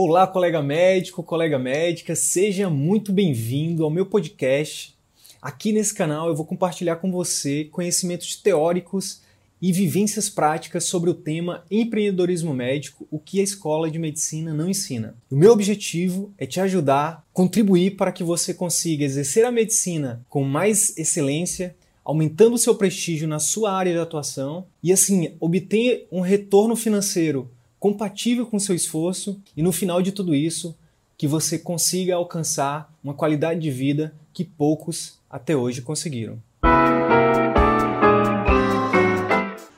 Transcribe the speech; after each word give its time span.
Olá, 0.00 0.28
colega 0.28 0.62
médico, 0.62 1.24
colega 1.24 1.58
médica, 1.58 2.14
seja 2.14 2.70
muito 2.70 3.12
bem-vindo 3.12 3.82
ao 3.82 3.90
meu 3.90 4.06
podcast. 4.06 4.96
Aqui 5.42 5.72
nesse 5.72 5.92
canal 5.92 6.28
eu 6.28 6.36
vou 6.36 6.46
compartilhar 6.46 6.94
com 6.94 7.10
você 7.10 7.64
conhecimentos 7.64 8.36
teóricos 8.36 9.22
e 9.60 9.72
vivências 9.72 10.30
práticas 10.30 10.84
sobre 10.84 11.10
o 11.10 11.14
tema 11.14 11.64
empreendedorismo 11.68 12.54
médico, 12.54 13.08
o 13.10 13.18
que 13.18 13.40
a 13.40 13.42
escola 13.42 13.90
de 13.90 13.98
medicina 13.98 14.54
não 14.54 14.70
ensina. 14.70 15.16
O 15.28 15.34
meu 15.34 15.50
objetivo 15.50 16.32
é 16.38 16.46
te 16.46 16.60
ajudar, 16.60 17.26
contribuir 17.32 17.96
para 17.96 18.12
que 18.12 18.22
você 18.22 18.54
consiga 18.54 19.04
exercer 19.04 19.44
a 19.44 19.50
medicina 19.50 20.24
com 20.28 20.44
mais 20.44 20.96
excelência, 20.96 21.74
aumentando 22.04 22.54
o 22.54 22.58
seu 22.58 22.76
prestígio 22.76 23.26
na 23.26 23.40
sua 23.40 23.72
área 23.72 23.92
de 23.92 23.98
atuação 23.98 24.64
e 24.80 24.92
assim 24.92 25.34
obter 25.40 26.06
um 26.12 26.20
retorno 26.20 26.76
financeiro 26.76 27.50
compatível 27.78 28.44
com 28.46 28.58
seu 28.58 28.74
esforço 28.74 29.40
e 29.56 29.62
no 29.62 29.72
final 29.72 30.02
de 30.02 30.12
tudo 30.12 30.34
isso, 30.34 30.76
que 31.16 31.26
você 31.26 31.58
consiga 31.58 32.14
alcançar 32.14 32.92
uma 33.02 33.14
qualidade 33.14 33.60
de 33.60 33.70
vida 33.70 34.14
que 34.32 34.44
poucos 34.44 35.18
até 35.30 35.56
hoje 35.56 35.82
conseguiram. 35.82 36.40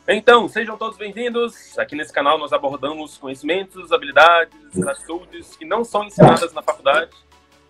Então, 0.08 0.48
sejam 0.48 0.76
todos 0.76 0.98
bem-vindos. 0.98 1.78
Aqui 1.78 1.94
nesse 1.94 2.12
canal 2.12 2.36
nós 2.36 2.52
abordamos 2.52 3.16
conhecimentos, 3.16 3.92
habilidades, 3.92 4.82
atitudes 4.86 5.56
que 5.56 5.64
não 5.64 5.84
são 5.84 6.04
ensinadas 6.04 6.52
na 6.52 6.62
faculdade, 6.62 7.12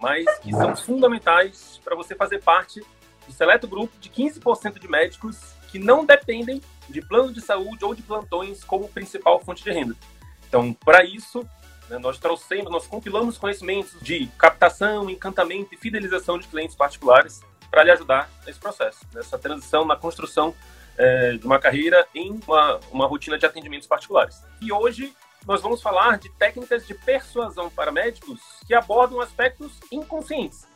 mas 0.00 0.24
que 0.38 0.50
são 0.50 0.74
fundamentais 0.74 1.78
para 1.84 1.94
você 1.94 2.14
fazer 2.14 2.40
parte 2.40 2.80
do 3.26 3.32
seleto 3.32 3.68
grupo 3.68 3.92
de 4.00 4.08
15% 4.08 4.78
de 4.78 4.88
médicos 4.88 5.38
que 5.70 5.78
não 5.78 6.04
dependem 6.04 6.62
de 6.88 7.02
plano 7.02 7.32
de 7.32 7.40
saúde 7.40 7.84
ou 7.84 7.94
de 7.94 8.02
plantões 8.02 8.64
como 8.64 8.88
principal 8.88 9.38
fonte 9.40 9.62
de 9.62 9.70
renda. 9.70 9.94
Então, 10.50 10.72
para 10.72 11.04
isso, 11.04 11.48
né, 11.88 11.96
nós 11.98 12.18
trouxemos, 12.18 12.72
nós 12.72 12.88
compilamos 12.88 13.38
conhecimentos 13.38 13.96
de 14.02 14.26
captação, 14.36 15.08
encantamento 15.08 15.72
e 15.72 15.76
fidelização 15.76 16.40
de 16.40 16.48
clientes 16.48 16.74
particulares 16.74 17.40
para 17.70 17.84
lhe 17.84 17.90
ajudar 17.92 18.28
nesse 18.44 18.58
processo, 18.58 18.98
nessa 19.14 19.38
transição, 19.38 19.84
na 19.84 19.94
construção 19.94 20.52
é, 20.98 21.34
de 21.34 21.46
uma 21.46 21.60
carreira 21.60 22.04
em 22.12 22.40
uma, 22.44 22.80
uma 22.90 23.06
rotina 23.06 23.38
de 23.38 23.46
atendimentos 23.46 23.86
particulares. 23.86 24.42
E 24.60 24.72
hoje 24.72 25.14
nós 25.46 25.62
vamos 25.62 25.80
falar 25.80 26.18
de 26.18 26.28
técnicas 26.30 26.84
de 26.84 26.94
persuasão 26.94 27.70
para 27.70 27.92
médicos 27.92 28.40
que 28.66 28.74
abordam 28.74 29.20
aspectos 29.20 29.78
inconscientes, 29.92 30.66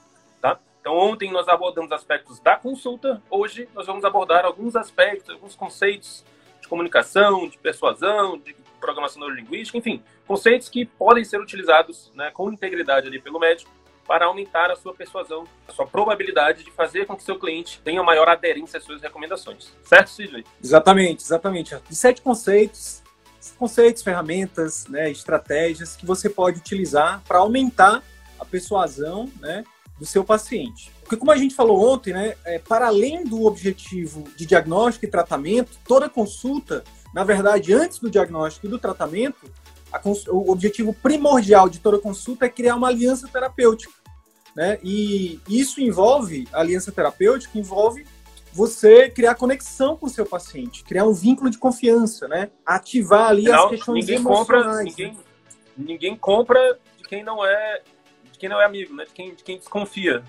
tá? 0.41 0.57
Então, 0.81 0.97
ontem 0.97 1.33
nós 1.33 1.49
abordamos 1.49 1.91
aspectos 1.91 2.39
da 2.39 2.57
consulta, 2.57 3.21
hoje 3.29 3.69
nós 3.75 3.87
vamos 3.87 4.05
abordar 4.05 4.45
alguns 4.45 4.77
aspectos, 4.77 5.31
alguns 5.31 5.57
conceitos 5.57 6.25
de 6.61 6.69
comunicação, 6.69 7.49
de 7.49 7.59
persuasão, 7.59 8.39
de 8.39 8.55
programação 8.85 9.19
neurolinguística, 9.21 9.79
enfim, 9.79 10.03
conceitos 10.27 10.69
que 10.69 10.85
podem 10.85 11.25
ser 11.25 11.41
utilizados 11.41 12.13
né, 12.15 12.31
com 12.31 12.53
integridade 12.53 13.07
ali 13.07 13.19
pelo 13.19 13.41
médico 13.41 13.71
para 14.07 14.27
aumentar 14.27 14.71
a 14.71 14.77
sua 14.77 14.93
persuasão, 14.93 15.45
a 15.67 15.73
sua 15.73 15.87
probabilidade 15.87 16.63
de 16.63 16.71
fazer 16.71 17.07
com 17.07 17.17
que 17.17 17.23
seu 17.23 17.39
cliente 17.39 17.81
tenha 17.83 18.03
maior 18.03 18.29
aderência 18.29 18.77
às 18.77 18.85
suas 18.85 19.01
recomendações. 19.01 19.73
Certo, 19.83 20.11
Sidney? 20.11 20.45
Exatamente, 20.63 21.25
exatamente. 21.25 21.75
De 21.89 21.97
sete 21.97 22.21
conceitos, 22.21 23.03
conceitos, 23.57 24.03
ferramentas, 24.03 24.87
né, 24.87 25.11
estratégias 25.11 25.97
que 25.97 26.05
você 26.05 26.29
pode 26.29 26.59
utilizar 26.59 27.23
para 27.27 27.39
aumentar 27.39 28.03
a 28.39 28.45
persuasão 28.45 29.33
né, 29.41 29.65
do 29.99 30.05
seu 30.05 30.23
paciente. 30.23 30.93
Porque 31.01 31.17
como 31.17 31.31
a 31.31 31.37
gente 31.39 31.55
falou 31.55 31.95
ontem, 31.95 32.13
né, 32.13 32.35
é, 32.45 32.59
para 32.59 32.89
além 32.89 33.25
do 33.25 33.47
objetivo 33.47 34.25
de 34.37 34.45
diagnóstico 34.45 35.07
e 35.07 35.09
tratamento, 35.09 35.79
toda 35.87 36.07
consulta 36.07 36.85
na 37.15 37.23
verdade, 37.23 37.73
antes 37.73 38.01
do 38.01 38.11
diagnóstico 38.11 38.67
e 38.67 38.69
do 38.69 38.79
tratamento, 38.79 39.49
o 40.29 40.51
objetivo 40.51 40.93
primordial 40.93 41.69
de 41.69 41.79
toda 41.79 41.99
consulta 41.99 42.47
é 42.47 42.49
criar 42.49 42.75
uma 42.75 42.89
aliança 42.89 43.29
terapêutica. 43.29 43.93
Né? 44.57 44.79
E 44.83 45.41
isso 45.49 45.81
envolve, 45.81 46.49
a 46.53 46.59
aliança 46.59 46.91
terapêutica 46.91 47.57
envolve 47.57 48.05
você 48.53 49.09
criar 49.09 49.37
conexão 49.37 49.97
com 49.97 50.07
o 50.07 50.11
seu 50.11 50.27
paciente, 50.27 50.83
criar 50.83 51.05
um 51.05 51.13
vínculo 51.13 51.51
de 51.51 51.59
confiança, 51.59 52.29
né? 52.29 52.51
Ativar 52.65 53.29
ali 53.31 53.45
não, 53.45 53.65
as 53.65 53.71
questões 53.71 54.07
ninguém 54.07 54.21
emocionais. 54.21 54.47
Compra, 54.47 54.83
ninguém, 54.85 55.19
ninguém 55.77 56.17
compra 56.17 56.79
de 56.97 57.03
quem 57.03 57.25
não 57.25 57.45
é 57.45 57.83
de 58.33 58.39
quem 58.39 58.49
não 58.49 58.61
é 58.61 58.65
amigo, 58.65 58.95
né? 58.95 59.07
De 59.07 59.13
quem, 59.13 59.35
de 59.35 59.43
quem 59.43 59.59
desconfia. 59.59 60.23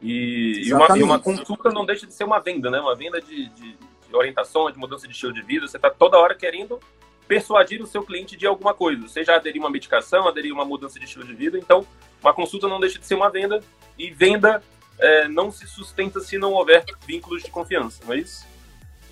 E, 0.00 0.62
e, 0.64 0.72
uma, 0.72 0.96
e 0.96 1.02
uma 1.02 1.18
consulta 1.18 1.70
não 1.70 1.84
deixa 1.84 2.06
de 2.06 2.14
ser 2.14 2.22
uma 2.22 2.38
venda, 2.38 2.70
né? 2.70 2.80
Uma 2.80 2.94
venda 2.94 3.20
de, 3.20 3.48
de 3.48 3.76
de 4.10 4.16
orientação, 4.16 4.70
de 4.70 4.78
mudança 4.78 5.06
de 5.06 5.14
estilo 5.14 5.32
de 5.32 5.42
vida, 5.42 5.66
você 5.66 5.76
está 5.76 5.88
toda 5.88 6.18
hora 6.18 6.34
querendo 6.34 6.78
persuadir 7.26 7.80
o 7.80 7.86
seu 7.86 8.02
cliente 8.02 8.36
de 8.36 8.46
alguma 8.46 8.74
coisa, 8.74 9.06
seja 9.06 9.36
aderir 9.36 9.62
uma 9.62 9.70
medicação, 9.70 10.26
aderir 10.26 10.52
uma 10.52 10.64
mudança 10.64 10.98
de 10.98 11.04
estilo 11.04 11.24
de 11.24 11.32
vida. 11.32 11.56
Então, 11.56 11.86
uma 12.20 12.34
consulta 12.34 12.66
não 12.66 12.80
deixa 12.80 12.98
de 12.98 13.06
ser 13.06 13.14
uma 13.14 13.30
venda 13.30 13.62
e 13.96 14.10
venda 14.10 14.62
é, 14.98 15.28
não 15.28 15.50
se 15.50 15.66
sustenta 15.66 16.20
se 16.20 16.36
não 16.36 16.52
houver 16.52 16.84
vínculos 17.06 17.42
de 17.42 17.50
confiança, 17.50 18.02
não 18.04 18.12
é 18.12 18.18
isso? 18.18 18.44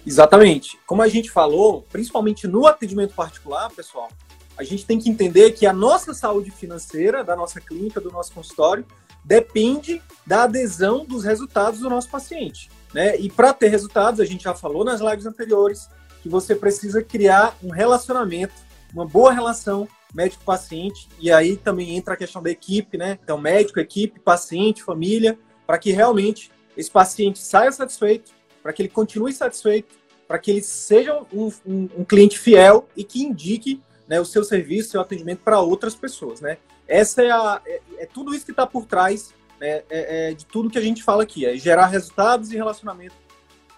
Exatamente. 0.05 0.79
Como 0.85 1.01
a 1.01 1.09
gente 1.09 1.31
falou, 1.31 1.87
principalmente 1.91 2.47
no 2.49 2.67
atendimento 2.67 3.15
particular, 3.15 3.71
pessoal, 3.71 4.09
a 4.57 4.65
gente 4.65 4.85
tem 4.85 4.99
que 4.99 5.09
entender 5.09 5.53
que 5.53 5.67
a 5.67 5.73
nossa 5.73 6.13
saúde 6.13 6.51
financeira, 6.51 7.23
da 7.23 7.37
nossa 7.37 7.61
clínica, 7.61 8.01
do 8.01 8.11
nosso 8.11 8.33
consultório, 8.33 8.85
depende 9.25 10.03
da 10.27 10.45
adesão 10.45 11.05
dos 11.05 11.25
resultados 11.25 11.81
do 11.81 11.89
nosso 11.89 12.09
paciente. 12.09 12.69
Né? 12.99 13.17
E 13.17 13.31
para 13.31 13.53
ter 13.53 13.69
resultados, 13.69 14.19
a 14.19 14.25
gente 14.25 14.43
já 14.43 14.57
falou 14.57 14.85
nas 14.85 15.01
lives 15.01 15.25
anteriores, 15.25 15.89
que 16.21 16.29
você 16.29 16.53
precisa 16.53 17.01
criar 17.01 17.57
um 17.63 17.71
relacionamento, 17.71 18.53
uma 18.93 19.07
boa 19.07 19.33
relação 19.33 19.87
médico-paciente, 20.13 21.09
e 21.21 21.31
aí 21.31 21.57
também 21.57 21.97
entra 21.97 22.15
a 22.15 22.17
questão 22.17 22.43
da 22.43 22.51
equipe, 22.51 22.99
né? 22.99 23.17
Então, 23.23 23.39
médico, 23.39 23.79
equipe, 23.79 24.19
paciente, 24.19 24.83
família, 24.83 25.39
para 25.65 25.79
que 25.79 25.93
realmente 25.93 26.51
esse 26.77 26.91
paciente 26.91 27.39
saia 27.39 27.71
satisfeito, 27.71 28.33
para 28.65 28.73
que 28.73 28.83
ele 28.83 28.89
continue 28.89 29.33
satisfeito, 29.33 29.95
para 30.27 30.41
que 30.41 30.51
ele 30.51 30.63
seja 30.63 31.23
um, 31.33 31.53
um, 31.65 31.89
um, 31.99 32.05
cliente 32.05 32.37
fiel 32.37 32.89
e 32.97 33.05
que 33.05 33.23
indique 33.23 33.81
né, 34.09 34.21
o 34.21 34.25
seu 34.25 34.43
serviço, 34.43 34.91
seu 34.91 35.01
atendimento 35.01 35.43
para 35.45 35.61
outras 35.61 35.95
pessoas, 35.95 36.41
né? 36.41 36.59
Essa 36.89 37.23
é, 37.23 37.31
a, 37.31 37.63
é, 37.65 37.81
é 37.99 38.07
tudo 38.07 38.35
isso 38.35 38.45
que 38.45 38.51
está 38.51 38.67
por 38.67 38.87
trás 38.87 39.33
é, 39.61 39.85
é, 39.89 40.31
é, 40.31 40.35
de 40.35 40.47
tudo 40.47 40.71
que 40.71 40.79
a 40.79 40.83
gente 40.83 41.03
fala 41.03 41.23
aqui, 41.23 41.47
é 41.47 41.57
gerar 41.57 41.87
resultados 41.87 42.53
e 42.53 42.57
relacionamento 42.57 43.15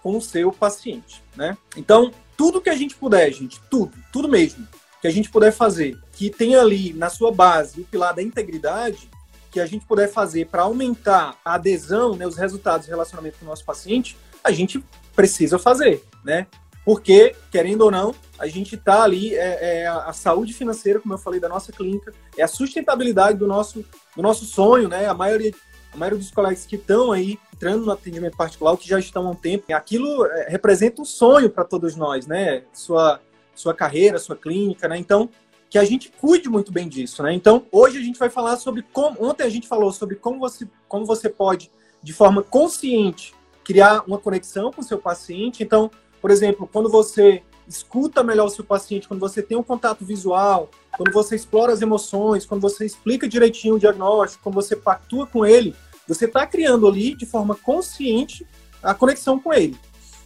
com 0.01 0.17
o 0.17 0.21
seu 0.21 0.51
paciente, 0.51 1.23
né? 1.35 1.57
Então, 1.77 2.11
tudo 2.35 2.61
que 2.61 2.69
a 2.69 2.75
gente 2.75 2.95
puder, 2.95 3.31
gente, 3.31 3.61
tudo, 3.69 3.91
tudo 4.11 4.27
mesmo, 4.27 4.67
que 5.01 5.07
a 5.07 5.11
gente 5.11 5.29
puder 5.29 5.51
fazer, 5.51 5.97
que 6.13 6.29
tenha 6.29 6.61
ali 6.61 6.93
na 6.93 7.09
sua 7.09 7.31
base 7.31 7.81
o 7.81 7.85
pilar 7.85 8.13
da 8.13 8.21
integridade, 8.21 9.09
que 9.51 9.59
a 9.59 9.65
gente 9.65 9.85
puder 9.85 10.09
fazer 10.09 10.47
para 10.47 10.63
aumentar 10.63 11.37
a 11.43 11.55
adesão, 11.55 12.15
né, 12.15 12.25
os 12.25 12.37
resultados 12.37 12.85
de 12.85 12.91
relacionamento 12.91 13.37
com 13.39 13.45
o 13.45 13.49
nosso 13.49 13.65
paciente, 13.65 14.17
a 14.43 14.51
gente 14.51 14.83
precisa 15.15 15.59
fazer, 15.59 16.03
né? 16.23 16.47
Porque, 16.83 17.35
querendo 17.51 17.81
ou 17.81 17.91
não, 17.91 18.15
a 18.39 18.47
gente 18.47 18.75
está 18.75 19.03
ali, 19.03 19.35
é, 19.35 19.81
é, 19.81 19.87
a 19.87 20.13
saúde 20.13 20.53
financeira, 20.53 20.99
como 20.99 21.13
eu 21.13 21.17
falei, 21.17 21.39
da 21.39 21.47
nossa 21.47 21.71
clínica, 21.71 22.11
é 22.35 22.41
a 22.41 22.47
sustentabilidade 22.47 23.37
do 23.37 23.45
nosso, 23.45 23.85
do 24.15 24.21
nosso 24.21 24.45
sonho, 24.45 24.87
né? 24.87 25.05
A 25.05 25.13
maioria 25.13 25.51
a 25.93 25.97
maioria 25.97 26.19
dos 26.19 26.31
colegas 26.31 26.65
que 26.65 26.75
estão 26.75 27.11
aí 27.11 27.37
entrando 27.53 27.85
no 27.85 27.91
atendimento 27.91 28.37
particular, 28.37 28.75
que 28.77 28.87
já 28.87 28.99
estão 28.99 29.27
há 29.27 29.31
um 29.31 29.35
tempo, 29.35 29.65
aquilo 29.73 30.25
é, 30.25 30.49
representa 30.49 31.01
um 31.01 31.05
sonho 31.05 31.49
para 31.49 31.63
todos 31.63 31.95
nós, 31.95 32.25
né? 32.25 32.63
Sua, 32.73 33.19
sua 33.53 33.73
carreira, 33.73 34.17
sua 34.17 34.35
clínica, 34.35 34.87
né? 34.87 34.97
Então, 34.97 35.29
que 35.69 35.77
a 35.77 35.85
gente 35.85 36.11
cuide 36.11 36.49
muito 36.49 36.71
bem 36.71 36.87
disso, 36.87 37.23
né? 37.23 37.33
Então, 37.33 37.65
hoje 37.71 37.97
a 37.97 38.01
gente 38.01 38.19
vai 38.19 38.29
falar 38.29 38.57
sobre 38.57 38.83
como. 38.91 39.23
Ontem 39.23 39.43
a 39.43 39.49
gente 39.49 39.67
falou 39.67 39.91
sobre 39.91 40.15
como 40.15 40.39
você, 40.39 40.67
como 40.87 41.05
você 41.05 41.29
pode, 41.29 41.71
de 42.01 42.13
forma 42.13 42.41
consciente, 42.41 43.33
criar 43.63 44.03
uma 44.07 44.17
conexão 44.17 44.71
com 44.71 44.81
o 44.81 44.83
seu 44.83 44.97
paciente. 44.97 45.63
Então, 45.63 45.91
por 46.21 46.31
exemplo, 46.31 46.69
quando 46.71 46.89
você 46.89 47.43
escuta 47.67 48.23
melhor 48.23 48.47
o 48.47 48.49
seu 48.49 48.65
paciente, 48.65 49.07
quando 49.07 49.19
você 49.19 49.41
tem 49.41 49.57
um 49.57 49.63
contato 49.63 50.03
visual, 50.03 50.69
quando 50.97 51.11
você 51.13 51.35
explora 51.35 51.71
as 51.71 51.81
emoções, 51.81 52.45
quando 52.45 52.61
você 52.61 52.85
explica 52.85 53.27
direitinho 53.27 53.75
o 53.75 53.79
diagnóstico, 53.79 54.43
quando 54.43 54.55
você 54.55 54.75
pactua 54.75 55.25
com 55.25 55.45
ele, 55.45 55.73
você 56.13 56.25
está 56.25 56.45
criando 56.45 56.87
ali 56.87 57.15
de 57.15 57.25
forma 57.25 57.55
consciente 57.55 58.45
a 58.81 58.93
conexão 58.93 59.39
com 59.39 59.53
ele. 59.53 59.77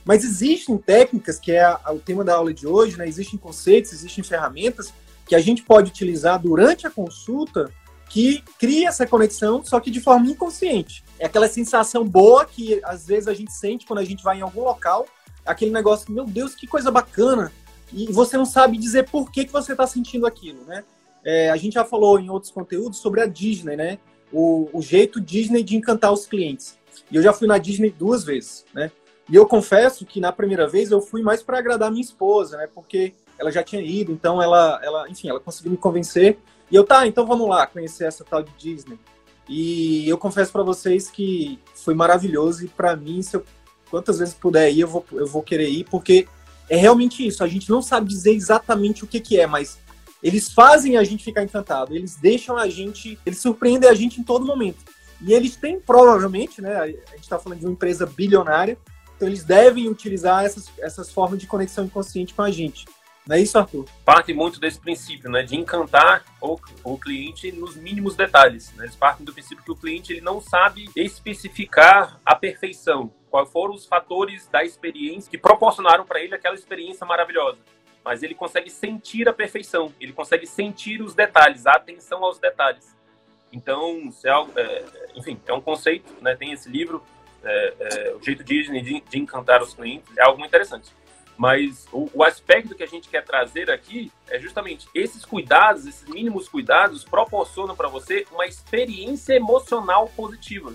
Mas 0.04 0.24
existem 0.24 0.78
técnicas, 0.78 1.40
que 1.40 1.52
é 1.52 1.64
a, 1.64 1.92
o 1.92 2.00
tema 2.00 2.24
da 2.24 2.36
aula 2.36 2.54
de 2.54 2.68
hoje, 2.68 2.98
né? 2.98 3.08
existem 3.08 3.40
conceitos, 3.40 3.92
existem 3.92 4.24
ferramentas 4.24 4.94
que 5.28 5.36
a 5.36 5.40
gente 5.40 5.64
pode 5.64 5.90
utilizar 5.90 6.40
durante 6.40 6.86
a 6.86 6.92
consulta 6.92 7.72
que 8.08 8.44
cria 8.60 8.90
essa 8.90 9.08
conexão, 9.08 9.64
só 9.66 9.80
que 9.80 9.90
de 9.90 10.00
forma 10.00 10.28
inconsciente. 10.28 11.04
É 11.20 11.26
aquela 11.26 11.48
sensação 11.48 12.08
boa 12.08 12.46
que 12.46 12.80
às 12.84 13.08
vezes 13.08 13.28
a 13.28 13.34
gente 13.34 13.52
sente 13.52 13.86
quando 13.86 14.00
a 14.00 14.06
gente 14.06 14.24
vai 14.24 14.38
em 14.38 14.42
algum 14.42 14.64
local 14.64 15.08
aquele 15.46 15.72
negócio, 15.72 16.12
meu 16.12 16.26
Deus, 16.26 16.56
que 16.56 16.66
coisa 16.66 16.90
bacana, 16.90 17.52
e 17.94 18.12
você 18.12 18.36
não 18.36 18.46
sabe 18.46 18.78
dizer 18.78 19.10
por 19.10 19.32
que, 19.32 19.46
que 19.46 19.52
você 19.52 19.74
está 19.74 19.86
sentindo 19.86 20.26
aquilo, 20.26 20.64
né? 20.66 20.84
É, 21.24 21.50
a 21.50 21.56
gente 21.56 21.74
já 21.74 21.86
falou 21.86 22.20
em 22.20 22.30
outros 22.30 22.52
conteúdos 22.52 23.00
sobre 23.00 23.22
a 23.22 23.26
Disney, 23.26 23.76
né? 23.76 24.00
O, 24.32 24.70
o, 24.74 24.82
jeito 24.82 25.22
Disney 25.22 25.64
de 25.64 25.76
encantar 25.76 26.12
os 26.12 26.26
clientes. 26.26 26.78
E 27.12 27.16
eu 27.16 27.22
já 27.22 27.32
fui 27.32 27.48
na 27.48 27.58
Disney 27.58 27.90
duas 27.90 28.24
vezes, 28.24 28.66
né? 28.74 28.92
E 29.30 29.36
eu 29.36 29.46
confesso 29.46 30.06
que 30.06 30.20
na 30.20 30.32
primeira 30.32 30.68
vez 30.68 30.92
eu 30.92 31.02
fui 31.02 31.22
mais 31.22 31.42
para 31.42 31.58
agradar 31.58 31.90
minha 31.90 32.02
esposa, 32.02 32.58
né? 32.58 32.68
Porque 32.74 33.14
ela 33.38 33.52
já 33.52 33.64
tinha 33.64 33.82
ido, 33.82 34.12
então 34.12 34.42
ela, 34.42 34.80
ela, 34.84 35.10
enfim, 35.10 35.30
ela 35.30 35.40
conseguiu 35.40 35.72
me 35.72 35.78
convencer. 35.78 36.38
E 36.70 36.76
eu, 36.76 36.84
tá, 36.84 37.06
então 37.08 37.26
vamos 37.26 37.48
lá 37.48 37.66
conhecer 37.68 38.06
essa 38.06 38.24
tal 38.24 38.44
de 38.44 38.52
Disney. 38.58 39.00
E 39.48 40.08
eu 40.10 40.18
confesso 40.18 40.52
para 40.52 40.64
vocês 40.64 41.10
que 41.10 41.60
foi 41.76 41.94
maravilhoso 41.94 42.66
e 42.66 42.68
para 42.68 42.96
mim, 42.96 43.22
se 43.22 43.36
eu, 43.38 43.46
quantas 43.90 44.20
vezes 44.20 44.34
puder 44.34 44.72
ir, 44.72 44.82
eu 44.82 44.88
vou, 44.88 45.06
eu 45.12 45.28
vou 45.28 45.44
querer 45.44 45.70
ir, 45.70 45.86
porque 45.86 46.28
é 46.70 46.76
realmente 46.76 47.26
isso. 47.26 47.44
A 47.44 47.48
gente 47.48 47.70
não 47.70 47.82
sabe 47.82 48.08
dizer 48.08 48.34
exatamente 48.34 49.04
o 49.04 49.08
que, 49.08 49.20
que 49.20 49.40
é, 49.40 49.46
mas 49.46 49.78
eles 50.26 50.52
fazem 50.52 50.98
a 50.98 51.04
gente 51.04 51.24
ficar 51.24 51.44
encantado. 51.44 51.96
Eles 51.96 52.16
deixam 52.16 52.58
a 52.58 52.68
gente, 52.68 53.20
eles 53.24 53.38
surpreendem 53.38 53.88
a 53.88 53.94
gente 53.94 54.20
em 54.20 54.24
todo 54.24 54.44
momento. 54.44 54.80
E 55.22 55.32
eles 55.32 55.56
têm 55.56 55.80
provavelmente, 55.80 56.64
né? 56.64 56.76
A 56.76 56.88
gente 56.88 57.22
está 57.22 57.38
falando 57.38 57.60
de 57.60 57.66
uma 57.66 57.74
empresa 57.74 58.08
bilionária, 58.08 58.76
então 59.16 59.28
eles 59.28 59.44
devem 59.44 59.88
utilizar 59.88 60.44
essas, 60.44 60.72
essas 60.80 61.12
formas 61.12 61.40
de 61.40 61.46
conexão 61.46 61.86
inconsciente 61.86 62.34
com 62.34 62.42
a 62.42 62.50
gente. 62.50 62.86
Não 63.28 63.36
é 63.36 63.40
isso, 63.40 63.56
Arthur? 63.56 63.86
Parte 64.04 64.34
muito 64.34 64.60
desse 64.60 64.80
princípio, 64.80 65.30
né, 65.30 65.44
de 65.44 65.56
encantar 65.56 66.26
o, 66.42 66.58
o 66.84 66.98
cliente 66.98 67.52
nos 67.52 67.76
mínimos 67.76 68.16
detalhes. 68.16 68.74
Né? 68.74 68.86
Eles 68.86 68.96
partem 68.96 69.24
do 69.24 69.32
princípio 69.32 69.64
que 69.64 69.72
o 69.72 69.76
cliente 69.76 70.12
ele 70.12 70.22
não 70.22 70.42
sabe 70.42 70.90
especificar 70.96 72.20
a 72.26 72.36
perfeição, 72.36 73.12
quais 73.30 73.52
foram 73.52 73.76
os 73.76 73.86
fatores 73.86 74.48
da 74.48 74.64
experiência 74.64 75.30
que 75.30 75.38
proporcionaram 75.38 76.04
para 76.04 76.20
ele 76.20 76.34
aquela 76.34 76.56
experiência 76.56 77.06
maravilhosa. 77.06 77.60
Mas 78.06 78.22
ele 78.22 78.36
consegue 78.36 78.70
sentir 78.70 79.28
a 79.28 79.34
perfeição, 79.34 79.92
ele 80.00 80.14
consegue 80.14 80.46
sentir 80.46 81.02
os 81.02 81.16
detalhes, 81.16 81.66
a 81.66 81.72
atenção 81.72 82.24
aos 82.24 82.38
detalhes. 82.38 82.96
Então, 83.52 84.14
é 84.24 84.30
algo, 84.30 84.52
é, 84.56 84.86
enfim, 85.16 85.42
é 85.48 85.54
um 85.54 85.62
conceito, 85.62 86.14
né? 86.22 86.36
Tem 86.36 86.52
esse 86.52 86.70
livro, 86.70 87.04
é, 87.44 87.74
é, 87.80 88.16
o 88.16 88.22
jeito 88.22 88.44
Disney 88.44 88.82
de, 88.82 89.02
de 89.02 89.18
encantar 89.18 89.64
os 89.64 89.74
clientes, 89.74 90.16
é 90.18 90.24
algo 90.24 90.38
muito 90.38 90.50
interessante. 90.50 90.92
Mas 91.38 91.88
o, 91.92 92.10
o, 92.14 92.24
aspecto 92.24 92.76
que 92.76 92.84
a 92.84 92.88
gente 92.88 93.10
quer 93.10 93.24
trazer 93.24 93.70
aqui 93.72 94.12
é 94.30 94.40
justamente 94.40 94.88
esses 94.94 95.26
cuidados, 95.26 95.86
esses 95.86 96.08
mínimos 96.08 96.48
cuidados 96.48 97.04
proporcionam 97.04 97.76
para 97.76 97.90
você 97.90 98.26
uma 98.32 98.46
experiência 98.46 99.34
emocional 99.34 100.08
positiva. 100.16 100.74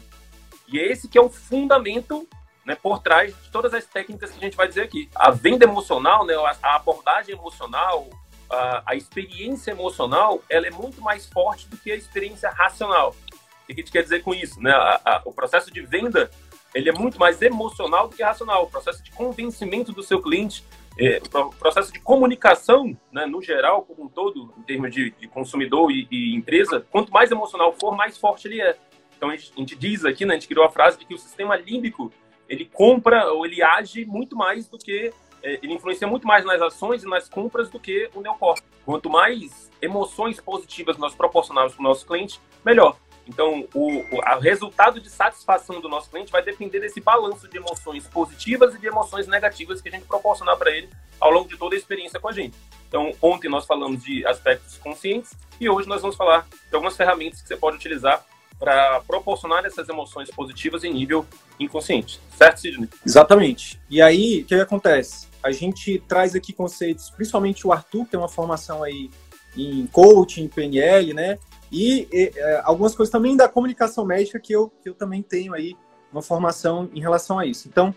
E 0.69 0.79
é 0.79 0.91
esse 0.91 1.09
que 1.09 1.17
é 1.17 1.21
o 1.21 1.31
fundamento 1.31 2.29
né, 2.65 2.75
por 2.75 3.01
trás 3.01 3.35
de 3.43 3.51
todas 3.51 3.73
as 3.75 3.85
técnicas 3.85 4.31
que 4.31 4.39
a 4.39 4.41
gente 4.41 4.57
vai 4.57 4.69
dizer 4.69 4.83
aqui. 4.83 5.09
A 5.15 5.31
venda 5.31 5.65
emocional, 5.65 6.25
né, 6.25 6.35
a 6.62 6.77
abordagem 6.77 7.35
emocional, 7.35 8.09
a, 8.51 8.83
a 8.87 8.95
experiência 8.95 9.71
emocional, 9.71 10.43
ela 10.49 10.67
é 10.67 10.71
muito 10.71 11.01
mais 11.01 11.27
forte 11.27 11.69
do 11.69 11.77
que 11.77 11.91
a 11.91 11.97
experiência 11.97 12.51
racional. 12.51 13.15
O 13.62 13.67
que 13.67 13.73
a 13.73 13.75
gente 13.77 13.93
quer 13.93 14.03
dizer 14.03 14.23
com 14.23 14.35
isso? 14.35 14.61
Né? 14.61 14.73
A, 14.73 15.01
a, 15.05 15.23
o 15.25 15.33
processo 15.33 15.71
de 15.71 15.81
venda 15.81 16.31
ele 16.75 16.89
é 16.89 16.93
muito 16.93 17.19
mais 17.19 17.41
emocional 17.43 18.09
do 18.09 18.17
que 18.17 18.23
racional. 18.23 18.65
O 18.65 18.71
processo 18.71 19.03
de 19.03 19.11
convencimento 19.11 19.93
do 19.93 20.03
seu 20.03 20.23
cliente, 20.23 20.65
é, 20.99 21.21
o 21.35 21.51
processo 21.51 21.93
de 21.93 22.01
comunicação, 22.01 22.97
né, 23.12 23.27
no 23.27 23.43
geral, 23.43 23.83
como 23.83 24.05
um 24.05 24.09
todo, 24.09 24.53
em 24.59 24.62
termos 24.62 24.93
de, 24.93 25.11
de 25.12 25.27
consumidor 25.29 25.91
e, 25.91 26.07
e, 26.11 26.35
empresa, 26.35 26.87
quanto 26.91 27.12
mais 27.12 27.31
emocional 27.31 27.75
for, 27.79 27.97
mais 27.97 28.17
forte 28.17 28.47
ele 28.47 28.61
é. 28.61 28.77
Então 29.17 29.31
a 29.31 29.37
gente, 29.37 29.53
a 29.55 29.61
gente 29.61 29.77
diz 29.77 30.05
aqui, 30.05 30.25
né, 30.25 30.35
a 30.35 30.39
gente 30.39 30.49
criou 30.49 30.65
a 30.65 30.71
frase 30.71 30.99
de 30.99 31.05
que 31.05 31.15
o 31.15 31.19
sistema 31.19 31.57
límbico 31.57 32.12
ele 32.50 32.64
compra 32.64 33.32
ou 33.32 33.47
ele 33.47 33.62
age 33.62 34.05
muito 34.05 34.37
mais 34.37 34.67
do 34.67 34.76
que 34.76 35.14
é, 35.43 35.58
ele 35.62 35.73
influencia 35.73 36.06
muito 36.06 36.26
mais 36.26 36.44
nas 36.44 36.61
ações 36.61 37.05
e 37.05 37.06
nas 37.06 37.29
compras 37.29 37.70
do 37.70 37.79
que 37.79 38.11
o 38.12 38.20
neocórtex. 38.20 38.69
Quanto 38.85 39.08
mais 39.08 39.70
emoções 39.81 40.41
positivas 40.41 40.99
nós 40.99 41.14
proporcionarmos 41.14 41.75
para 41.75 41.81
o 41.81 41.85
nosso 41.85 42.05
cliente, 42.05 42.41
melhor. 42.64 42.97
Então, 43.26 43.67
o, 43.73 44.17
o 44.17 44.38
resultado 44.41 45.00
de 45.00 45.08
satisfação 45.08 45.81
do 45.81 45.88
nosso 45.88 46.11
cliente 46.11 46.32
vai 46.32 46.43
depender 46.43 46.81
desse 46.81 47.00
balanço 47.00 47.47
de 47.47 47.56
emoções 47.56 48.08
positivas 48.08 48.75
e 48.75 48.79
de 48.79 48.88
emoções 48.88 49.29
negativas 49.29 49.81
que 49.81 49.88
a 49.88 49.93
gente 49.93 50.06
proporcionar 50.06 50.56
para 50.56 50.73
ele 50.73 50.88
ao 51.20 51.31
longo 51.31 51.49
de 51.49 51.56
toda 51.56 51.76
a 51.76 51.79
experiência 51.79 52.19
com 52.19 52.29
a 52.29 52.32
gente. 52.32 52.56
Então, 52.88 53.12
ontem 53.23 53.49
nós 53.49 53.64
falamos 53.64 54.02
de 54.02 54.26
aspectos 54.26 54.76
conscientes 54.79 55.31
e 55.61 55.70
hoje 55.70 55.88
nós 55.88 56.02
vamos 56.02 56.17
falar 56.17 56.44
de 56.69 56.75
algumas 56.75 56.97
ferramentas 56.97 57.41
que 57.41 57.47
você 57.47 57.56
pode 57.56 57.76
utilizar 57.76 58.26
para 58.61 59.01
proporcionar 59.01 59.65
essas 59.65 59.89
emoções 59.89 60.31
positivas 60.31 60.85
em 60.85 60.93
nível 60.93 61.27
inconsciente. 61.59 62.21
Certo, 62.37 62.61
Sidney? 62.61 62.89
Exatamente. 63.05 63.81
E 63.89 64.03
aí, 64.03 64.43
o 64.43 64.45
que 64.45 64.55
acontece? 64.55 65.27
A 65.43 65.51
gente 65.51 65.99
traz 66.07 66.35
aqui 66.35 66.53
conceitos, 66.53 67.09
principalmente 67.09 67.67
o 67.67 67.73
Arthur, 67.73 68.05
que 68.05 68.11
tem 68.11 68.21
uma 68.21 68.29
formação 68.29 68.83
aí 68.83 69.11
em 69.57 69.87
coaching, 69.87 70.47
PNL, 70.47 71.15
né? 71.15 71.39
E, 71.73 72.07
e 72.12 72.33
é, 72.37 72.61
algumas 72.62 72.95
coisas 72.95 73.11
também 73.11 73.35
da 73.35 73.49
comunicação 73.49 74.05
médica 74.05 74.39
que 74.39 74.53
eu, 74.53 74.71
que 74.83 74.91
eu 74.91 74.95
também 74.95 75.23
tenho 75.23 75.55
aí 75.55 75.75
uma 76.12 76.21
formação 76.21 76.91
em 76.93 77.01
relação 77.01 77.39
a 77.39 77.47
isso. 77.47 77.67
Então, 77.67 77.95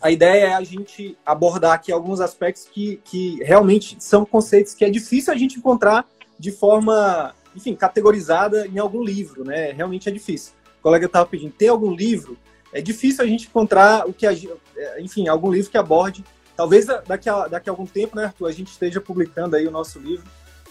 a 0.00 0.10
ideia 0.10 0.48
é 0.48 0.54
a 0.54 0.62
gente 0.62 1.16
abordar 1.24 1.72
aqui 1.72 1.92
alguns 1.92 2.20
aspectos 2.20 2.66
que, 2.70 3.00
que 3.04 3.42
realmente 3.42 3.96
são 4.00 4.24
conceitos 4.24 4.74
que 4.74 4.84
é 4.84 4.90
difícil 4.90 5.32
a 5.32 5.36
gente 5.36 5.58
encontrar 5.58 6.06
de 6.38 6.50
forma, 6.50 7.34
enfim, 7.54 7.74
categorizada 7.74 8.66
em 8.66 8.78
algum 8.78 9.02
livro, 9.02 9.44
né? 9.44 9.72
Realmente 9.72 10.08
é 10.08 10.12
difícil. 10.12 10.52
O 10.78 10.82
colega 10.82 11.06
estava 11.06 11.26
pedindo, 11.26 11.52
tem 11.52 11.68
algum 11.68 11.94
livro? 11.94 12.36
É 12.72 12.80
difícil 12.80 13.24
a 13.24 13.26
gente 13.26 13.46
encontrar 13.46 14.06
o 14.06 14.12
que, 14.12 14.26
a, 14.26 14.32
é, 14.76 15.00
enfim, 15.00 15.28
algum 15.28 15.52
livro 15.52 15.70
que 15.70 15.78
aborde. 15.78 16.24
Talvez 16.56 16.86
daqui 17.06 17.28
a, 17.28 17.48
daqui 17.48 17.68
a 17.68 17.72
algum 17.72 17.86
tempo, 17.86 18.16
né, 18.16 18.24
Arthur, 18.24 18.46
a 18.46 18.52
gente 18.52 18.68
esteja 18.68 19.00
publicando 19.00 19.56
aí 19.56 19.66
o 19.66 19.70
nosso 19.70 19.98
livro 19.98 20.24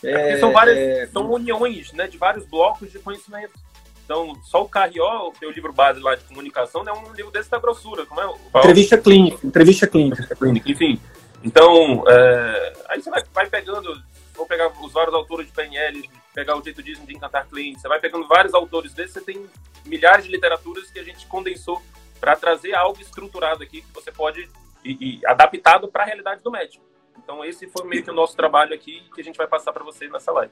é, 0.03 0.37
são 0.37 0.51
várias, 0.51 0.77
é... 0.77 1.07
são 1.07 1.31
uniões, 1.31 1.93
né, 1.93 2.07
de 2.07 2.17
vários 2.17 2.45
blocos 2.45 2.91
de 2.91 2.99
conhecimento. 2.99 3.53
Então, 4.03 4.35
só 4.43 4.61
o 4.61 4.67
Carrió, 4.67 5.29
o 5.29 5.31
teu 5.31 5.49
livro 5.49 5.71
base 5.71 6.01
lá 6.01 6.13
de 6.13 6.23
comunicação, 6.25 6.83
é 6.85 6.91
um 6.91 7.13
livro 7.13 7.31
desse 7.31 7.49
da 7.49 7.57
grossura. 7.57 8.05
Como 8.05 8.19
é? 8.19 8.59
Entrevista 8.59 8.97
clínica. 8.97 9.47
Entrevista 9.47 9.87
clínica. 9.87 10.27
Enfim. 10.65 10.99
Então, 11.41 12.03
é, 12.07 12.73
aí 12.89 13.01
você 13.01 13.09
vai, 13.09 13.23
vai, 13.33 13.49
pegando, 13.49 13.97
vou 14.35 14.45
pegar 14.45 14.71
os 14.81 14.91
vários 14.91 15.13
autores 15.13 15.47
de 15.47 15.53
PNL, 15.53 16.09
pegar 16.33 16.57
o 16.57 16.63
jeito 16.63 16.81
de 16.81 16.93
encantar 17.13 17.47
clientes, 17.47 17.81
você 17.81 17.87
vai 17.87 17.99
pegando 17.99 18.27
vários 18.27 18.53
autores 18.53 18.93
desses, 18.93 19.13
você 19.13 19.21
tem 19.21 19.45
milhares 19.85 20.25
de 20.25 20.31
literaturas 20.31 20.89
que 20.89 20.99
a 20.99 21.03
gente 21.03 21.25
condensou 21.27 21.81
para 22.19 22.35
trazer 22.35 22.73
algo 22.73 22.99
estruturado 23.01 23.63
aqui 23.63 23.81
que 23.81 23.93
você 23.93 24.11
pode 24.11 24.49
e, 24.83 25.19
e 25.19 25.25
adaptado 25.25 25.87
para 25.87 26.03
a 26.03 26.05
realidade 26.05 26.41
do 26.41 26.51
médico. 26.51 26.83
Então, 27.17 27.43
esse 27.45 27.67
foi 27.67 27.85
meio 27.87 28.03
que 28.03 28.09
o 28.09 28.13
nosso 28.13 28.35
trabalho 28.35 28.73
aqui 28.73 29.03
que 29.13 29.21
a 29.21 29.23
gente 29.23 29.37
vai 29.37 29.47
passar 29.47 29.71
para 29.71 29.83
vocês 29.83 30.11
nessa 30.11 30.31
live. 30.31 30.51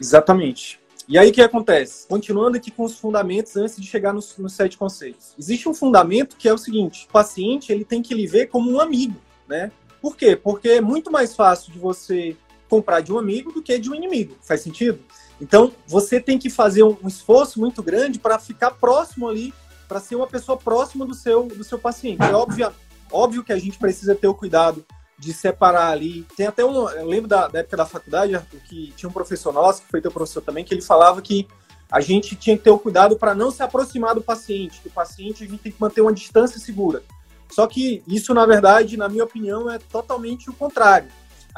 Exatamente. 0.00 0.80
E 1.08 1.18
aí 1.18 1.30
o 1.30 1.32
que 1.32 1.40
acontece? 1.40 2.06
Continuando 2.06 2.56
aqui 2.56 2.70
com 2.70 2.84
os 2.84 2.98
fundamentos 2.98 3.56
antes 3.56 3.76
de 3.76 3.86
chegar 3.86 4.12
nos, 4.12 4.36
nos, 4.36 4.52
sete 4.52 4.76
conceitos. 4.76 5.34
Existe 5.38 5.68
um 5.68 5.74
fundamento 5.74 6.36
que 6.36 6.48
é 6.48 6.52
o 6.52 6.58
seguinte: 6.58 7.06
o 7.08 7.12
paciente 7.12 7.72
ele 7.72 7.84
tem 7.84 8.02
que 8.02 8.14
lhe 8.14 8.26
ver 8.26 8.48
como 8.48 8.70
um 8.70 8.78
amigo, 8.78 9.16
né? 9.48 9.72
Por 10.02 10.16
quê? 10.16 10.36
Porque 10.36 10.68
é 10.68 10.80
muito 10.80 11.10
mais 11.10 11.34
fácil 11.34 11.72
de 11.72 11.78
você 11.78 12.36
comprar 12.68 13.00
de 13.00 13.12
um 13.12 13.18
amigo 13.18 13.52
do 13.52 13.62
que 13.62 13.78
de 13.78 13.90
um 13.90 13.94
inimigo. 13.94 14.36
Faz 14.42 14.60
sentido? 14.60 15.00
Então 15.40 15.72
você 15.86 16.20
tem 16.20 16.38
que 16.38 16.50
fazer 16.50 16.82
um, 16.82 16.96
esforço 17.06 17.60
muito 17.60 17.82
grande 17.82 18.18
para 18.18 18.38
ficar 18.38 18.72
próximo 18.72 19.28
ali, 19.28 19.54
para 19.86 20.00
ser 20.00 20.16
uma 20.16 20.26
pessoa 20.26 20.56
próxima 20.58 21.06
do 21.06 21.14
seu 21.14 21.44
do 21.44 21.64
seu 21.64 21.78
paciente. 21.78 22.22
É 22.22 22.32
óbvio, 22.32 22.72
óbvio 23.10 23.44
que 23.44 23.52
a 23.52 23.58
gente 23.58 23.78
precisa 23.78 24.14
ter 24.14 24.26
o 24.26 24.34
cuidado 24.34 24.84
de 25.18 25.32
separar 25.32 25.90
ali. 25.90 26.26
Tem 26.36 26.46
até 26.46 26.64
um. 26.64 26.88
Eu 26.90 27.06
lembro 27.06 27.28
da, 27.28 27.48
da, 27.48 27.60
época 27.60 27.76
da 27.76 27.86
faculdade, 27.86 28.34
Arthur, 28.34 28.60
que 28.60 28.92
tinha 28.96 29.08
um 29.08 29.12
professor 29.12 29.52
nosso, 29.52 29.82
que 29.82 29.88
foi 29.88 30.00
teu 30.00 30.12
professor 30.12 30.40
também, 30.40 30.64
que 30.64 30.72
ele 30.72 30.82
falava 30.82 31.20
que 31.20 31.48
a 31.90 32.00
gente 32.00 32.36
tinha 32.36 32.56
que 32.56 32.64
ter 32.64 32.70
o 32.70 32.78
cuidado 32.78 33.16
para 33.16 33.34
não 33.34 33.50
se 33.50 33.62
aproximar 33.62 34.14
do 34.14 34.20
paciente, 34.20 34.80
que 34.80 34.88
o 34.88 34.92
paciente 34.92 35.42
a 35.42 35.46
gente 35.46 35.60
tem 35.60 35.72
que 35.72 35.80
manter 35.80 36.02
uma 36.02 36.12
distância 36.12 36.60
segura. 36.60 37.02
Só 37.50 37.66
que 37.66 38.02
isso, 38.06 38.34
na 38.34 38.44
verdade, 38.44 38.96
na 38.96 39.08
minha 39.08 39.24
opinião, 39.24 39.70
é 39.70 39.78
totalmente 39.78 40.50
o 40.50 40.52
contrário. 40.52 41.08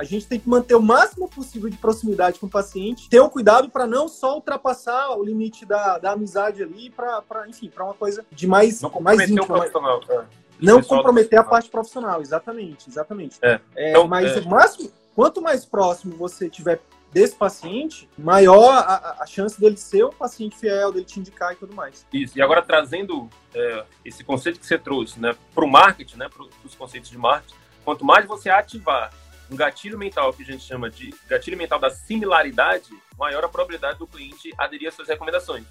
A 0.00 0.04
gente 0.04 0.26
tem 0.26 0.40
que 0.40 0.49
manter 0.49 0.75
o 0.75 0.80
máximo 0.80 1.28
possível 1.28 1.69
de 1.69 1.76
proximidade 1.76 2.38
com 2.38 2.47
o 2.47 2.49
paciente, 2.49 3.07
ter 3.11 3.21
o 3.21 3.28
cuidado 3.28 3.69
para 3.69 3.87
não 3.87 4.09
só 4.09 4.35
ultrapassar 4.35 5.11
o 5.11 5.23
limite 5.23 5.66
da, 5.66 5.99
da 5.99 6.12
amizade 6.12 6.62
ali, 6.62 6.88
para, 6.88 7.23
enfim, 7.47 7.69
para 7.69 7.85
uma 7.85 7.92
coisa 7.92 8.25
de 8.33 8.47
mais, 8.47 8.80
não 8.80 8.90
mais 8.99 9.28
íntimo. 9.28 9.47
Mais... 9.47 9.71
É. 10.09 10.25
Não 10.59 10.83
comprometer 10.83 11.38
a 11.38 11.45
parte 11.45 11.69
profissional, 11.69 12.23
exatamente, 12.23 12.88
exatamente. 12.88 13.37
É. 13.42 13.61
É, 13.76 13.90
então, 13.90 14.09
mas 14.09 14.38
é. 14.38 14.40
máximo, 14.40 14.90
quanto 15.14 15.42
mais 15.42 15.66
próximo 15.66 16.16
você 16.16 16.49
tiver 16.49 16.80
desse 17.12 17.37
paciente, 17.37 18.09
maior 18.16 18.73
a, 18.73 19.16
a, 19.21 19.26
chance 19.26 19.61
dele 19.61 19.76
ser 19.76 20.07
um 20.07 20.12
paciente 20.12 20.57
fiel, 20.57 20.92
dele 20.92 21.04
te 21.04 21.21
indicar 21.21 21.52
e 21.52 21.57
tudo 21.57 21.75
mais. 21.75 22.07
Isso. 22.11 22.38
E 22.38 22.40
agora 22.40 22.62
trazendo 22.62 23.28
é, 23.54 23.85
esse 24.02 24.25
conceito 24.25 24.59
que 24.59 24.66
você 24.66 24.78
trouxe, 24.78 25.21
né, 25.21 25.37
para 25.54 25.64
o 25.64 25.69
marketing, 25.69 26.16
né, 26.16 26.28
para 26.30 26.47
os 26.64 26.75
conceitos 26.75 27.11
de 27.11 27.19
marketing, 27.19 27.54
quanto 27.85 28.02
mais 28.02 28.25
você 28.25 28.49
ativar 28.49 29.12
um 29.50 29.57
gatilho 29.57 29.99
mental 29.99 30.33
que 30.33 30.42
a 30.42 30.47
gente 30.47 30.62
chama 30.62 30.88
de 30.88 31.14
gatilho 31.28 31.57
mental 31.57 31.78
da 31.78 31.90
similaridade, 31.90 32.90
maior 33.19 33.45
a 33.45 33.49
probabilidade 33.49 33.99
do 33.99 34.07
cliente 34.07 34.52
aderir 34.57 34.88
às 34.88 34.95
suas 34.95 35.09
recomendações. 35.09 35.64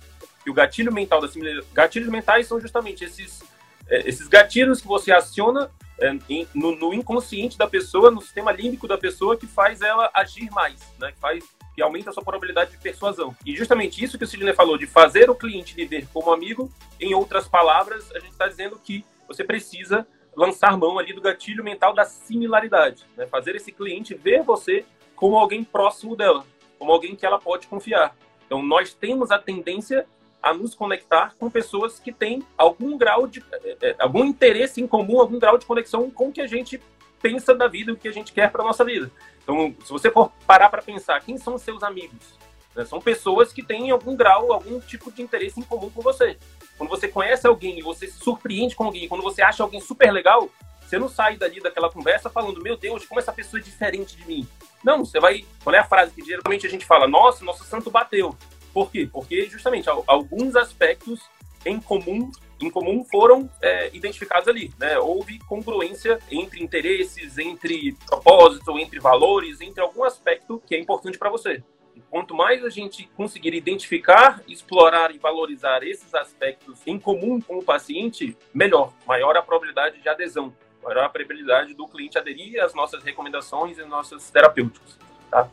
E 0.45 0.49
o 0.49 0.53
gatilho 0.53 0.91
mental 0.91 1.21
da 1.21 1.27
similaridade, 1.27 1.67
gatilhos 1.73 2.09
mentais 2.09 2.47
são 2.47 2.59
justamente 2.59 3.03
esses 3.03 3.41
é, 3.89 4.07
esses 4.07 4.27
gatilhos 4.27 4.81
que 4.81 4.87
você 4.87 5.11
aciona 5.11 5.69
é, 5.99 6.13
no, 6.53 6.75
no, 6.75 6.93
inconsciente 6.93 7.57
da 7.57 7.67
pessoa, 7.67 8.11
no 8.11 8.21
sistema 8.21 8.51
límbico 8.51 8.87
da 8.87 8.97
pessoa, 8.97 9.35
que 9.35 9.47
faz 9.47 9.81
ela 9.81 10.09
agir 10.13 10.49
mais, 10.51 10.79
né? 10.99 11.11
que, 11.11 11.19
faz, 11.19 11.43
que 11.75 11.81
aumenta 11.81 12.11
a 12.11 12.13
sua 12.13 12.23
probabilidade 12.23 12.71
de 12.71 12.77
persuasão. 12.77 13.35
E 13.43 13.55
justamente 13.55 14.03
isso 14.03 14.17
que 14.17 14.23
o 14.23 14.27
Sidney 14.27 14.53
falou, 14.53 14.77
de 14.77 14.85
fazer 14.85 15.29
o 15.29 15.35
cliente 15.35 15.75
lhe 15.75 15.85
ver 15.85 16.07
como 16.13 16.31
amigo, 16.31 16.71
em 16.99 17.13
outras 17.15 17.47
palavras, 17.47 18.11
a 18.15 18.19
gente 18.19 18.31
está 18.31 18.47
dizendo 18.47 18.79
que 18.81 19.03
você 19.27 19.43
precisa 19.43 20.07
lançar 20.39 20.77
mão 20.77 20.97
ali 20.97 21.11
do 21.11 21.19
gatilho 21.19 21.61
mental 21.61 21.93
da 21.93 22.05
similaridade, 22.05 23.05
né? 23.17 23.27
fazer 23.27 23.57
esse 23.57 23.73
cliente 23.73 24.15
ver 24.15 24.41
você 24.41 24.85
como 25.13 25.37
alguém 25.37 25.65
próximo 25.65 26.15
dela, 26.15 26.45
como 26.77 26.93
alguém 26.93 27.13
que 27.13 27.25
ela 27.25 27.37
pode 27.37 27.67
confiar. 27.67 28.15
Então, 28.45 28.63
nós 28.63 28.93
temos 28.93 29.31
a 29.31 29.37
tendência 29.37 30.07
a 30.41 30.53
nos 30.53 30.73
conectar 30.73 31.35
com 31.37 31.49
pessoas 31.49 31.99
que 31.99 32.13
têm 32.13 32.41
algum 32.57 32.97
grau 32.97 33.27
de 33.27 33.43
é, 33.51 33.77
é, 33.81 33.95
algum 33.99 34.23
interesse 34.23 34.81
em 34.81 34.87
comum, 34.87 35.19
algum 35.19 35.37
grau 35.37 35.57
de 35.57 35.65
conexão 35.65 36.09
com 36.09 36.29
o 36.29 36.31
que 36.31 36.39
a 36.39 36.47
gente 36.47 36.81
pensa 37.21 37.53
da 37.53 37.67
vida, 37.67 37.91
o 37.91 37.97
que 37.97 38.07
a 38.07 38.13
gente 38.13 38.31
quer 38.31 38.49
para 38.49 38.63
nossa 38.63 38.85
vida. 38.85 39.11
Então, 39.43 39.75
se 39.83 39.91
você 39.91 40.09
for 40.09 40.31
parar 40.47 40.69
para 40.69 40.81
pensar, 40.81 41.19
quem 41.19 41.37
são 41.37 41.55
os 41.55 41.63
seus 41.63 41.83
amigos? 41.83 42.39
Né? 42.79 42.85
São 42.85 43.01
pessoas 43.01 43.51
que 43.51 43.61
têm 43.61 43.91
algum 43.91 44.15
grau, 44.15 44.53
algum 44.53 44.79
tipo 44.79 45.11
de 45.11 45.21
interesse 45.21 45.59
em 45.59 45.63
comum 45.63 45.89
com 45.89 46.01
você. 46.01 46.37
Quando 46.77 46.89
você 46.89 47.09
conhece 47.09 47.45
alguém 47.45 47.77
e 47.77 47.81
você 47.81 48.07
se 48.07 48.17
surpreende 48.19 48.73
com 48.73 48.85
alguém, 48.85 49.05
quando 49.09 49.21
você 49.21 49.41
acha 49.41 49.61
alguém 49.61 49.81
super 49.81 50.09
legal, 50.13 50.49
você 50.81 50.97
não 50.97 51.09
sai 51.09 51.35
dali 51.35 51.59
daquela 51.59 51.91
conversa 51.91 52.29
falando, 52.29 52.63
meu 52.63 52.77
Deus, 52.77 53.05
como 53.05 53.19
essa 53.19 53.33
pessoa 53.33 53.59
é 53.59 53.63
diferente 53.63 54.15
de 54.15 54.25
mim. 54.25 54.47
Não, 54.81 55.03
você 55.03 55.19
vai. 55.19 55.45
Qual 55.61 55.75
é 55.75 55.79
a 55.79 55.83
frase 55.83 56.13
que 56.13 56.23
geralmente 56.23 56.65
a 56.65 56.69
gente 56.69 56.85
fala? 56.85 57.05
Nossa, 57.05 57.43
nosso 57.43 57.65
santo 57.65 57.91
bateu. 57.91 58.33
Por 58.73 58.89
quê? 58.89 59.09
Porque 59.11 59.45
justamente 59.49 59.89
alguns 60.07 60.55
aspectos 60.55 61.19
em 61.65 61.81
comum, 61.81 62.31
em 62.61 62.69
comum 62.69 63.03
foram 63.03 63.49
é, 63.61 63.89
identificados 63.93 64.47
ali. 64.47 64.71
Né? 64.79 64.97
Houve 64.97 65.37
congruência 65.39 66.17
entre 66.31 66.63
interesses, 66.63 67.37
entre 67.37 67.97
propósito, 68.05 68.79
entre 68.79 69.01
valores, 69.01 69.59
entre 69.59 69.81
algum 69.81 70.05
aspecto 70.05 70.63
que 70.65 70.75
é 70.75 70.79
importante 70.79 71.17
para 71.17 71.29
você. 71.29 71.61
Quanto 72.09 72.33
mais 72.33 72.65
a 72.65 72.69
gente 72.69 73.07
conseguir 73.15 73.53
identificar, 73.53 74.41
explorar 74.47 75.13
e 75.13 75.19
valorizar 75.19 75.83
esses 75.83 76.13
aspectos 76.15 76.79
em 76.87 76.99
comum 76.99 77.39
com 77.39 77.59
o 77.59 77.63
paciente, 77.63 78.35
melhor, 78.53 78.91
maior 79.05 79.37
a 79.37 79.43
probabilidade 79.43 80.01
de 80.01 80.09
adesão, 80.09 80.53
maior 80.81 81.03
a 81.03 81.09
probabilidade 81.09 81.75
do 81.75 81.87
cliente 81.87 82.17
aderir 82.17 82.63
às 82.63 82.73
nossas 82.73 83.03
recomendações 83.03 83.77
e 83.77 83.85
nossas 83.85 84.31
terapêuticas. 84.31 84.97
Tá? 85.29 85.47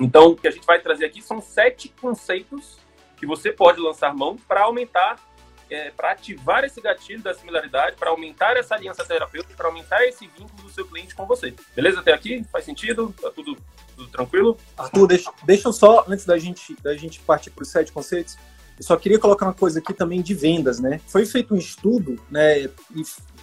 Então, 0.00 0.30
o 0.30 0.36
que 0.36 0.48
a 0.48 0.50
gente 0.50 0.66
vai 0.66 0.80
trazer 0.80 1.06
aqui 1.06 1.22
são 1.22 1.40
sete 1.40 1.88
conceitos 2.00 2.78
que 3.16 3.24
você 3.24 3.52
pode 3.52 3.80
lançar 3.80 4.14
mão 4.14 4.36
para 4.36 4.62
aumentar, 4.62 5.18
é, 5.70 5.90
para 5.90 6.10
ativar 6.10 6.64
esse 6.64 6.80
gatilho 6.80 7.22
da 7.22 7.32
similaridade, 7.32 7.96
para 7.96 8.10
aumentar 8.10 8.56
essa 8.56 8.74
aliança 8.74 9.04
terapêutica, 9.04 9.54
para 9.54 9.66
aumentar 9.66 10.04
esse 10.04 10.26
vínculo 10.26 10.64
do 10.64 10.68
seu 10.68 10.86
cliente 10.86 11.14
com 11.14 11.24
você. 11.26 11.54
Beleza 11.74 12.00
até 12.00 12.12
aqui? 12.12 12.44
Faz 12.52 12.64
sentido? 12.64 13.14
Tá 13.20 13.30
tudo, 13.30 13.56
tudo 13.96 14.08
tranquilo? 14.10 14.56
Arthur, 14.76 15.06
deixa, 15.06 15.32
deixa 15.44 15.68
eu 15.68 15.72
só, 15.72 16.04
antes 16.08 16.24
da 16.24 16.38
gente, 16.38 16.76
da 16.82 16.94
gente 16.94 17.20
partir 17.20 17.50
para 17.50 17.62
os 17.62 17.68
sete 17.68 17.92
conceitos, 17.92 18.36
eu 18.78 18.84
só 18.84 18.96
queria 18.96 19.18
colocar 19.18 19.46
uma 19.46 19.54
coisa 19.54 19.78
aqui 19.78 19.94
também 19.94 20.20
de 20.20 20.34
vendas, 20.34 20.78
né? 20.78 21.00
Foi 21.06 21.24
feito 21.24 21.54
um 21.54 21.56
estudo, 21.56 22.20
né, 22.30 22.68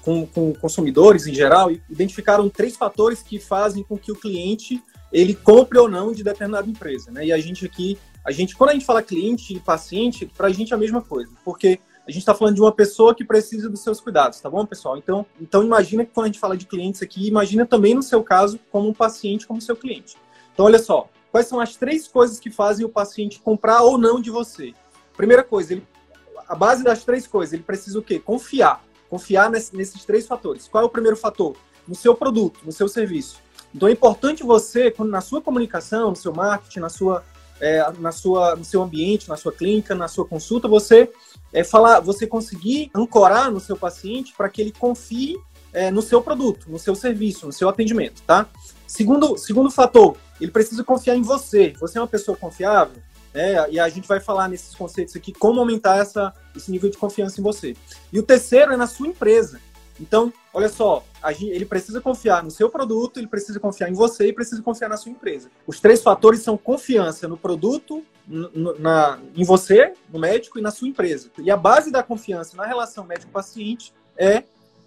com, 0.03 0.27
com 0.27 0.53
consumidores 0.53 1.25
em 1.25 1.33
geral, 1.33 1.71
e 1.71 1.81
identificaram 1.89 2.47
três 2.49 2.75
fatores 2.75 3.23
que 3.23 3.39
fazem 3.39 3.83
com 3.83 3.97
que 3.97 4.11
o 4.11 4.15
cliente 4.15 4.81
ele 5.11 5.33
compre 5.33 5.79
ou 5.79 5.89
não 5.89 6.11
de 6.11 6.23
determinada 6.23 6.69
empresa, 6.69 7.11
né? 7.11 7.25
E 7.25 7.31
a 7.31 7.37
gente 7.39 7.65
aqui, 7.65 7.97
a 8.23 8.31
gente, 8.31 8.55
quando 8.55 8.71
a 8.71 8.73
gente 8.73 8.85
fala 8.85 9.01
cliente 9.01 9.55
e 9.55 9.59
paciente, 9.59 10.25
para 10.25 10.47
a 10.47 10.51
gente 10.51 10.71
é 10.71 10.75
a 10.75 10.79
mesma 10.79 11.01
coisa, 11.01 11.31
porque 11.43 11.79
a 12.05 12.11
gente 12.11 12.19
está 12.19 12.35
falando 12.35 12.55
de 12.55 12.61
uma 12.61 12.71
pessoa 12.71 13.15
que 13.15 13.23
precisa 13.23 13.69
dos 13.69 13.81
seus 13.81 14.01
cuidados, 14.01 14.39
tá 14.39 14.49
bom, 14.49 14.65
pessoal? 14.65 14.97
Então, 14.97 15.25
então 15.39 15.63
imagina 15.63 16.05
que 16.05 16.11
quando 16.11 16.25
a 16.25 16.27
gente 16.27 16.39
fala 16.39 16.57
de 16.57 16.65
clientes 16.65 17.01
aqui, 17.01 17.27
imagina 17.27 17.65
também 17.65 17.95
no 17.95 18.03
seu 18.03 18.21
caso 18.21 18.59
como 18.71 18.89
um 18.89 18.93
paciente, 18.93 19.47
como 19.47 19.61
seu 19.61 19.75
cliente. 19.75 20.17
Então, 20.53 20.65
olha 20.65 20.79
só, 20.79 21.09
quais 21.31 21.47
são 21.47 21.59
as 21.59 21.75
três 21.75 22.07
coisas 22.07 22.39
que 22.39 22.51
fazem 22.51 22.85
o 22.85 22.89
paciente 22.89 23.39
comprar 23.39 23.81
ou 23.81 23.97
não 23.97 24.21
de 24.21 24.29
você? 24.29 24.73
Primeira 25.17 25.43
coisa, 25.43 25.73
ele, 25.73 25.87
a 26.47 26.55
base 26.55 26.83
das 26.83 27.03
três 27.03 27.25
coisas, 27.27 27.53
ele 27.53 27.63
precisa 27.63 27.97
o 27.99 28.03
quê? 28.03 28.19
Confiar. 28.19 28.83
Confiar 29.09 29.49
nesse, 29.49 29.75
nesses 29.75 30.05
três 30.05 30.25
fatores. 30.25 30.67
Qual 30.67 30.83
é 30.83 30.87
o 30.87 30.89
primeiro 30.89 31.17
fator? 31.17 31.55
No 31.87 31.95
seu 31.95 32.15
produto, 32.15 32.61
no 32.63 32.71
seu 32.71 32.87
serviço. 32.87 33.41
Então 33.75 33.87
é 33.87 33.91
importante 33.91 34.43
você, 34.43 34.91
quando 34.91 35.09
na 35.09 35.21
sua 35.21 35.41
comunicação, 35.41 36.11
no 36.11 36.15
seu 36.15 36.33
marketing, 36.33 36.79
na 36.79 36.89
sua, 36.89 37.23
é, 37.59 37.91
na 37.99 38.11
sua, 38.11 38.55
no 38.55 38.63
seu 38.63 38.81
ambiente, 38.81 39.27
na 39.27 39.35
sua 39.35 39.51
clínica, 39.51 39.95
na 39.95 40.07
sua 40.07 40.25
consulta, 40.25 40.67
você 40.67 41.11
é, 41.51 41.63
falar, 41.63 41.99
você 41.99 42.27
conseguir 42.27 42.91
ancorar 42.93 43.51
no 43.51 43.59
seu 43.59 43.75
paciente 43.75 44.33
para 44.37 44.49
que 44.49 44.61
ele 44.61 44.71
confie 44.71 45.37
é, 45.73 45.89
no 45.89 46.01
seu 46.01 46.21
produto, 46.21 46.69
no 46.69 46.77
seu 46.77 46.95
serviço, 46.95 47.45
no 47.45 47.51
seu 47.51 47.67
atendimento, 47.67 48.21
tá? 48.23 48.47
Segundo, 48.87 49.37
segundo 49.37 49.71
fator, 49.71 50.15
ele 50.39 50.51
precisa 50.51 50.83
confiar 50.83 51.15
em 51.15 51.21
você. 51.21 51.73
Você 51.79 51.97
é 51.97 52.01
uma 52.01 52.07
pessoa 52.07 52.37
confiável? 52.37 53.01
É, 53.33 53.71
e 53.71 53.79
a 53.79 53.89
gente 53.89 54.07
vai 54.07 54.19
falar 54.19 54.47
nesses 54.47 54.75
conceitos 54.75 55.15
aqui 55.15 55.33
como 55.33 55.59
aumentar 55.59 55.97
essa, 55.97 56.31
esse 56.55 56.69
nível 56.69 56.89
de 56.89 56.97
confiança 56.97 57.39
em 57.39 57.43
você. 57.43 57.75
E 58.11 58.19
o 58.19 58.23
terceiro 58.23 58.71
é 58.71 58.77
na 58.77 58.85
sua 58.85 59.07
empresa. 59.07 59.59
Então, 59.99 60.31
olha 60.53 60.69
só, 60.69 61.03
ele 61.39 61.65
precisa 61.65 62.01
confiar 62.01 62.43
no 62.43 62.51
seu 62.51 62.69
produto, 62.69 63.19
ele 63.19 63.27
precisa 63.27 63.59
confiar 63.59 63.89
em 63.89 63.93
você 63.93 64.27
e 64.27 64.33
precisa 64.33 64.61
confiar 64.61 64.89
na 64.89 64.97
sua 64.97 65.11
empresa. 65.11 65.49
Os 65.65 65.79
três 65.79 66.01
fatores 66.01 66.41
são 66.41 66.57
confiança 66.57 67.27
no 67.27 67.37
produto, 67.37 68.03
na, 68.27 69.19
em 69.35 69.43
você, 69.43 69.93
no 70.11 70.19
médico 70.19 70.59
e 70.59 70.61
na 70.61 70.71
sua 70.71 70.87
empresa. 70.87 71.29
E 71.39 71.49
a 71.49 71.57
base 71.57 71.91
da 71.91 72.03
confiança 72.03 72.57
na 72.57 72.65
relação 72.65 73.05
médico-paciente 73.05 73.93
é 74.17 74.43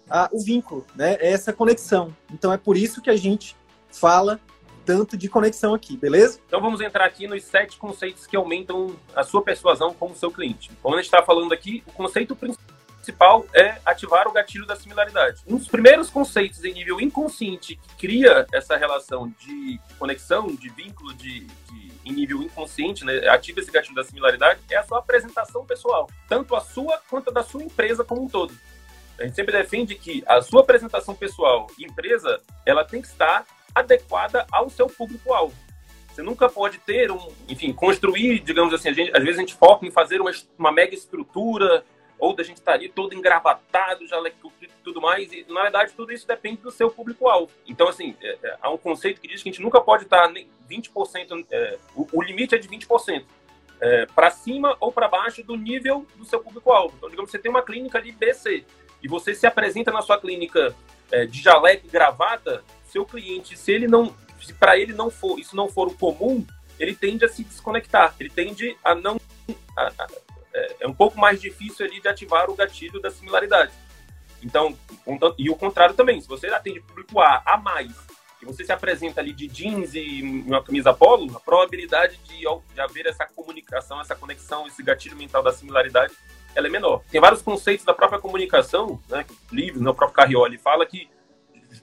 a, 0.09 0.29
o 0.31 0.39
vínculo, 0.39 0.85
né? 0.95 1.17
É 1.19 1.31
essa 1.31 1.53
conexão. 1.53 2.15
Então 2.31 2.51
é 2.51 2.57
por 2.57 2.77
isso 2.77 3.01
que 3.01 3.09
a 3.09 3.15
gente 3.15 3.55
fala 3.89 4.39
tanto 4.85 5.17
de 5.17 5.27
conexão 5.27 5.73
aqui, 5.73 5.97
beleza? 5.97 6.39
Então 6.47 6.61
vamos 6.61 6.79
entrar 6.79 7.05
aqui 7.05 7.27
nos 7.27 7.43
sete 7.43 7.77
conceitos 7.77 8.25
que 8.25 8.37
aumentam 8.37 8.95
a 9.13 9.23
sua 9.23 9.41
persuasão 9.41 9.93
como 9.93 10.15
seu 10.15 10.31
cliente. 10.31 10.71
Como 10.81 10.95
a 10.95 10.97
gente 10.97 11.13
está 11.13 11.21
falando 11.21 11.53
aqui, 11.53 11.83
o 11.85 11.91
conceito 11.91 12.35
principal 12.35 12.77
principal 13.07 13.45
é 13.53 13.79
ativar 13.85 14.27
o 14.27 14.33
gatilho 14.33 14.65
da 14.65 14.75
similaridade. 14.75 15.41
Um 15.47 15.57
dos 15.57 15.67
primeiros 15.67 16.09
conceitos 16.09 16.63
em 16.65 16.73
nível 16.73 16.99
inconsciente 16.99 17.75
que 17.75 18.07
cria 18.07 18.45
essa 18.53 18.75
relação 18.75 19.33
de 19.39 19.79
conexão, 19.97 20.47
de 20.47 20.69
vínculo, 20.69 21.13
de, 21.13 21.45
de 21.45 21.87
em 22.05 22.11
nível 22.11 22.41
inconsciente, 22.41 23.05
né, 23.05 23.27
ativa 23.29 23.59
esse 23.59 23.71
gatilho 23.71 23.95
da 23.95 24.03
similaridade, 24.03 24.59
é 24.69 24.77
a 24.77 24.83
sua 24.83 24.99
apresentação 24.99 25.65
pessoal, 25.65 26.09
tanto 26.27 26.55
a 26.55 26.61
sua 26.61 27.01
quanto 27.09 27.29
a 27.29 27.33
da 27.33 27.43
sua 27.43 27.63
empresa 27.63 28.03
como 28.03 28.23
um 28.23 28.29
todo. 28.29 28.53
A 29.19 29.23
gente 29.23 29.35
sempre 29.35 29.51
defende 29.51 29.95
que 29.95 30.23
a 30.27 30.41
sua 30.41 30.61
apresentação 30.61 31.15
pessoal 31.15 31.67
e 31.77 31.85
empresa, 31.85 32.41
ela 32.65 32.83
tem 32.83 33.01
que 33.01 33.07
estar 33.07 33.45
adequada 33.73 34.45
ao 34.51 34.69
seu 34.69 34.87
público-alvo. 34.87 35.55
Você 36.11 36.23
nunca 36.23 36.49
pode 36.49 36.79
ter 36.79 37.11
um, 37.11 37.31
enfim, 37.47 37.71
construir, 37.71 38.39
digamos 38.39 38.73
assim, 38.73 38.93
gente, 38.93 39.15
às 39.15 39.23
vezes 39.23 39.37
a 39.37 39.41
gente 39.41 39.53
foca 39.53 39.85
em 39.85 39.91
fazer 39.91 40.19
uma, 40.19 40.31
uma 40.57 40.71
mega 40.71 40.95
estrutura, 40.95 41.83
ou 42.19 42.35
da 42.35 42.43
gente 42.43 42.57
estar 42.57 42.71
tá 42.71 42.77
ali 42.77 42.89
todo 42.89 43.13
engravatado, 43.13 44.07
já 44.07 44.17
tudo 44.83 45.01
mais, 45.01 45.31
e 45.31 45.45
na 45.49 45.63
verdade 45.63 45.93
tudo 45.93 46.11
isso 46.11 46.27
depende 46.27 46.61
do 46.61 46.71
seu 46.71 46.89
público-alvo. 46.89 47.51
Então, 47.67 47.87
assim, 47.87 48.15
é, 48.21 48.37
é, 48.41 48.57
há 48.61 48.69
um 48.69 48.77
conceito 48.77 49.21
que 49.21 49.27
diz 49.27 49.43
que 49.43 49.49
a 49.49 49.51
gente 49.51 49.61
nunca 49.61 49.81
pode 49.81 50.03
estar 50.03 50.23
tá 50.23 50.29
nem 50.29 50.49
20%, 50.69 51.45
é, 51.51 51.77
o, 51.95 52.07
o, 52.11 52.21
limite 52.21 52.55
é 52.55 52.57
de 52.57 52.67
20%, 52.67 53.23
é, 53.79 54.05
para 54.07 54.31
cima 54.31 54.75
ou 54.79 54.91
para 54.91 55.07
baixo 55.07 55.43
do 55.43 55.55
nível 55.55 56.07
do 56.15 56.25
seu 56.25 56.39
público-alvo. 56.39 56.95
Então, 56.97 57.09
digamos, 57.09 57.29
você 57.29 57.37
tem 57.37 57.51
uma 57.51 57.61
clínica 57.61 58.01
de 58.01 58.11
BC 58.11 58.65
e 59.01 59.07
você 59.07 59.33
se 59.33 59.45
apresenta 59.45 59.91
na 59.91 60.01
sua 60.01 60.19
clínica 60.19 60.75
é, 61.11 61.25
de 61.25 61.41
jaleco 61.41 61.87
e 61.87 61.89
gravata, 61.89 62.63
seu 62.85 63.05
cliente, 63.05 63.57
se 63.57 63.71
ele 63.71 63.87
não, 63.87 64.15
se 64.41 64.53
para 64.53 64.77
ele 64.77 64.93
não 64.93 65.09
for, 65.09 65.39
isso 65.39 65.55
não 65.55 65.69
for 65.69 65.87
o 65.87 65.93
comum, 65.93 66.45
ele 66.79 66.95
tende 66.95 67.25
a 67.25 67.29
se 67.29 67.43
desconectar, 67.43 68.15
ele 68.19 68.29
tende 68.29 68.77
a 68.83 68.93
não 68.93 69.19
a, 69.75 69.87
a, 69.87 70.07
é, 70.53 70.75
é 70.81 70.87
um 70.87 70.93
pouco 70.93 71.19
mais 71.19 71.39
difícil 71.39 71.85
ali 71.85 72.01
de 72.01 72.07
ativar 72.07 72.49
o 72.49 72.55
gatilho 72.55 73.01
da 73.01 73.11
similaridade. 73.11 73.71
Então, 74.41 74.77
e 75.37 75.49
o 75.49 75.55
contrário 75.55 75.95
também, 75.95 76.21
se 76.21 76.27
você 76.27 76.47
atende 76.47 76.79
público 76.79 77.19
A 77.19 77.41
a 77.45 77.57
mais, 77.57 77.91
e 78.41 78.45
você 78.45 78.63
se 78.63 78.71
apresenta 78.71 79.19
ali 79.19 79.33
de 79.33 79.47
jeans 79.47 79.95
e 79.95 80.21
uma 80.45 80.63
camisa 80.63 80.93
polo, 80.93 81.35
a 81.35 81.39
probabilidade 81.39 82.17
de, 82.17 82.37
de 82.39 82.81
haver 82.81 83.07
essa 83.07 83.25
comunicação, 83.25 83.99
essa 83.99 84.15
conexão, 84.15 84.67
esse 84.67 84.83
gatilho 84.83 85.17
mental 85.17 85.41
da 85.41 85.51
similaridade, 85.51 86.13
ela 86.57 86.65
é 86.65 86.69
menor. 86.71 87.03
Tem 87.11 87.21
vários 87.21 87.43
conceitos 87.43 87.85
da 87.85 87.93
própria 87.93 88.19
comunicação, 88.19 88.99
né, 89.07 89.23
livros, 89.51 89.79
né, 89.79 89.91
o 89.91 89.93
próprio 89.93 90.15
Carrioli 90.15 90.57
fala 90.57 90.87
que 90.87 91.07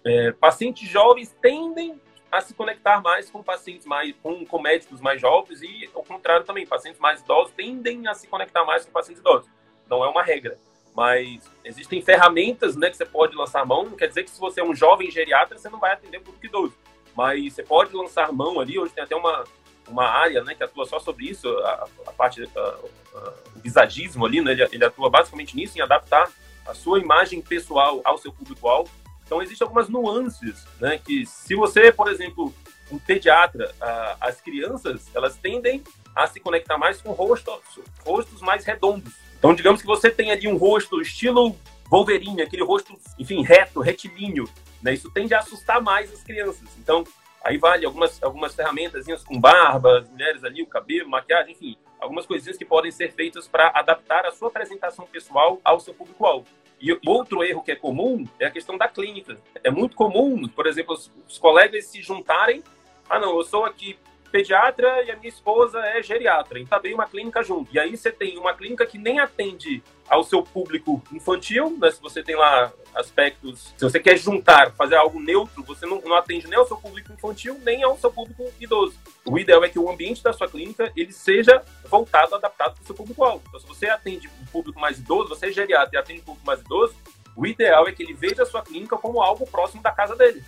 é, 0.04 0.32
pacientes 0.32 0.88
jovens 0.88 1.30
tendem 1.40 2.00
a 2.30 2.40
se 2.40 2.52
conectar 2.54 3.00
mais 3.00 3.30
com 3.30 3.40
pacientes 3.40 3.86
mais 3.86 4.12
com, 4.20 4.44
com 4.44 4.60
médicos 4.60 5.00
mais 5.00 5.20
jovens 5.20 5.62
e 5.62 5.88
ao 5.94 6.02
contrário 6.02 6.44
também 6.44 6.66
pacientes 6.66 7.00
mais 7.00 7.20
idosos 7.20 7.52
tendem 7.52 8.08
a 8.08 8.14
se 8.14 8.26
conectar 8.26 8.64
mais 8.64 8.84
com 8.84 8.90
pacientes 8.90 9.20
idosos. 9.20 9.48
Não 9.88 10.04
é 10.04 10.08
uma 10.08 10.22
regra 10.22 10.58
mas 10.96 11.48
existem 11.64 12.02
ferramentas 12.02 12.74
né 12.76 12.90
que 12.90 12.96
você 12.96 13.06
pode 13.06 13.36
lançar 13.36 13.64
mão. 13.64 13.84
Não 13.84 13.96
quer 13.96 14.08
dizer 14.08 14.24
que 14.24 14.30
se 14.30 14.40
você 14.40 14.60
é 14.60 14.64
um 14.64 14.74
jovem 14.74 15.08
geriatra 15.08 15.56
você 15.56 15.68
não 15.68 15.78
vai 15.78 15.92
atender 15.92 16.18
o 16.18 16.22
público 16.22 16.46
idoso 16.46 16.74
mas 17.16 17.54
você 17.54 17.62
pode 17.62 17.94
lançar 17.94 18.32
mão 18.32 18.58
ali. 18.58 18.76
Hoje 18.76 18.92
tem 18.92 19.04
até 19.04 19.14
uma 19.14 19.44
uma 19.88 20.06
área 20.06 20.42
né 20.42 20.54
que 20.54 20.62
atua 20.62 20.86
só 20.86 20.98
sobre 20.98 21.26
isso 21.26 21.48
a, 21.58 21.88
a 22.06 22.12
parte 22.12 22.42
a, 22.42 22.60
a, 22.60 23.32
o 23.56 23.60
visagismo 23.60 24.24
ali 24.24 24.40
né 24.40 24.52
ele, 24.52 24.68
ele 24.72 24.84
atua 24.84 25.10
basicamente 25.10 25.54
nisso 25.56 25.78
em 25.78 25.80
adaptar 25.80 26.28
a 26.66 26.74
sua 26.74 26.98
imagem 26.98 27.42
pessoal 27.42 28.00
ao 28.04 28.18
seu 28.18 28.32
público 28.32 28.68
alvo 28.68 28.90
então, 29.26 29.42
existem 29.42 29.64
algumas 29.64 29.88
nuances, 29.88 30.66
né? 30.80 30.98
Que 30.98 31.24
se 31.26 31.54
você, 31.54 31.90
por 31.90 32.08
exemplo, 32.08 32.54
um 32.90 32.98
pediatra, 32.98 33.74
as 34.20 34.40
crianças, 34.40 35.08
elas 35.14 35.36
tendem 35.36 35.82
a 36.14 36.26
se 36.26 36.38
conectar 36.38 36.78
mais 36.78 37.00
com 37.00 37.12
rostos, 37.12 37.80
rostos 38.04 38.40
mais 38.40 38.64
redondos. 38.64 39.14
Então, 39.38 39.54
digamos 39.54 39.80
que 39.80 39.86
você 39.86 40.10
tem 40.10 40.30
ali 40.30 40.46
um 40.46 40.56
rosto 40.56 41.00
estilo 41.00 41.56
Wolverine, 41.90 42.42
aquele 42.42 42.62
rosto, 42.62 42.96
enfim, 43.18 43.42
reto, 43.42 43.80
retilíneo, 43.80 44.48
né? 44.82 44.94
Isso 44.94 45.10
tende 45.10 45.34
a 45.34 45.38
assustar 45.38 45.82
mais 45.82 46.12
as 46.12 46.22
crianças. 46.22 46.68
Então, 46.78 47.04
aí 47.44 47.58
vale 47.58 47.84
algumas, 47.84 48.22
algumas 48.22 48.54
ferramentas 48.54 49.06
com 49.22 49.38
barba, 49.38 49.98
as 49.98 50.08
mulheres 50.08 50.42
ali, 50.42 50.62
o 50.62 50.66
cabelo, 50.66 51.10
maquiagem, 51.10 51.52
enfim, 51.52 51.76
algumas 52.00 52.26
coisinhas 52.26 52.56
que 52.56 52.64
podem 52.64 52.90
ser 52.90 53.12
feitas 53.12 53.46
para 53.46 53.70
adaptar 53.74 54.24
a 54.24 54.32
sua 54.32 54.48
apresentação 54.48 55.06
pessoal 55.06 55.60
ao 55.62 55.78
seu 55.78 55.92
público-alvo. 55.92 56.46
E 56.80 56.98
outro 57.06 57.44
erro 57.44 57.62
que 57.62 57.72
é 57.72 57.76
comum 57.76 58.26
é 58.38 58.46
a 58.46 58.50
questão 58.50 58.76
da 58.76 58.88
clínica. 58.88 59.38
É 59.62 59.70
muito 59.70 59.94
comum, 59.94 60.48
por 60.48 60.66
exemplo, 60.66 60.94
os, 60.94 61.10
os 61.26 61.38
colegas 61.38 61.86
se 61.86 62.02
juntarem. 62.02 62.62
Ah, 63.08 63.18
não, 63.18 63.36
eu 63.36 63.44
sou 63.44 63.64
aqui 63.64 63.96
pediatra 64.30 65.04
e 65.04 65.10
a 65.12 65.16
minha 65.16 65.28
esposa 65.28 65.78
é 65.78 66.02
geriatra. 66.02 66.58
Então, 66.58 66.80
bem 66.80 66.92
uma 66.92 67.06
clínica 67.06 67.42
junto. 67.42 67.72
E 67.72 67.78
aí 67.78 67.96
você 67.96 68.10
tem 68.10 68.36
uma 68.36 68.52
clínica 68.52 68.84
que 68.84 68.98
nem 68.98 69.20
atende 69.20 69.82
ao 70.08 70.22
seu 70.22 70.42
público 70.42 71.02
infantil, 71.12 71.76
né? 71.80 71.90
Se 71.90 72.00
você 72.00 72.22
tem 72.22 72.36
lá 72.36 72.72
aspectos, 72.94 73.74
se 73.76 73.84
você 73.84 73.98
quer 73.98 74.16
juntar, 74.16 74.72
fazer 74.72 74.96
algo 74.96 75.20
neutro, 75.20 75.62
você 75.62 75.86
não, 75.86 76.00
não 76.00 76.14
atende 76.16 76.46
nem 76.46 76.58
ao 76.58 76.66
seu 76.66 76.76
público 76.76 77.12
infantil, 77.12 77.58
nem 77.62 77.82
ao 77.82 77.98
seu 77.98 78.12
público 78.12 78.52
idoso. 78.60 78.94
O 79.24 79.38
ideal 79.38 79.64
é 79.64 79.68
que 79.68 79.78
o 79.78 79.90
ambiente 79.90 80.22
da 80.22 80.32
sua 80.32 80.48
clínica 80.48 80.92
ele 80.96 81.12
seja 81.12 81.62
voltado, 81.88 82.34
adaptado 82.34 82.74
para 82.74 82.82
o 82.82 82.86
seu 82.86 82.94
público-alvo. 82.94 83.42
Então, 83.48 83.60
se 83.60 83.66
você 83.66 83.86
atende 83.86 84.28
um 84.40 84.46
público 84.46 84.78
mais 84.78 84.98
idoso, 84.98 85.30
você 85.30 85.46
é 85.46 85.52
geriatra 85.52 85.90
e 85.94 85.98
atende 85.98 86.20
um 86.20 86.24
público 86.24 86.46
mais 86.46 86.60
idoso, 86.60 86.94
o 87.36 87.46
ideal 87.46 87.88
é 87.88 87.92
que 87.92 88.02
ele 88.02 88.14
veja 88.14 88.42
a 88.42 88.46
sua 88.46 88.62
clínica 88.62 88.96
como 88.96 89.20
algo 89.20 89.46
próximo 89.46 89.82
da 89.82 89.90
casa 89.90 90.14
dele. 90.14 90.44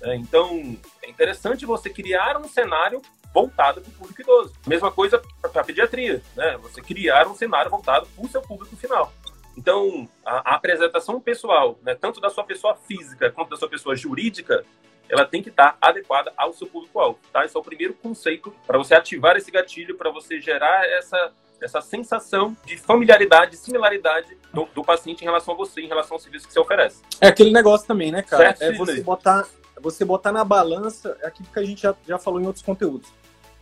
É, 0.00 0.16
então, 0.16 0.76
é 1.02 1.10
interessante 1.10 1.66
você 1.66 1.90
criar 1.90 2.36
um 2.38 2.48
cenário 2.48 3.02
voltado 3.32 3.80
para 3.80 3.90
o 3.90 3.94
público 3.94 4.20
idoso. 4.20 4.52
Mesma 4.66 4.90
coisa 4.90 5.20
para 5.40 5.60
a 5.60 5.64
pediatria, 5.64 6.22
né? 6.36 6.56
Você 6.58 6.80
criar 6.80 7.26
um 7.26 7.34
cenário 7.34 7.70
voltado 7.70 8.06
para 8.06 8.24
o 8.24 8.28
seu 8.28 8.42
público 8.42 8.76
final. 8.76 9.12
Então, 9.56 10.08
a, 10.24 10.52
a 10.52 10.54
apresentação 10.54 11.20
pessoal, 11.20 11.78
né, 11.82 11.94
tanto 11.94 12.20
da 12.20 12.30
sua 12.30 12.44
pessoa 12.44 12.74
física 12.74 13.30
quanto 13.30 13.50
da 13.50 13.56
sua 13.56 13.68
pessoa 13.68 13.94
jurídica, 13.94 14.64
ela 15.08 15.26
tem 15.26 15.42
que 15.42 15.50
estar 15.50 15.76
adequada 15.80 16.32
ao 16.36 16.52
seu 16.54 16.66
público-alvo, 16.66 17.18
tá? 17.32 17.44
Esse 17.44 17.56
é 17.56 17.60
o 17.60 17.62
primeiro 17.62 17.92
conceito 17.94 18.52
para 18.66 18.78
você 18.78 18.94
ativar 18.94 19.36
esse 19.36 19.50
gatilho, 19.50 19.96
para 19.96 20.10
você 20.10 20.40
gerar 20.40 20.88
essa, 20.88 21.32
essa 21.60 21.82
sensação 21.82 22.56
de 22.64 22.78
familiaridade, 22.78 23.56
similaridade 23.56 24.36
do, 24.54 24.66
do, 24.74 24.82
paciente 24.82 25.20
em 25.20 25.24
relação 25.24 25.52
a 25.52 25.56
você, 25.56 25.82
em 25.82 25.88
relação 25.88 26.14
ao 26.14 26.20
serviço 26.20 26.46
que 26.46 26.52
você 26.52 26.60
oferece. 26.60 27.02
É 27.20 27.28
aquele 27.28 27.52
negócio 27.52 27.86
também, 27.86 28.10
né, 28.10 28.22
cara? 28.22 28.56
Certo, 28.56 28.62
é 28.62 28.72
você 28.72 29.02
botar, 29.02 29.46
você 29.80 30.04
botar 30.04 30.32
na 30.32 30.44
balança 30.44 31.16
é 31.20 31.26
aquilo 31.26 31.48
que 31.52 31.58
a 31.58 31.64
gente 31.64 31.82
já, 31.82 31.94
já 32.06 32.18
falou 32.18 32.40
em 32.40 32.46
outros 32.46 32.64
conteúdos. 32.64 33.12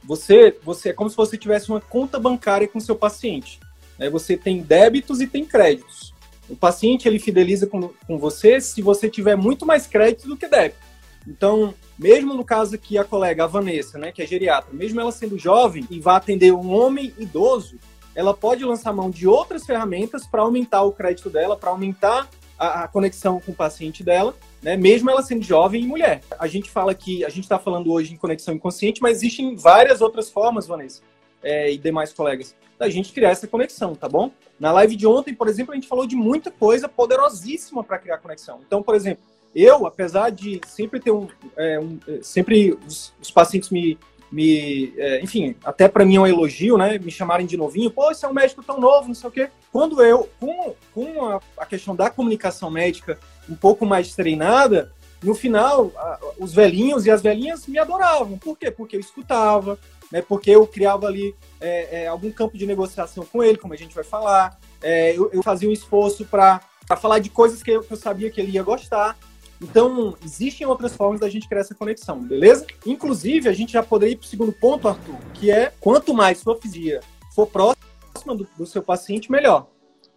Você, 0.04 0.57
você 0.62 0.90
é 0.90 0.92
como 0.92 1.11
se 1.11 1.16
você 1.16 1.37
tivesse 1.37 1.69
uma 1.69 1.80
conta 1.80 2.19
bancária 2.19 2.66
com 2.66 2.80
seu 2.80 2.97
paciente. 2.97 3.61
Né? 3.99 4.09
Você 4.11 4.37
tem 4.37 4.62
débitos 4.62 5.21
e 5.21 5.26
tem 5.26 5.45
créditos. 5.45 6.14
O 6.49 6.57
paciente 6.57 7.07
ele 7.07 7.19
fideliza 7.19 7.66
com, 7.66 7.90
com 8.07 8.19
você 8.19 8.61
se 8.61 8.83
você 8.83 9.09
tiver 9.09 9.37
muito 9.37 9.64
mais 9.64 9.87
crédito 9.87 10.26
do 10.26 10.37
que 10.37 10.49
débito. 10.49 10.80
Então, 11.26 11.75
mesmo 11.99 12.35
no 12.35 12.45
caso 12.45 12.75
aqui 12.75 12.99
a 12.99 13.04
colega, 13.04 13.45
a 13.45 13.47
Vanessa, 13.47 13.99
né, 13.99 14.11
que 14.11 14.23
é 14.23 14.26
geriatra, 14.26 14.73
mesmo 14.73 15.00
ela 15.00 15.12
sendo 15.12 15.38
jovem 15.38 15.87
e 15.90 16.00
vai 16.00 16.16
atender 16.16 16.52
um 16.52 16.73
homem 16.73 17.14
idoso, 17.19 17.78
ela 18.14 18.35
pode 18.35 18.64
lançar 18.64 18.92
mão 18.92 19.11
de 19.11 19.28
outras 19.28 19.64
ferramentas 19.64 20.26
para 20.26 20.42
aumentar 20.42 20.83
o 20.83 20.92
crédito 20.92 21.30
dela, 21.30 21.57
para 21.57 21.71
aumentar 21.71 22.28
a, 22.59 22.85
a, 22.85 22.88
conexão 22.88 23.40
com 23.40 23.52
o 23.52 23.54
paciente 23.54 24.02
dela, 24.02 24.35
né, 24.62 24.76
mesmo 24.76 25.11
ela 25.11 25.23
sendo 25.23 25.43
jovem 25.43 25.83
e 25.83 25.87
mulher. 25.87 26.23
A 26.38 26.47
gente 26.47 26.71
fala 26.71 26.95
que 26.95 27.25
a 27.25 27.29
gente 27.29 27.45
está 27.45 27.59
falando 27.59 27.93
hoje 27.93 28.12
em 28.12 28.17
conexão 28.17 28.55
inconsciente, 28.55 29.00
mas 29.00 29.19
existem 29.19 29.55
várias 29.57 30.00
outras 30.00 30.31
formas, 30.31 30.67
Vanessa, 30.67 31.02
é, 31.43 31.73
e 31.73 31.79
demais 31.79 32.12
colegas, 32.12 32.55
da 32.79 32.88
gente 32.88 33.12
criar 33.12 33.31
essa 33.31 33.47
conexão, 33.47 33.95
tá 33.95 34.09
bom? 34.09 34.31
Na 34.59 34.73
live 34.73 34.97
de 34.97 35.07
ontem, 35.07 35.35
por 35.35 35.49
exemplo, 35.49 35.73
a 35.73 35.75
gente 35.75 35.88
falou 35.88 36.07
de 36.07 36.17
muita 36.17 36.50
coisa 36.50 36.88
poderosíssima 36.88 37.83
para 37.83 37.99
criar 37.99 38.19
conexão. 38.19 38.61
Então, 38.67 38.83
por 38.83 38.95
exemplo, 38.95 39.23
eu, 39.55 39.87
apesar 39.87 40.31
de 40.31 40.61
sempre 40.67 41.00
ter 41.00 41.11
um, 41.11 41.26
é, 41.57 41.81
um 41.81 41.99
sempre 42.23 42.79
os, 42.87 43.12
os, 43.21 43.31
pacientes 43.31 43.71
me, 43.71 43.99
me 44.31 44.93
é, 44.97 45.21
enfim, 45.23 45.57
até 45.65 45.89
para 45.89 46.05
mim 46.05 46.17
é 46.17 46.21
um 46.21 46.27
elogio, 46.27 46.79
né? 46.79 46.99
Me 46.99 47.11
chamarem 47.11 47.47
de 47.47 47.57
novinho, 47.57 47.91
pô, 47.91 48.13
você 48.13 48.25
é 48.25 48.29
um 48.29 48.35
médico 48.35 48.63
tão 48.63 48.79
novo, 48.79 49.09
não 49.09 49.15
sei 49.15 49.29
o 49.29 49.33
quê. 49.33 49.51
Quando 49.73 50.03
eu, 50.03 50.29
com, 50.39 50.75
com 50.95 51.26
a, 51.26 51.41
a 51.59 51.67
questão 51.67 51.95
da 51.95 52.11
comunicação 52.11 52.71
médica 52.71 53.19
um 53.49 53.54
pouco 53.54 53.85
mais 53.85 54.15
treinada, 54.15 54.93
no 55.23 55.35
final, 55.35 55.93
a, 55.97 56.19
os 56.39 56.52
velhinhos 56.52 57.07
e 57.07 57.11
as 57.11 57.23
velhinhas 57.23 57.67
me 57.67 57.78
adoravam. 57.78 58.39
Por 58.39 58.57
quê? 58.57 58.71
Porque 58.71 58.97
eu 58.97 59.00
escutava, 59.00 59.78
né? 60.11 60.23
Porque 60.23 60.50
eu 60.50 60.67
criava 60.67 61.07
ali 61.07 61.35
é, 61.61 62.02
é, 62.02 62.07
algum 62.07 62.31
campo 62.31 62.57
de 62.57 62.67
negociação 62.67 63.25
com 63.25 63.43
ele, 63.43 63.59
como 63.59 63.75
a 63.75 63.76
gente 63.76 63.95
vai 63.95 64.04
falar. 64.04 64.59
É, 64.83 65.17
eu, 65.17 65.31
eu, 65.33 65.43
fazia 65.43 65.69
um 65.69 65.73
esforço 65.73 66.25
para 66.25 66.61
falar 66.99 67.19
de 67.19 67.31
coisas 67.31 67.63
que 67.63 67.71
eu, 67.71 67.83
que 67.83 67.93
eu, 67.93 67.97
sabia 67.97 68.31
que 68.31 68.41
ele 68.41 68.52
ia 68.52 68.63
gostar. 68.63 69.17
Então, 69.61 70.17
existem 70.25 70.67
outras 70.67 70.97
formas 70.97 71.21
da 71.21 71.29
gente 71.29 71.49
criar 71.49 71.61
essa 71.61 71.75
conexão, 71.75 72.21
beleza? 72.21 72.67
Inclusive, 72.87 73.49
a 73.49 73.53
gente 73.53 73.73
já 73.73 73.83
poderia 73.83 74.15
ir 74.15 74.17
para 74.17 74.25
o 74.25 74.29
segundo 74.29 74.53
ponto, 74.53 74.89
Arthur, 74.89 75.17
que 75.35 75.51
é 75.51 75.73
quanto 75.81 76.15
mais 76.15 76.39
sua 76.39 76.57
fisia 76.57 77.01
for 77.35 77.47
próxima 77.47 78.35
do, 78.35 78.49
do 78.57 78.67
seu 78.67 78.83
paciente, 78.83 79.31
melhor. 79.31 79.69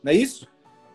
Não 0.02 0.12
é 0.12 0.16
isso? 0.16 0.48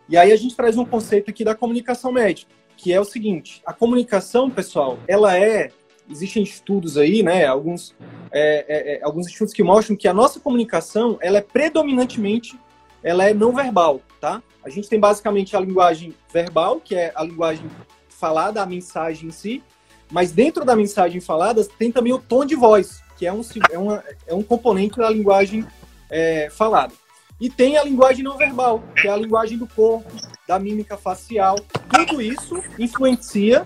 E 0.08 0.16
aí 0.16 0.32
a 0.32 0.36
gente 0.36 0.56
traz 0.56 0.78
um 0.78 0.84
conceito 0.84 1.30
aqui 1.30 1.44
da 1.44 1.54
comunicação 1.54 2.10
médica, 2.10 2.50
que 2.76 2.92
é 2.92 3.00
o 3.00 3.04
seguinte: 3.04 3.60
a 3.66 3.72
comunicação, 3.72 4.50
pessoal, 4.50 4.98
ela 5.06 5.38
é 5.38 5.70
existem 6.10 6.42
estudos 6.42 6.96
aí, 6.96 7.22
né, 7.22 7.46
alguns, 7.46 7.94
é, 8.32 8.64
é, 8.68 8.94
é, 8.94 9.04
alguns 9.04 9.26
estudos 9.26 9.52
que 9.52 9.62
mostram 9.62 9.94
que 9.96 10.08
a 10.08 10.14
nossa 10.14 10.40
comunicação, 10.40 11.18
ela 11.20 11.38
é 11.38 11.42
predominantemente, 11.42 12.58
ela 13.02 13.24
é 13.28 13.34
não 13.34 13.52
verbal, 13.52 14.00
tá? 14.20 14.42
A 14.64 14.70
gente 14.70 14.88
tem 14.88 14.98
basicamente 14.98 15.56
a 15.56 15.60
linguagem 15.60 16.14
verbal, 16.32 16.80
que 16.80 16.94
é 16.94 17.12
a 17.14 17.22
linguagem 17.22 17.70
falada, 18.18 18.62
a 18.62 18.66
mensagem 18.66 19.28
em 19.28 19.32
si, 19.32 19.62
mas 20.10 20.32
dentro 20.32 20.64
da 20.64 20.74
mensagem 20.74 21.20
falada 21.20 21.64
tem 21.78 21.92
também 21.92 22.12
o 22.12 22.18
tom 22.18 22.44
de 22.44 22.54
voz, 22.54 23.02
que 23.16 23.26
é 23.26 23.32
um, 23.32 23.42
é 23.70 23.78
uma, 23.78 24.04
é 24.26 24.34
um 24.34 24.42
componente 24.42 24.96
da 24.96 25.10
linguagem 25.10 25.66
é, 26.10 26.48
falada. 26.50 26.92
E 27.40 27.48
tem 27.48 27.76
a 27.76 27.84
linguagem 27.84 28.24
não 28.24 28.36
verbal, 28.36 28.82
que 29.00 29.06
é 29.06 29.10
a 29.10 29.16
linguagem 29.16 29.56
do 29.56 29.66
corpo, 29.66 30.10
da 30.46 30.58
mímica 30.58 30.96
facial. 30.96 31.56
Tudo 31.88 32.20
isso 32.20 32.62
influencia 32.78 33.64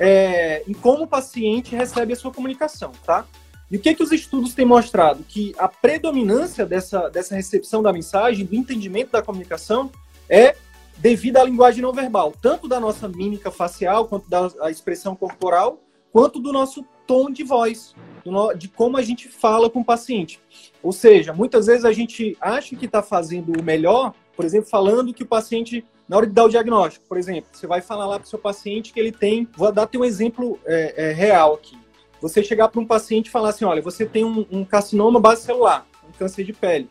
é, 0.00 0.64
em 0.66 0.72
como 0.72 1.04
o 1.04 1.06
paciente 1.06 1.76
recebe 1.76 2.12
a 2.12 2.16
sua 2.16 2.32
comunicação, 2.32 2.90
tá? 3.04 3.24
E 3.70 3.76
o 3.76 3.80
que, 3.80 3.94
que 3.94 4.02
os 4.02 4.12
estudos 4.12 4.54
têm 4.54 4.66
mostrado? 4.66 5.24
Que 5.26 5.54
a 5.56 5.68
predominância 5.68 6.66
dessa, 6.66 7.08
dessa 7.08 7.34
recepção 7.34 7.82
da 7.82 7.92
mensagem, 7.92 8.44
do 8.44 8.54
entendimento 8.54 9.12
da 9.12 9.22
comunicação, 9.22 9.90
é 10.28 10.56
devido 10.98 11.38
à 11.38 11.44
linguagem 11.44 11.82
não 11.82 11.92
verbal, 11.92 12.32
tanto 12.40 12.68
da 12.68 12.78
nossa 12.78 13.08
mímica 13.08 13.50
facial, 13.50 14.06
quanto 14.06 14.28
da 14.28 14.70
expressão 14.70 15.16
corporal, 15.16 15.80
quanto 16.12 16.38
do 16.38 16.52
nosso 16.52 16.84
tom 17.06 17.30
de 17.30 17.42
voz, 17.42 17.94
no, 18.24 18.52
de 18.54 18.68
como 18.68 18.96
a 18.96 19.02
gente 19.02 19.28
fala 19.28 19.68
com 19.68 19.80
o 19.80 19.84
paciente. 19.84 20.40
Ou 20.82 20.92
seja, 20.92 21.32
muitas 21.32 21.66
vezes 21.66 21.84
a 21.84 21.92
gente 21.92 22.36
acha 22.40 22.76
que 22.76 22.86
está 22.86 23.02
fazendo 23.02 23.58
o 23.58 23.62
melhor, 23.62 24.14
por 24.36 24.44
exemplo, 24.44 24.68
falando 24.68 25.12
que 25.12 25.22
o 25.22 25.26
paciente 25.26 25.84
na 26.08 26.16
hora 26.16 26.26
de 26.26 26.32
dar 26.32 26.44
o 26.44 26.48
diagnóstico, 26.48 27.06
por 27.08 27.16
exemplo, 27.16 27.48
você 27.52 27.66
vai 27.66 27.80
falar 27.80 28.06
lá 28.06 28.18
para 28.18 28.26
o 28.26 28.28
seu 28.28 28.38
paciente 28.38 28.92
que 28.92 29.00
ele 29.00 29.12
tem. 29.12 29.48
Vou 29.56 29.72
dar 29.72 29.88
um 29.96 30.04
exemplo 30.04 30.58
é, 30.66 31.08
é, 31.08 31.12
real 31.12 31.54
aqui. 31.54 31.78
Você 32.20 32.42
chegar 32.42 32.68
para 32.68 32.80
um 32.80 32.86
paciente 32.86 33.28
e 33.28 33.30
falar 33.30 33.48
assim: 33.48 33.64
olha, 33.64 33.80
você 33.80 34.04
tem 34.04 34.24
um, 34.24 34.44
um 34.50 34.64
carcinoma 34.64 35.18
base 35.18 35.42
celular, 35.42 35.86
um 36.06 36.12
câncer 36.12 36.44
de 36.44 36.52
pele. 36.52 36.90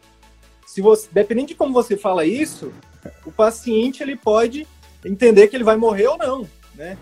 Se 0.66 0.82
você, 0.82 1.08
dependendo 1.12 1.50
de 1.50 1.56
como 1.56 1.72
você 1.72 1.96
fala 1.96 2.26
isso, 2.26 2.72
o 3.26 3.32
paciente 3.32 4.04
ele 4.04 4.16
pode 4.16 4.68
entender 5.04 5.48
que 5.48 5.56
ele 5.56 5.64
vai 5.64 5.76
morrer 5.76 6.08
ou 6.08 6.18
não, 6.18 6.48
né? 6.76 6.98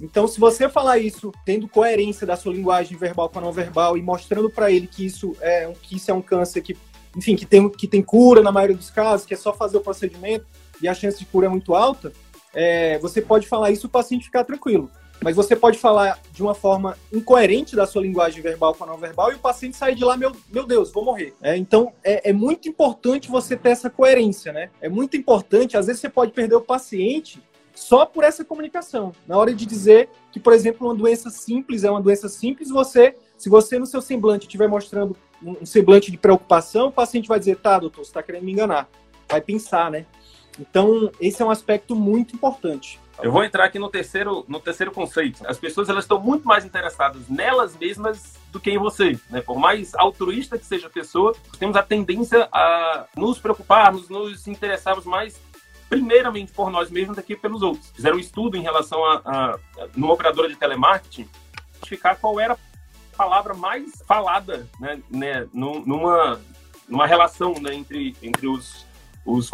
Então, 0.00 0.26
se 0.26 0.40
você 0.40 0.68
falar 0.68 0.98
isso 0.98 1.32
tendo 1.44 1.68
coerência 1.68 2.26
da 2.26 2.36
sua 2.36 2.52
linguagem 2.52 2.96
verbal 2.96 3.28
com 3.28 3.38
a 3.38 3.42
não 3.42 3.52
verbal 3.52 3.96
e 3.96 4.02
mostrando 4.02 4.48
para 4.50 4.70
ele 4.70 4.86
que 4.86 5.04
isso 5.04 5.36
é 5.40 5.70
que 5.82 5.96
isso 5.96 6.10
é 6.10 6.14
um 6.14 6.22
câncer 6.22 6.62
que, 6.62 6.76
enfim, 7.16 7.36
que 7.36 7.46
tem, 7.46 7.68
que 7.68 7.86
tem 7.86 8.02
cura 8.02 8.42
na 8.42 8.50
maioria 8.50 8.76
dos 8.76 8.90
casos, 8.90 9.26
que 9.26 9.34
é 9.34 9.36
só 9.36 9.52
fazer 9.52 9.76
o 9.76 9.80
procedimento, 9.80 10.46
e 10.80 10.88
a 10.88 10.94
chance 10.94 11.18
de 11.18 11.26
cura 11.26 11.46
é 11.46 11.48
muito 11.48 11.74
alta, 11.74 12.12
é, 12.54 12.98
você 12.98 13.20
pode 13.20 13.46
falar 13.46 13.70
isso 13.70 13.86
e 13.86 13.88
o 13.88 13.90
paciente 13.90 14.24
ficar 14.24 14.44
tranquilo. 14.44 14.90
Mas 15.22 15.36
você 15.36 15.54
pode 15.54 15.78
falar 15.78 16.18
de 16.32 16.42
uma 16.42 16.54
forma 16.54 16.96
incoerente 17.12 17.76
da 17.76 17.86
sua 17.86 18.02
linguagem 18.02 18.42
verbal 18.42 18.74
com 18.74 18.84
a 18.84 18.86
não 18.86 18.96
verbal 18.96 19.32
e 19.32 19.36
o 19.36 19.38
paciente 19.38 19.76
sair 19.76 19.94
de 19.94 20.04
lá, 20.04 20.16
meu, 20.16 20.32
meu 20.50 20.66
Deus, 20.66 20.90
vou 20.90 21.04
morrer. 21.04 21.34
É, 21.40 21.56
então, 21.56 21.92
é, 22.02 22.30
é 22.30 22.32
muito 22.32 22.68
importante 22.68 23.30
você 23.30 23.56
ter 23.56 23.70
essa 23.70 23.88
coerência, 23.88 24.52
né? 24.52 24.70
É 24.80 24.88
muito 24.88 25.16
importante, 25.16 25.76
às 25.76 25.86
vezes 25.86 26.00
você 26.00 26.08
pode 26.08 26.32
perder 26.32 26.56
o 26.56 26.60
paciente 26.60 27.42
só 27.74 28.04
por 28.04 28.24
essa 28.24 28.44
comunicação. 28.44 29.12
Na 29.26 29.36
hora 29.36 29.54
de 29.54 29.64
dizer 29.64 30.08
que, 30.30 30.38
por 30.38 30.52
exemplo, 30.52 30.86
uma 30.86 30.94
doença 30.94 31.30
simples 31.30 31.84
é 31.84 31.90
uma 31.90 32.00
doença 32.00 32.28
simples, 32.28 32.68
você, 32.68 33.14
se 33.36 33.48
você 33.48 33.78
no 33.78 33.86
seu 33.86 34.00
semblante 34.00 34.46
estiver 34.46 34.68
mostrando 34.68 35.16
um 35.42 35.66
semblante 35.66 36.10
de 36.10 36.18
preocupação, 36.18 36.88
o 36.88 36.92
paciente 36.92 37.28
vai 37.28 37.38
dizer, 37.38 37.56
tá, 37.56 37.78
doutor, 37.78 38.04
você 38.04 38.10
está 38.10 38.22
querendo 38.22 38.44
me 38.44 38.52
enganar. 38.52 38.88
Vai 39.28 39.40
pensar, 39.40 39.90
né? 39.90 40.06
Então, 40.60 41.10
esse 41.20 41.42
é 41.42 41.44
um 41.44 41.50
aspecto 41.50 41.96
muito 41.96 42.34
importante. 42.34 43.00
Eu 43.22 43.30
vou 43.30 43.44
entrar 43.44 43.64
aqui 43.64 43.78
no 43.78 43.88
terceiro, 43.88 44.44
no 44.48 44.58
terceiro 44.58 44.90
conceito. 44.90 45.46
As 45.46 45.56
pessoas 45.56 45.88
elas 45.88 46.04
estão 46.04 46.20
muito 46.20 46.46
mais 46.46 46.64
interessadas 46.64 47.28
nelas 47.28 47.76
mesmas 47.76 48.34
do 48.50 48.58
que 48.58 48.72
em 48.72 48.78
você. 48.78 49.18
Né? 49.30 49.40
Por 49.40 49.58
mais 49.58 49.94
altruísta 49.94 50.58
que 50.58 50.66
seja 50.66 50.88
a 50.88 50.90
pessoa, 50.90 51.32
temos 51.56 51.76
a 51.76 51.82
tendência 51.84 52.48
a 52.52 53.06
nos 53.16 53.38
preocuparmos, 53.38 54.08
nos 54.08 54.48
interessarmos 54.48 55.04
mais 55.04 55.40
primeiramente 55.88 56.52
por 56.52 56.68
nós 56.70 56.90
mesmos 56.90 57.16
do 57.16 57.22
que 57.22 57.36
pelos 57.36 57.62
outros. 57.62 57.90
Fizeram 57.94 58.16
um 58.16 58.20
estudo 58.20 58.56
em 58.56 58.62
relação 58.62 59.04
a, 59.04 59.22
a, 59.24 59.50
a 59.54 59.88
numa 59.94 60.14
operadora 60.14 60.48
de 60.48 60.56
telemarketing, 60.56 61.28
identificar 61.76 62.16
qual 62.16 62.40
era 62.40 62.54
a 62.54 63.16
palavra 63.16 63.54
mais 63.54 64.02
falada, 64.04 64.66
né, 64.80 65.00
né 65.10 65.46
numa, 65.52 66.40
numa 66.88 67.06
relação 67.06 67.54
né, 67.60 67.74
entre, 67.74 68.16
entre 68.22 68.48
os, 68.48 68.86
os 69.24 69.50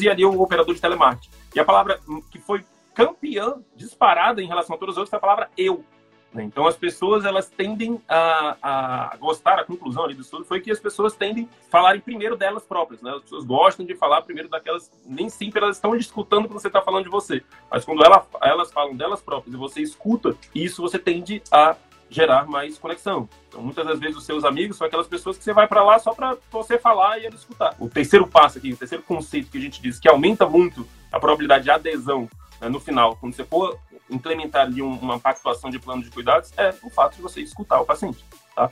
e 0.00 0.08
ali 0.08 0.24
o 0.24 0.40
operador 0.40 0.74
de 0.74 0.80
telemarketing. 0.80 1.30
E 1.54 1.60
a 1.60 1.64
palavra 1.64 2.00
que 2.30 2.38
foi 2.38 2.64
campeã 2.94 3.62
disparada 3.76 4.42
em 4.42 4.46
relação 4.46 4.76
a 4.76 4.78
todos 4.78 4.94
os 4.94 4.98
outros 4.98 5.10
foi 5.10 5.16
a 5.16 5.20
palavra 5.20 5.50
eu. 5.56 5.84
Né? 6.32 6.44
Então, 6.44 6.66
as 6.66 6.76
pessoas 6.76 7.24
elas 7.24 7.48
tendem 7.48 8.00
a, 8.08 8.56
a, 8.62 9.16
gostar, 9.16 9.58
a 9.58 9.64
conclusão 9.64 10.04
ali 10.04 10.14
do 10.14 10.22
estudo 10.22 10.44
foi 10.44 10.60
que 10.60 10.70
as 10.70 10.78
pessoas 10.78 11.14
tendem 11.14 11.48
a 11.66 11.70
falarem 11.70 12.00
primeiro 12.00 12.36
delas 12.36 12.64
próprias. 12.64 13.02
Né? 13.02 13.10
As 13.10 13.22
pessoas 13.22 13.44
gostam 13.44 13.84
de 13.84 13.94
falar 13.96 14.22
primeiro 14.22 14.48
daquelas, 14.48 14.90
nem 15.04 15.28
sempre 15.28 15.62
elas 15.62 15.76
estão 15.76 15.94
escutando 15.96 16.46
que 16.46 16.54
você 16.54 16.68
está 16.68 16.80
falando 16.80 17.04
de 17.04 17.10
você, 17.10 17.42
mas 17.70 17.84
quando 17.84 18.04
ela, 18.04 18.24
elas 18.42 18.72
falam 18.72 18.96
delas 18.96 19.20
próprias 19.20 19.54
e 19.54 19.58
você 19.58 19.82
escuta, 19.82 20.36
isso 20.54 20.82
você 20.82 20.98
tende 20.98 21.42
a 21.50 21.76
gerar 22.08 22.44
mais 22.46 22.76
conexão. 22.76 23.28
Então, 23.48 23.62
muitas 23.62 23.86
das 23.86 23.98
vezes, 24.00 24.16
os 24.16 24.24
seus 24.24 24.44
amigos 24.44 24.76
são 24.76 24.86
aquelas 24.86 25.06
pessoas 25.06 25.38
que 25.38 25.44
você 25.44 25.52
vai 25.52 25.68
para 25.68 25.82
lá 25.82 25.98
só 25.98 26.12
para 26.12 26.36
você 26.50 26.76
falar 26.76 27.18
e 27.18 27.26
ele 27.26 27.36
escutar. 27.36 27.74
O 27.78 27.88
terceiro 27.88 28.26
passo 28.26 28.58
aqui, 28.58 28.72
o 28.72 28.76
terceiro 28.76 29.02
conceito 29.04 29.50
que 29.50 29.58
a 29.58 29.60
gente 29.60 29.80
diz 29.80 29.98
que 29.98 30.08
aumenta 30.08 30.44
muito 30.44 30.86
a 31.12 31.20
probabilidade 31.20 31.64
de 31.64 31.70
adesão 31.70 32.28
no 32.68 32.80
final, 32.80 33.16
quando 33.16 33.34
você 33.34 33.44
for 33.44 33.78
implementar 34.10 34.62
ali 34.62 34.82
uma 34.82 35.18
pactuação 35.18 35.70
de 35.70 35.78
plano 35.78 36.02
de 36.02 36.10
cuidados, 36.10 36.52
é 36.56 36.74
o 36.82 36.90
fato 36.90 37.16
de 37.16 37.22
você 37.22 37.40
escutar 37.40 37.80
o 37.80 37.86
paciente, 37.86 38.24
tá? 38.54 38.70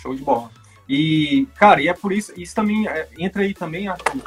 Show 0.00 0.14
de 0.14 0.22
bola. 0.22 0.50
E, 0.88 1.48
cara, 1.56 1.82
e 1.82 1.88
é 1.88 1.94
por 1.94 2.12
isso, 2.12 2.32
isso 2.36 2.54
também 2.54 2.86
é, 2.86 3.08
entra 3.18 3.42
aí 3.42 3.54
também, 3.54 3.88
Arthur, 3.88 4.22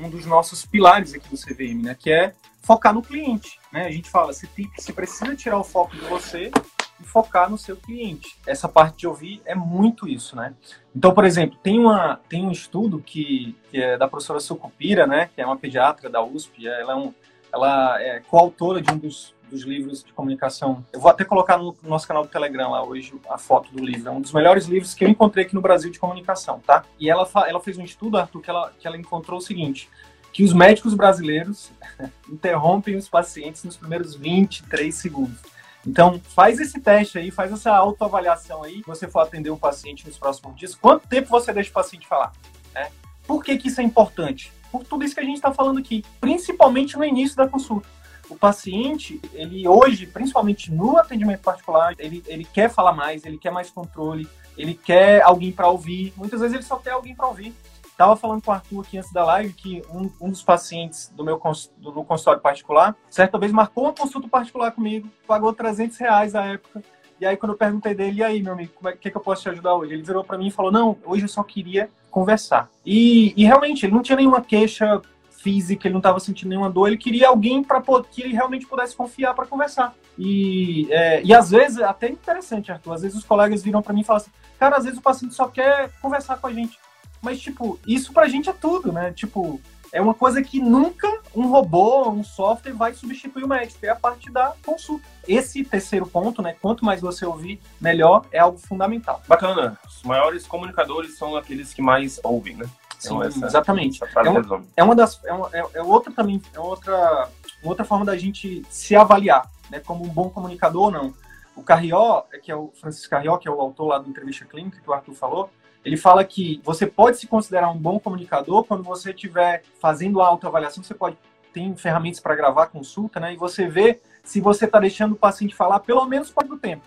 um, 0.00 0.06
um 0.06 0.10
dos 0.10 0.24
nossos 0.24 0.64
pilares 0.64 1.14
aqui 1.14 1.28
do 1.28 1.36
CVM, 1.36 1.82
né? 1.82 1.96
Que 1.98 2.10
é 2.10 2.34
focar 2.62 2.94
no 2.94 3.02
cliente, 3.02 3.58
né? 3.70 3.86
A 3.86 3.90
gente 3.90 4.08
fala, 4.08 4.32
você, 4.32 4.46
tem, 4.46 4.70
você 4.76 4.92
precisa 4.92 5.36
tirar 5.36 5.58
o 5.58 5.64
foco 5.64 5.94
de 5.94 6.02
você 6.02 6.50
e 6.98 7.04
focar 7.04 7.50
no 7.50 7.58
seu 7.58 7.76
cliente. 7.76 8.38
Essa 8.46 8.68
parte 8.68 8.98
de 8.98 9.06
ouvir 9.06 9.42
é 9.44 9.54
muito 9.54 10.08
isso, 10.08 10.34
né? 10.34 10.54
Então, 10.94 11.12
por 11.12 11.24
exemplo, 11.24 11.58
tem, 11.62 11.78
uma, 11.78 12.20
tem 12.28 12.46
um 12.46 12.52
estudo 12.52 12.98
que, 13.00 13.54
que 13.70 13.82
é 13.82 13.98
da 13.98 14.08
professora 14.08 14.40
Sucupira, 14.40 15.06
né? 15.06 15.28
Que 15.34 15.42
é 15.42 15.46
uma 15.46 15.58
pediatra 15.58 16.08
da 16.08 16.22
USP, 16.22 16.66
ela 16.66 16.92
é 16.92 16.96
um, 16.96 17.12
ela 17.52 18.00
é 18.00 18.20
coautora 18.20 18.80
de 18.80 18.90
um 18.90 18.96
dos, 18.96 19.34
dos 19.50 19.62
livros 19.62 20.02
de 20.02 20.12
comunicação. 20.12 20.84
Eu 20.92 21.00
vou 21.00 21.10
até 21.10 21.24
colocar 21.24 21.58
no 21.58 21.76
nosso 21.82 22.08
canal 22.08 22.22
do 22.22 22.30
Telegram 22.30 22.70
lá 22.70 22.82
hoje 22.82 23.12
a 23.28 23.36
foto 23.36 23.70
do 23.70 23.84
livro. 23.84 24.08
É 24.08 24.12
um 24.12 24.20
dos 24.20 24.32
melhores 24.32 24.64
livros 24.66 24.94
que 24.94 25.04
eu 25.04 25.08
encontrei 25.08 25.44
aqui 25.44 25.54
no 25.54 25.60
Brasil 25.60 25.90
de 25.90 25.98
comunicação, 25.98 26.60
tá? 26.60 26.84
E 26.98 27.10
ela, 27.10 27.28
ela 27.46 27.60
fez 27.60 27.76
um 27.76 27.84
estudo, 27.84 28.16
Arthur, 28.16 28.40
que 28.40 28.50
ela, 28.50 28.72
que 28.78 28.86
ela 28.86 28.96
encontrou 28.96 29.38
o 29.38 29.42
seguinte, 29.42 29.90
que 30.32 30.42
os 30.42 30.54
médicos 30.54 30.94
brasileiros 30.94 31.70
interrompem 32.28 32.96
os 32.96 33.08
pacientes 33.08 33.62
nos 33.64 33.76
primeiros 33.76 34.14
23 34.14 34.94
segundos. 34.94 35.38
Então, 35.86 36.20
faz 36.20 36.60
esse 36.60 36.80
teste 36.80 37.18
aí, 37.18 37.30
faz 37.30 37.52
essa 37.52 37.72
autoavaliação 37.72 38.62
aí, 38.62 38.82
você 38.86 39.08
for 39.08 39.20
atender 39.20 39.50
um 39.50 39.58
paciente 39.58 40.06
nos 40.06 40.16
próximos 40.16 40.56
dias, 40.56 40.74
quanto 40.74 41.08
tempo 41.08 41.28
você 41.28 41.52
deixa 41.52 41.70
o 41.70 41.72
paciente 41.72 42.06
falar? 42.06 42.32
Né? 42.72 42.88
Por 43.26 43.42
que, 43.42 43.58
que 43.58 43.68
isso 43.68 43.80
é 43.80 43.84
importante? 43.84 44.52
Por 44.72 44.82
tudo 44.84 45.04
isso 45.04 45.14
que 45.14 45.20
a 45.20 45.24
gente 45.24 45.36
está 45.36 45.52
falando 45.52 45.78
aqui, 45.78 46.02
principalmente 46.18 46.96
no 46.96 47.04
início 47.04 47.36
da 47.36 47.46
consulta. 47.46 47.86
O 48.30 48.34
paciente, 48.34 49.20
ele 49.34 49.68
hoje, 49.68 50.06
principalmente 50.06 50.72
no 50.72 50.96
atendimento 50.96 51.42
particular, 51.42 51.94
ele, 51.98 52.24
ele 52.26 52.44
quer 52.44 52.70
falar 52.70 52.92
mais, 52.92 53.26
ele 53.26 53.36
quer 53.36 53.50
mais 53.50 53.70
controle, 53.70 54.26
ele 54.56 54.72
quer 54.72 55.20
alguém 55.22 55.52
para 55.52 55.68
ouvir. 55.68 56.14
Muitas 56.16 56.40
vezes 56.40 56.54
ele 56.54 56.64
só 56.64 56.76
quer 56.76 56.92
alguém 56.92 57.14
para 57.14 57.26
ouvir. 57.26 57.54
Estava 57.84 58.16
falando 58.16 58.42
com 58.42 58.50
o 58.50 58.54
Arthur 58.54 58.80
aqui 58.80 58.96
antes 58.96 59.12
da 59.12 59.22
live 59.22 59.52
que 59.52 59.82
um, 59.90 60.10
um 60.18 60.30
dos 60.30 60.42
pacientes 60.42 61.12
do 61.14 61.22
meu 61.22 61.38
do, 61.76 61.90
do 61.90 62.04
consultório 62.04 62.40
particular, 62.40 62.96
certa 63.10 63.38
vez 63.38 63.52
marcou 63.52 63.84
uma 63.84 63.92
consulta 63.92 64.26
particular 64.26 64.72
comigo, 64.72 65.10
pagou 65.26 65.52
300 65.52 65.98
reais 65.98 66.34
à 66.34 66.46
época. 66.46 66.82
E 67.20 67.26
aí, 67.26 67.36
quando 67.36 67.52
eu 67.52 67.58
perguntei 67.58 67.94
dele, 67.94 68.18
e 68.18 68.24
aí, 68.24 68.42
meu 68.42 68.54
amigo, 68.54 68.72
o 68.82 68.88
é, 68.88 68.96
que, 68.96 69.10
que 69.10 69.16
eu 69.16 69.20
posso 69.20 69.42
te 69.42 69.50
ajudar 69.50 69.74
hoje? 69.74 69.92
Ele 69.92 70.02
virou 70.02 70.24
para 70.24 70.38
mim 70.38 70.48
e 70.48 70.50
falou: 70.50 70.72
Não, 70.72 70.96
hoje 71.04 71.24
eu 71.24 71.28
só 71.28 71.42
queria 71.42 71.90
conversar. 72.12 72.70
E, 72.86 73.34
e 73.36 73.44
realmente, 73.44 73.84
ele 73.84 73.94
não 73.94 74.02
tinha 74.02 74.16
nenhuma 74.16 74.40
queixa 74.40 75.02
física, 75.30 75.88
ele 75.88 75.94
não 75.94 75.98
estava 75.98 76.20
sentindo 76.20 76.50
nenhuma 76.50 76.70
dor, 76.70 76.86
ele 76.86 76.96
queria 76.96 77.26
alguém 77.26 77.64
para 77.64 77.82
que 78.08 78.22
ele 78.22 78.34
realmente 78.34 78.66
pudesse 78.66 78.94
confiar 78.94 79.34
para 79.34 79.46
conversar. 79.46 79.92
E, 80.16 80.86
é, 80.90 81.20
e 81.24 81.34
às 81.34 81.50
vezes, 81.50 81.80
até 81.80 82.08
interessante, 82.08 82.70
Arthur, 82.70 82.92
às 82.92 83.02
vezes 83.02 83.18
os 83.18 83.24
colegas 83.24 83.62
viram 83.62 83.82
para 83.82 83.92
mim 83.92 84.02
e 84.02 84.04
falam 84.04 84.22
assim: 84.22 84.30
Cara, 84.58 84.76
às 84.76 84.84
vezes 84.84 85.00
o 85.00 85.02
paciente 85.02 85.34
só 85.34 85.48
quer 85.48 85.90
conversar 86.00 86.36
com 86.36 86.46
a 86.46 86.52
gente. 86.52 86.78
Mas, 87.20 87.40
tipo, 87.40 87.78
isso 87.86 88.12
pra 88.12 88.28
gente 88.28 88.48
é 88.48 88.52
tudo, 88.52 88.92
né? 88.92 89.12
Tipo, 89.12 89.60
é 89.92 90.00
uma 90.00 90.14
coisa 90.14 90.42
que 90.42 90.58
nunca 90.58 91.06
um 91.34 91.46
robô, 91.48 92.08
um 92.08 92.24
software 92.24 92.72
vai 92.72 92.94
substituir 92.94 93.44
o 93.44 93.48
médico, 93.48 93.84
é 93.84 93.90
a 93.90 93.96
parte 93.96 94.30
da 94.30 94.54
consulta. 94.64 95.04
Esse 95.28 95.62
terceiro 95.64 96.06
ponto, 96.06 96.40
né, 96.40 96.56
quanto 96.60 96.84
mais 96.84 97.00
você 97.00 97.26
ouvir, 97.26 97.60
melhor, 97.80 98.24
é 98.32 98.38
algo 98.38 98.58
fundamental. 98.58 99.22
Bacana. 99.28 99.78
Os 99.86 100.02
maiores 100.02 100.46
comunicadores 100.46 101.16
são 101.16 101.36
aqueles 101.36 101.74
que 101.74 101.82
mais 101.82 102.18
ouvem, 102.24 102.56
né? 102.56 102.64
Então, 102.98 103.20
Sim, 103.20 103.26
essa, 103.26 103.46
exatamente. 103.46 104.02
Essa 104.02 104.20
é, 104.20 104.30
uma, 104.30 104.64
é, 104.76 104.82
uma, 104.82 104.94
das 104.94 105.22
é, 105.24 105.32
uma, 105.32 105.50
é, 105.52 105.64
é, 105.74 105.82
outra 105.82 106.12
também 106.12 106.40
é 106.54 106.60
outra 106.60 107.28
outra 107.62 107.84
forma 107.84 108.04
da 108.04 108.16
gente 108.16 108.64
se 108.68 108.96
avaliar, 108.96 109.48
né, 109.70 109.80
como 109.80 110.04
um 110.04 110.08
bom 110.08 110.30
comunicador 110.30 110.84
ou 110.84 110.90
não. 110.90 111.14
O 111.54 111.62
Carrió, 111.62 112.22
que 112.42 112.50
é 112.50 112.56
o 112.56 112.72
Francisco 112.80 113.10
Carrió, 113.10 113.36
que 113.36 113.46
é 113.46 113.50
o 113.50 113.60
autor 113.60 113.86
lá 113.86 113.98
do 113.98 114.08
entrevista 114.08 114.44
clínica 114.44 114.80
que 114.80 114.88
o 114.88 114.92
Arthur 114.92 115.14
falou, 115.14 115.50
ele 115.84 115.96
fala 115.96 116.24
que 116.24 116.60
você 116.64 116.86
pode 116.86 117.18
se 117.18 117.26
considerar 117.26 117.70
um 117.70 117.78
bom 117.78 117.98
comunicador 117.98 118.64
quando 118.64 118.82
você 118.82 119.10
estiver 119.10 119.64
fazendo 119.80 120.20
a 120.20 120.26
autoavaliação, 120.26 120.82
você 120.82 120.94
pode 120.94 121.16
ter 121.52 121.74
ferramentas 121.76 122.20
para 122.20 122.34
gravar 122.34 122.66
consulta, 122.68 123.20
né? 123.20 123.34
E 123.34 123.36
você 123.36 123.66
vê 123.66 124.00
se 124.24 124.40
você 124.40 124.64
está 124.64 124.78
deixando 124.78 125.12
o 125.12 125.16
paciente 125.16 125.54
falar 125.54 125.80
pelo 125.80 126.04
menos 126.06 126.30
parte 126.30 126.48
do 126.48 126.58
tempo. 126.58 126.82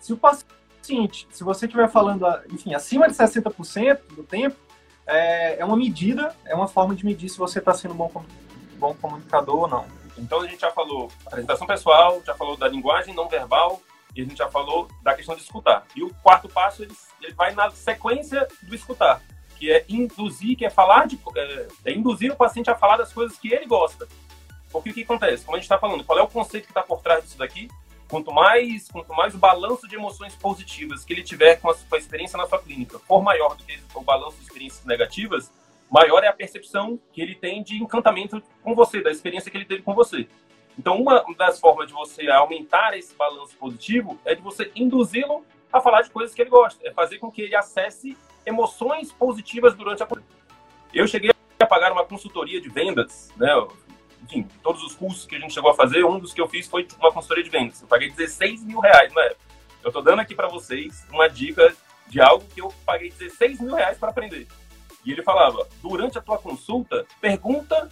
Se 0.00 0.12
o 0.12 0.16
paciente, 0.16 1.28
se 1.30 1.44
você 1.44 1.66
estiver 1.66 1.88
falando, 1.88 2.26
enfim, 2.50 2.74
acima 2.74 3.08
de 3.08 3.14
60% 3.14 4.00
do 4.14 4.22
tempo, 4.22 4.56
é, 5.06 5.60
é, 5.60 5.64
uma 5.64 5.76
medida, 5.76 6.34
é 6.44 6.54
uma 6.54 6.68
forma 6.68 6.94
de 6.94 7.04
medir 7.04 7.28
se 7.28 7.38
você 7.38 7.58
está 7.58 7.74
sendo 7.74 7.94
um 7.94 7.96
bom, 7.96 8.24
bom 8.78 8.94
comunicador 8.94 9.60
ou 9.60 9.68
não. 9.68 9.86
Então 10.16 10.40
a 10.40 10.46
gente 10.46 10.60
já 10.60 10.70
falou 10.70 11.08
apresentação 11.26 11.66
pessoal, 11.66 12.20
já 12.24 12.34
falou 12.34 12.56
da 12.56 12.68
linguagem 12.68 13.14
não 13.14 13.28
verbal, 13.28 13.80
e 14.14 14.22
a 14.22 14.24
gente 14.24 14.36
já 14.38 14.48
falou 14.48 14.88
da 15.02 15.14
questão 15.14 15.34
de 15.34 15.42
escutar. 15.42 15.86
E 15.94 16.02
o 16.02 16.12
quarto 16.22 16.48
passo, 16.48 16.82
ele, 16.82 16.94
ele 17.20 17.34
vai 17.34 17.54
na 17.54 17.70
sequência 17.70 18.46
do 18.62 18.74
escutar, 18.74 19.22
que 19.58 19.70
é 19.70 19.84
induzir, 19.88 20.56
que 20.56 20.64
é 20.64 20.70
falar 20.70 21.06
de... 21.06 21.18
É, 21.36 21.68
é 21.86 21.92
induzir 21.92 22.32
o 22.32 22.36
paciente 22.36 22.70
a 22.70 22.74
falar 22.74 22.96
das 22.96 23.12
coisas 23.12 23.38
que 23.38 23.52
ele 23.52 23.66
gosta. 23.66 24.06
Porque 24.70 24.90
o 24.90 24.94
que 24.94 25.02
acontece? 25.02 25.44
Como 25.44 25.56
a 25.56 25.58
gente 25.58 25.64
está 25.64 25.78
falando, 25.78 26.04
qual 26.04 26.18
é 26.18 26.22
o 26.22 26.28
conceito 26.28 26.64
que 26.64 26.70
está 26.70 26.82
por 26.82 27.00
trás 27.00 27.24
disso 27.24 27.38
daqui? 27.38 27.68
Quanto 28.08 28.32
mais, 28.32 28.88
quanto 28.88 29.12
mais 29.14 29.34
o 29.34 29.38
balanço 29.38 29.86
de 29.86 29.94
emoções 29.94 30.34
positivas 30.34 31.04
que 31.04 31.12
ele 31.12 31.22
tiver 31.22 31.56
com 31.56 31.70
a, 31.70 31.74
com 31.74 31.94
a 31.94 31.98
experiência 31.98 32.38
na 32.38 32.46
sua 32.46 32.58
clínica 32.58 32.98
for 33.00 33.22
maior 33.22 33.54
do 33.54 33.64
que 33.64 33.78
o 33.94 34.00
balanço 34.00 34.36
de 34.38 34.44
experiências 34.44 34.84
negativas, 34.86 35.52
maior 35.90 36.22
é 36.24 36.28
a 36.28 36.32
percepção 36.32 36.98
que 37.12 37.20
ele 37.20 37.34
tem 37.34 37.62
de 37.62 37.82
encantamento 37.82 38.42
com 38.62 38.74
você, 38.74 39.02
da 39.02 39.10
experiência 39.10 39.50
que 39.50 39.56
ele 39.56 39.64
teve 39.64 39.82
com 39.82 39.94
você. 39.94 40.26
Então, 40.78 40.96
uma 40.96 41.24
das 41.36 41.58
formas 41.58 41.88
de 41.88 41.92
você 41.92 42.30
aumentar 42.30 42.96
esse 42.96 43.14
balanço 43.14 43.56
positivo 43.56 44.18
é 44.24 44.34
de 44.34 44.40
você 44.40 44.70
induzi-lo 44.76 45.44
a 45.72 45.80
falar 45.80 46.02
de 46.02 46.10
coisas 46.10 46.34
que 46.34 46.42
ele 46.42 46.50
gosta, 46.50 46.80
é 46.86 46.92
fazer 46.92 47.18
com 47.18 47.30
que 47.30 47.42
ele 47.42 47.54
acesse 47.54 48.16
emoções 48.44 49.12
positivas 49.12 49.74
durante 49.74 50.02
a 50.02 50.08
Eu 50.92 51.06
cheguei 51.06 51.30
a 51.60 51.66
pagar 51.66 51.92
uma 51.92 52.04
consultoria 52.04 52.60
de 52.60 52.68
vendas, 52.68 53.30
né? 53.36 53.48
Enfim, 54.22 54.48
todos 54.62 54.82
os 54.82 54.94
cursos 54.94 55.26
que 55.26 55.36
a 55.36 55.38
gente 55.38 55.54
chegou 55.54 55.70
a 55.70 55.74
fazer, 55.74 56.04
um 56.04 56.18
dos 56.18 56.32
que 56.32 56.40
eu 56.40 56.48
fiz 56.48 56.66
foi 56.66 56.86
uma 56.98 57.12
consultoria 57.12 57.44
de 57.44 57.50
vendas. 57.50 57.80
Eu 57.82 57.88
paguei 57.88 58.10
16 58.10 58.64
mil 58.64 58.80
reais 58.80 59.12
na 59.12 59.22
época. 59.22 59.40
Eu 59.82 59.88
estou 59.88 60.02
dando 60.02 60.20
aqui 60.20 60.34
para 60.34 60.48
vocês 60.48 61.06
uma 61.10 61.28
dica 61.28 61.74
de 62.06 62.20
algo 62.20 62.44
que 62.52 62.60
eu 62.60 62.72
paguei 62.84 63.10
16 63.10 63.60
mil 63.60 63.74
reais 63.74 63.98
para 63.98 64.10
aprender. 64.10 64.46
E 65.04 65.12
ele 65.12 65.22
falava: 65.22 65.68
durante 65.80 66.18
a 66.18 66.20
tua 66.20 66.38
consulta, 66.38 67.06
pergunta 67.20 67.88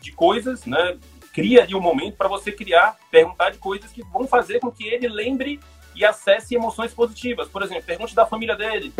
de 0.00 0.12
coisas, 0.12 0.66
né? 0.66 0.98
cria 1.32 1.62
ali 1.62 1.74
um 1.74 1.80
momento 1.80 2.16
para 2.16 2.28
você 2.28 2.52
criar, 2.52 2.96
perguntar 3.10 3.50
de 3.50 3.58
coisas 3.58 3.90
que 3.90 4.02
vão 4.02 4.26
fazer 4.26 4.60
com 4.60 4.70
que 4.70 4.86
ele 4.86 5.08
lembre 5.08 5.60
e 5.94 6.04
acesse 6.04 6.54
emoções 6.54 6.92
positivas. 6.92 7.48
Por 7.48 7.62
exemplo, 7.62 7.84
pergunte 7.84 8.14
da 8.14 8.26
família 8.26 8.56
dele, 8.56 8.92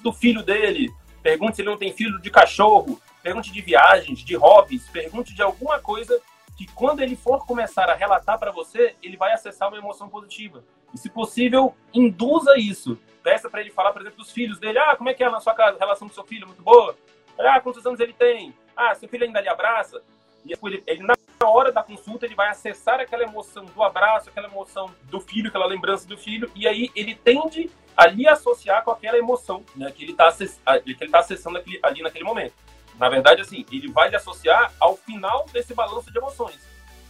do 0.00 0.12
filho 0.12 0.42
dele, 0.42 0.92
pergunte 1.22 1.56
se 1.56 1.62
ele 1.62 1.70
não 1.70 1.78
tem 1.78 1.92
filho 1.92 2.20
de 2.20 2.30
cachorro, 2.30 3.00
pergunte 3.22 3.52
de 3.52 3.60
viagens, 3.60 4.20
de 4.20 4.34
hobbies, 4.36 4.88
pergunte 4.88 5.34
de 5.34 5.42
alguma 5.42 5.78
coisa 5.80 6.20
que 6.56 6.66
quando 6.72 7.00
ele 7.00 7.16
for 7.16 7.44
começar 7.44 7.90
a 7.90 7.94
relatar 7.94 8.38
para 8.38 8.50
você, 8.50 8.94
ele 9.02 9.16
vai 9.16 9.32
acessar 9.32 9.68
uma 9.68 9.76
emoção 9.76 10.08
positiva. 10.08 10.64
E 10.94 10.98
se 10.98 11.10
possível, 11.10 11.74
induza 11.92 12.56
isso. 12.56 12.98
Peça 13.22 13.50
para 13.50 13.60
ele 13.60 13.70
falar, 13.70 13.92
por 13.92 14.00
exemplo, 14.00 14.18
dos 14.18 14.32
filhos 14.32 14.58
dele. 14.58 14.78
Ah, 14.78 14.96
como 14.96 15.10
é 15.10 15.14
que 15.14 15.22
é 15.22 15.28
na 15.28 15.40
sua 15.40 15.52
casa? 15.52 15.76
A 15.76 15.80
relação 15.80 16.08
com 16.08 16.14
seu 16.14 16.24
filho 16.24 16.46
muito 16.46 16.62
boa? 16.62 16.96
Ah, 17.38 17.60
quantos 17.60 17.84
anos 17.84 18.00
ele 18.00 18.14
tem? 18.14 18.54
Ah, 18.74 18.94
seu 18.94 19.08
filho 19.08 19.24
ainda 19.24 19.40
lhe 19.40 19.48
abraça? 19.48 20.00
E 20.44 20.52
ele, 20.52 20.82
ele 20.86 21.02
hora 21.48 21.72
da 21.72 21.82
consulta, 21.82 22.26
ele 22.26 22.34
vai 22.34 22.48
acessar 22.48 23.00
aquela 23.00 23.22
emoção 23.22 23.64
do 23.64 23.82
abraço, 23.82 24.28
aquela 24.28 24.48
emoção 24.48 24.90
do 25.04 25.20
filho, 25.20 25.48
aquela 25.48 25.66
lembrança 25.66 26.06
do 26.06 26.16
filho, 26.16 26.50
e 26.54 26.66
aí 26.66 26.90
ele 26.94 27.14
tende 27.14 27.70
a 27.96 28.06
lhe 28.06 28.28
associar 28.28 28.84
com 28.84 28.90
aquela 28.90 29.16
emoção 29.16 29.64
né, 29.74 29.90
que 29.90 30.04
ele 30.04 30.12
está 30.12 30.26
acess 30.26 30.60
tá 30.64 31.18
acessando 31.18 31.56
aqui, 31.58 31.78
ali 31.82 32.02
naquele 32.02 32.24
momento. 32.24 32.54
Na 32.98 33.08
verdade, 33.08 33.40
assim, 33.40 33.64
ele 33.70 33.90
vai 33.90 34.08
lhe 34.10 34.16
associar 34.16 34.72
ao 34.78 34.96
final 34.96 35.46
desse 35.52 35.74
balanço 35.74 36.10
de 36.10 36.18
emoções. 36.18 36.58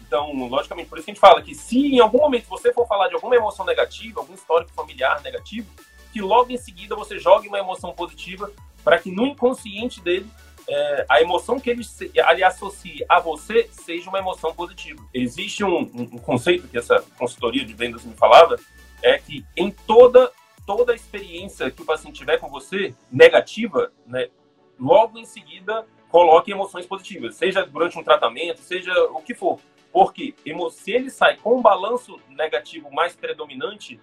Então, 0.07 0.33
logicamente, 0.49 0.88
por 0.88 0.99
isso 0.99 1.05
que 1.05 1.11
a 1.11 1.14
gente 1.14 1.20
fala 1.20 1.42
que 1.42 1.55
se 1.55 1.94
em 1.94 1.99
algum 1.99 2.18
momento 2.18 2.46
você 2.46 2.72
for 2.72 2.87
falar 2.87 3.09
de 3.09 3.14
alguma 3.14 3.35
emoção 3.35 3.64
negativa, 3.66 4.20
algum 4.20 4.35
histórico 4.35 4.72
familiar 4.72 5.20
negativo, 5.22 5.68
que 6.12 6.20
logo 6.20 6.51
em 6.51 6.57
seguida 6.57 6.94
você 6.94 7.18
jogue 7.18 7.49
uma 7.49 7.59
emoção 7.59 7.92
positiva 7.92 8.51
para 8.85 8.99
que 8.99 9.11
no 9.11 9.27
inconsciente 9.27 10.01
dele 10.01 10.31
é, 10.68 11.07
a 11.09 11.20
emoção 11.20 11.61
que 11.61 11.70
ele, 11.70 11.83
ele 12.14 12.44
associe 12.44 13.05
a 13.09 13.20
você 13.20 13.68
seja 13.70 14.09
uma 14.09 14.18
emoção 14.18 14.55
positiva. 14.55 15.05
Existe 15.14 15.64
um, 15.64 15.79
um, 15.79 16.18
conceito 16.18 16.68
que 16.68 16.76
essa 16.76 17.05
consultoria 17.18 17.64
de 17.64 17.72
vendas 17.72 18.05
me 18.05 18.14
falava, 18.14 18.57
é 19.02 19.18
que 19.18 19.44
em 19.57 19.70
toda 19.70 20.33
toda 20.66 20.92
a 20.92 20.96
experiência 20.96 21.70
que 21.70 21.81
o 21.81 21.85
paciente 21.85 22.18
tiver 22.18 22.38
com 22.38 22.48
você 22.48 22.92
negativa, 23.11 23.92
né, 24.05 24.29
logo 24.76 25.16
em 25.16 25.24
seguida 25.24 25.87
coloque 26.09 26.50
emoções 26.50 26.87
positivas, 26.87 27.37
seja 27.37 27.64
durante 27.64 27.96
um 27.96 28.02
tratamento, 28.02 28.61
seja 28.61 28.92
o 29.11 29.22
que 29.22 29.35
for. 29.35 29.61
Porque 29.92 30.35
se 30.72 30.92
ele 30.92 31.09
sai 31.09 31.37
com 31.37 31.59
um 31.59 31.62
balanço 31.62 32.18
negativo 32.29 32.90
mais 32.92 33.14
predominante, 33.14 34.00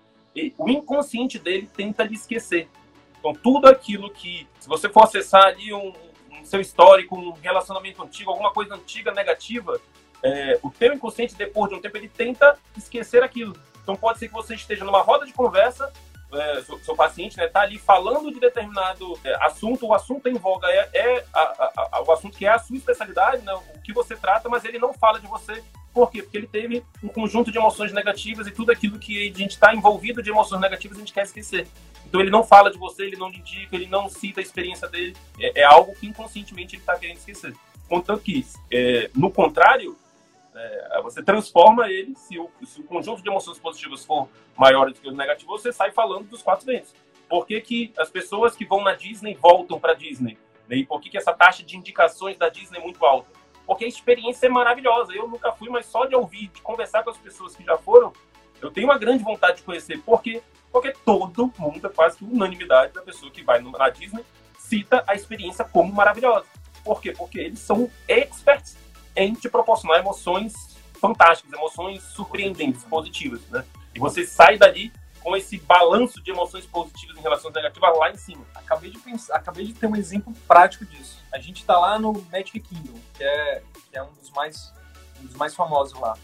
o 0.57 0.69
inconsciente 0.69 1.37
dele 1.37 1.69
tenta 1.75 2.03
lhe 2.03 2.15
esquecer. 2.15 2.67
Então, 3.19 3.33
tudo 3.33 3.67
aquilo 3.67 4.09
que, 4.09 4.47
se 4.59 4.67
você 4.67 4.89
for 4.89 5.03
acessar 5.03 5.45
ali 5.45 5.73
um, 5.73 5.89
um 5.89 6.12
seu 6.43 6.59
histórico, 6.59 7.17
um 7.17 7.31
relacionamento 7.33 8.01
antigo, 8.03 8.31
alguma 8.31 8.51
coisa 8.51 8.75
antiga 8.75 9.11
negativa, 9.11 9.79
é, 10.21 10.59
o 10.61 10.69
teu 10.69 10.93
inconsciente, 10.93 11.35
depois 11.35 11.69
de 11.69 11.75
um 11.75 11.81
tempo, 11.81 11.97
ele 11.97 12.09
tenta 12.09 12.57
esquecer 12.77 13.23
aquilo. 13.23 13.55
Então, 13.81 13.95
pode 13.95 14.19
ser 14.19 14.27
que 14.27 14.33
você 14.33 14.55
esteja 14.55 14.85
numa 14.85 15.01
roda 15.01 15.25
de 15.25 15.33
conversa 15.33 15.91
é, 16.33 16.61
seu, 16.61 16.79
seu, 16.79 16.95
paciente 16.95 17.31
está 17.31 17.43
né, 17.43 17.47
tá 17.47 17.61
ali 17.61 17.77
falando 17.77 18.31
de 18.31 18.39
determinado 18.39 19.19
é, 19.23 19.35
assunto, 19.45 19.85
o 19.85 19.93
assunto 19.93 20.27
em 20.27 20.33
voga 20.33 20.67
é, 20.67 20.89
é 20.93 21.25
a, 21.33 21.39
a, 21.41 21.89
a, 21.91 22.03
o 22.03 22.11
assunto 22.11 22.37
que 22.37 22.45
é 22.45 22.49
a 22.49 22.59
sua 22.59 22.75
especialidade, 22.75 23.43
né, 23.43 23.53
o 23.53 23.79
que 23.81 23.93
você 23.93 24.15
trata, 24.15 24.49
mas 24.49 24.65
ele 24.65 24.79
não 24.79 24.93
fala 24.93 25.19
de 25.19 25.27
você. 25.27 25.63
Por 25.93 26.09
quê? 26.09 26.23
Porque 26.23 26.37
ele 26.37 26.47
teve 26.47 26.83
um 27.03 27.07
conjunto 27.07 27.51
de 27.51 27.57
emoções 27.57 27.93
negativas 27.93 28.47
e 28.47 28.51
tudo 28.51 28.71
aquilo 28.71 28.97
que 28.97 29.29
a 29.29 29.37
gente 29.37 29.51
está 29.51 29.73
envolvido 29.75 30.23
de 30.23 30.31
emoções 30.31 30.59
negativas 30.59 30.97
a 30.97 30.99
gente 30.99 31.13
quer 31.13 31.23
esquecer. 31.23 31.67
Então 32.05 32.19
ele 32.19 32.31
não 32.31 32.43
fala 32.43 32.71
de 32.71 32.77
você, 32.77 33.03
ele 33.03 33.15
não 33.15 33.29
indica, 33.29 33.75
ele 33.75 33.87
não 33.87 34.09
cita 34.09 34.39
a 34.39 34.43
experiência 34.43 34.87
dele. 34.87 35.15
É, 35.39 35.61
é 35.61 35.63
algo 35.63 35.93
que 35.95 36.07
inconscientemente 36.07 36.75
ele 36.75 36.81
está 36.81 36.97
querendo 36.97 37.17
esquecer. 37.17 37.53
Contanto 37.87 38.21
que, 38.23 38.45
é, 38.71 39.09
no 39.13 39.29
contrário, 39.29 39.95
é, 40.55 41.01
você 41.01 41.21
transforma 41.21 41.89
ele, 41.89 42.15
se 42.15 42.39
o, 42.39 42.49
se 42.65 42.81
o, 42.81 42.83
conjunto 42.83 43.21
de 43.21 43.29
emoções 43.29 43.59
positivas 43.59 44.03
for 44.05 44.27
maior 44.57 44.91
do 44.91 44.99
que 44.99 45.07
o 45.07 45.11
negativo, 45.11 45.51
você 45.51 45.71
sai 45.71 45.91
falando 45.91 46.27
dos 46.27 46.41
quatro 46.41 46.65
ventos. 46.65 46.93
Por 47.29 47.45
que, 47.45 47.59
que 47.61 47.93
as 47.97 48.09
pessoas 48.09 48.55
que 48.55 48.65
vão 48.65 48.83
na 48.83 48.93
Disney 48.93 49.35
voltam 49.35 49.79
para 49.79 49.93
Disney? 49.93 50.37
Né? 50.67 50.77
E 50.77 50.85
por 50.85 51.01
que, 51.01 51.09
que 51.09 51.17
essa 51.17 51.33
taxa 51.33 51.63
de 51.63 51.77
indicações 51.77 52.37
da 52.37 52.49
Disney 52.49 52.79
é 52.79 52.81
muito 52.81 53.03
alta? 53.05 53.27
Porque 53.65 53.85
a 53.85 53.87
experiência 53.87 54.47
é 54.47 54.49
maravilhosa. 54.49 55.13
Eu 55.13 55.27
nunca 55.27 55.51
fui, 55.51 55.69
mas 55.69 55.85
só 55.85 56.05
de 56.05 56.15
ouvir, 56.15 56.47
de 56.47 56.61
conversar 56.61 57.03
com 57.03 57.09
as 57.09 57.17
pessoas 57.17 57.55
que 57.55 57.63
já 57.63 57.77
foram, 57.77 58.13
eu 58.61 58.71
tenho 58.71 58.87
uma 58.87 58.97
grande 58.97 59.23
vontade 59.23 59.57
de 59.57 59.63
conhecer. 59.63 59.99
Por 60.01 60.21
quê? 60.21 60.41
Porque 60.71 60.91
todo 61.05 61.53
mundo, 61.57 61.89
quase 61.89 62.17
que 62.17 62.25
unanimidade 62.25 62.93
da 62.93 63.01
pessoa 63.01 63.31
que 63.31 63.43
vai 63.43 63.61
na 63.61 63.89
Disney, 63.89 64.23
cita 64.57 65.03
a 65.07 65.13
experiência 65.13 65.63
como 65.63 65.93
maravilhosa. 65.93 66.45
Por 66.83 67.01
quê? 67.01 67.11
Porque 67.11 67.39
eles 67.39 67.59
são 67.59 67.89
experts 68.07 68.77
em 69.15 69.33
te 69.33 69.47
proporcionar 69.49 69.99
emoções 69.99 70.53
fantásticas, 70.99 71.53
emoções 71.53 72.01
surpreendentes, 72.01 72.83
positivas, 72.83 73.41
né? 73.49 73.63
E 73.93 73.99
você 73.99 74.25
sai 74.25 74.57
dali 74.57 74.91
com 75.23 75.35
esse 75.35 75.57
balanço 75.57 76.21
de 76.21 76.31
emoções 76.31 76.65
positivas 76.65 77.17
em 77.17 77.21
relação 77.21 77.49
às 77.49 77.55
negativas 77.55 77.97
lá 77.97 78.11
em 78.11 78.17
cima. 78.17 78.45
Acabei 78.53 78.91
de 78.91 78.99
pensar, 78.99 79.35
acabei 79.35 79.65
de 79.65 79.73
ter 79.73 79.87
um 79.87 79.95
exemplo 79.95 80.33
prático 80.47 80.85
disso. 80.85 81.19
A 81.31 81.39
gente 81.39 81.61
está 81.61 81.79
lá 81.79 81.97
no 81.97 82.13
Magic 82.31 82.59
Kingdom, 82.59 82.99
que 83.15 83.23
é, 83.23 83.63
que 83.89 83.97
é 83.97 84.03
um 84.03 84.11
dos 84.13 84.29
mais 84.31 84.73
um 85.21 85.25
dos 85.25 85.35
mais 85.35 85.55
famosos 85.55 85.97
lá. 85.97 86.17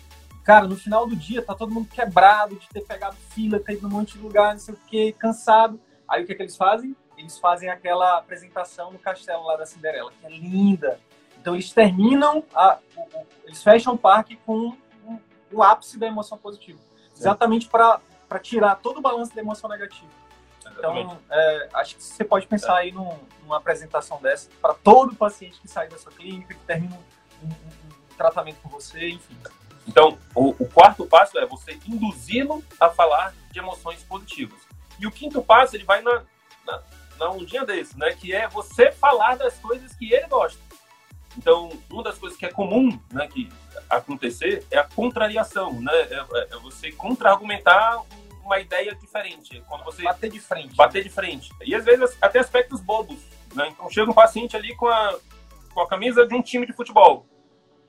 Cara, 0.44 0.68
no 0.68 0.76
final 0.76 1.08
do 1.08 1.16
dia 1.16 1.42
tá 1.42 1.56
todo 1.56 1.74
mundo 1.74 1.88
quebrado 1.88 2.56
de 2.56 2.68
ter 2.70 2.82
pegado 2.82 3.16
fila, 3.30 3.60
ter 3.60 3.74
ido 3.74 3.88
num 3.88 3.96
monte 3.96 4.18
de 4.18 4.20
lugar, 4.20 4.54
não 4.54 4.60
sei 4.60 4.74
o 4.74 4.78
que, 4.78 5.14
cansado. 5.14 5.80
Aí 6.08 6.24
o 6.24 6.26
que, 6.26 6.34
é 6.34 6.36
que 6.36 6.42
eles 6.42 6.58
fazem? 6.58 6.96
Eles 7.18 7.38
fazem 7.38 7.70
aquela 7.70 8.18
apresentação 8.18 8.92
no 8.92 9.00
castelo 9.00 9.46
lá 9.46 9.56
da 9.56 9.66
Cinderela, 9.66 10.12
que 10.12 10.26
é 10.26 10.30
linda, 10.30 11.00
então 11.40 11.54
eles 11.54 11.72
terminam, 11.72 12.44
a, 12.54 12.78
o, 12.96 13.02
o, 13.02 13.28
eles 13.46 13.64
fecham 13.64 13.94
o 13.94 13.98
parque 13.98 14.36
com 14.46 14.76
o, 15.06 15.20
o 15.52 15.64
ápice 15.64 15.98
da 15.98 16.08
emoção 16.08 16.38
positiva. 16.38 16.80
Exatamente 17.16 17.68
para 17.68 18.00
tirar 18.38 18.76
todo 18.76 18.98
o 18.98 19.02
balanço 19.02 19.34
da 19.34 19.42
emoção 19.42 19.68
negativa. 19.70 20.12
Então, 20.78 21.20
é, 21.30 21.70
acho 21.74 21.96
que 21.96 22.04
você 22.04 22.24
pode 22.24 22.46
pensar 22.46 22.78
é. 22.78 22.82
aí 22.82 22.92
num, 22.92 23.18
numa 23.42 23.58
apresentação 23.58 24.22
dessa 24.22 24.50
para 24.62 24.74
todo 24.74 25.16
paciente 25.16 25.60
que 25.60 25.68
sai 25.68 25.88
da 25.88 25.98
sua 25.98 26.12
clínica, 26.12 26.54
que 26.54 26.60
termina 26.62 26.96
um, 26.96 27.48
um, 27.48 27.50
um 27.50 28.16
tratamento 28.16 28.58
com 28.62 28.70
você, 28.70 29.10
enfim. 29.10 29.36
Então, 29.88 30.18
o, 30.36 30.50
o, 30.50 30.70
quarto 30.70 31.06
passo 31.06 31.40
é 31.40 31.46
você 31.46 31.80
induzi-lo 31.88 32.64
a 32.80 32.90
falar 32.90 33.34
de 33.52 33.58
emoções 33.58 34.04
positivas. 34.04 34.60
E 35.00 35.08
o 35.08 35.12
quinto 35.12 35.42
passo, 35.42 35.76
ele 35.76 35.84
vai 35.84 36.02
na, 36.02 36.24
na, 36.66 36.84
na 37.18 37.30
ondinha 37.32 37.66
desse, 37.66 37.98
né? 37.98 38.14
Que 38.14 38.34
é 38.34 38.48
você 38.48 38.92
falar 38.92 39.36
das 39.36 39.58
coisas 39.58 39.96
que 39.96 40.14
ele 40.14 40.28
gosta. 40.28 40.62
Então, 41.38 41.70
uma 41.90 42.04
das 42.04 42.18
coisas 42.18 42.38
que 42.38 42.46
é 42.46 42.52
comum 42.52 43.00
né, 43.12 43.28
que 43.28 43.50
acontecer 43.90 44.66
é 44.70 44.78
a 44.78 44.84
contrariação, 44.84 45.82
né? 45.82 45.94
É, 45.94 46.26
é, 46.34 46.48
é 46.52 46.58
você 46.60 46.92
contra-argumentar 46.92 48.04
uma 48.50 48.60
ideia 48.60 48.96
diferente. 48.96 49.64
Quando 49.68 49.84
você 49.84 50.02
bater 50.02 50.32
de 50.32 50.40
frente. 50.40 50.76
Bater 50.76 51.04
de 51.04 51.10
frente. 51.10 51.52
E 51.64 51.76
às 51.76 51.86
vezes 51.86 52.18
até 52.20 52.40
aspectos 52.40 52.82
bobos. 52.82 53.20
Né? 53.54 53.70
Então 53.70 53.90
chega 53.90 54.10
um 54.10 54.14
paciente 54.14 54.58
ali 54.58 54.76
com 54.76 54.88
a, 54.88 55.18
com 55.74 55.82
a 55.82 55.88
camisa 55.88 56.26
de 56.26 56.34
um 56.34 56.42
time 56.42 56.66
de 56.66 56.74
futebol. 56.74 57.26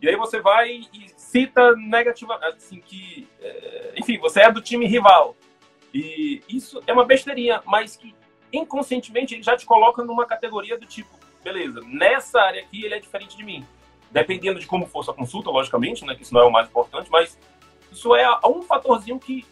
E 0.03 0.09
aí 0.09 0.17
você 0.17 0.41
vai 0.41 0.71
e 0.93 1.11
cita 1.17 1.75
negativamente, 1.77 2.57
assim, 2.57 2.81
que, 2.81 3.29
é, 3.41 3.95
enfim, 3.97 4.19
você 4.19 4.41
é 4.41 4.53
do 4.53 4.61
time 4.61 4.87
rival. 4.87 5.37
E 5.93 6.43
isso 6.49 6.83
é 6.87 6.93
uma 6.93 7.05
besteirinha, 7.05 7.63
mas 7.67 7.97
que 7.97 8.15
inconscientemente 8.53 9.35
ele 9.35 9.43
já 9.43 9.57
te 9.57 9.67
coloca 9.67 10.03
numa 10.03 10.27
categoria 10.27 10.79
do 10.79 10.87
tipo, 10.87 11.11
beleza, 11.45 11.81
nessa 11.87 12.41
área 12.41 12.63
aqui 12.63 12.85
ele 12.85 12.95
é 12.95 12.99
diferente 12.99 13.37
de 13.37 13.45
mim. 13.45 13.67
Dependendo 14.11 14.59
de 14.59 14.67
como 14.67 14.87
for 14.87 15.05
sua 15.05 15.15
consulta, 15.15 15.51
logicamente, 15.51 16.05
né, 16.05 16.15
que 16.15 16.23
isso 16.23 16.35
não 16.35 16.41
é 16.41 16.45
o 16.45 16.51
mais 16.51 16.69
importante, 16.69 17.11
mas 17.11 17.39
isso 17.93 18.15
é 18.15 18.29
um 18.47 18.63
fatorzinho 18.63 19.19
que 19.19 19.47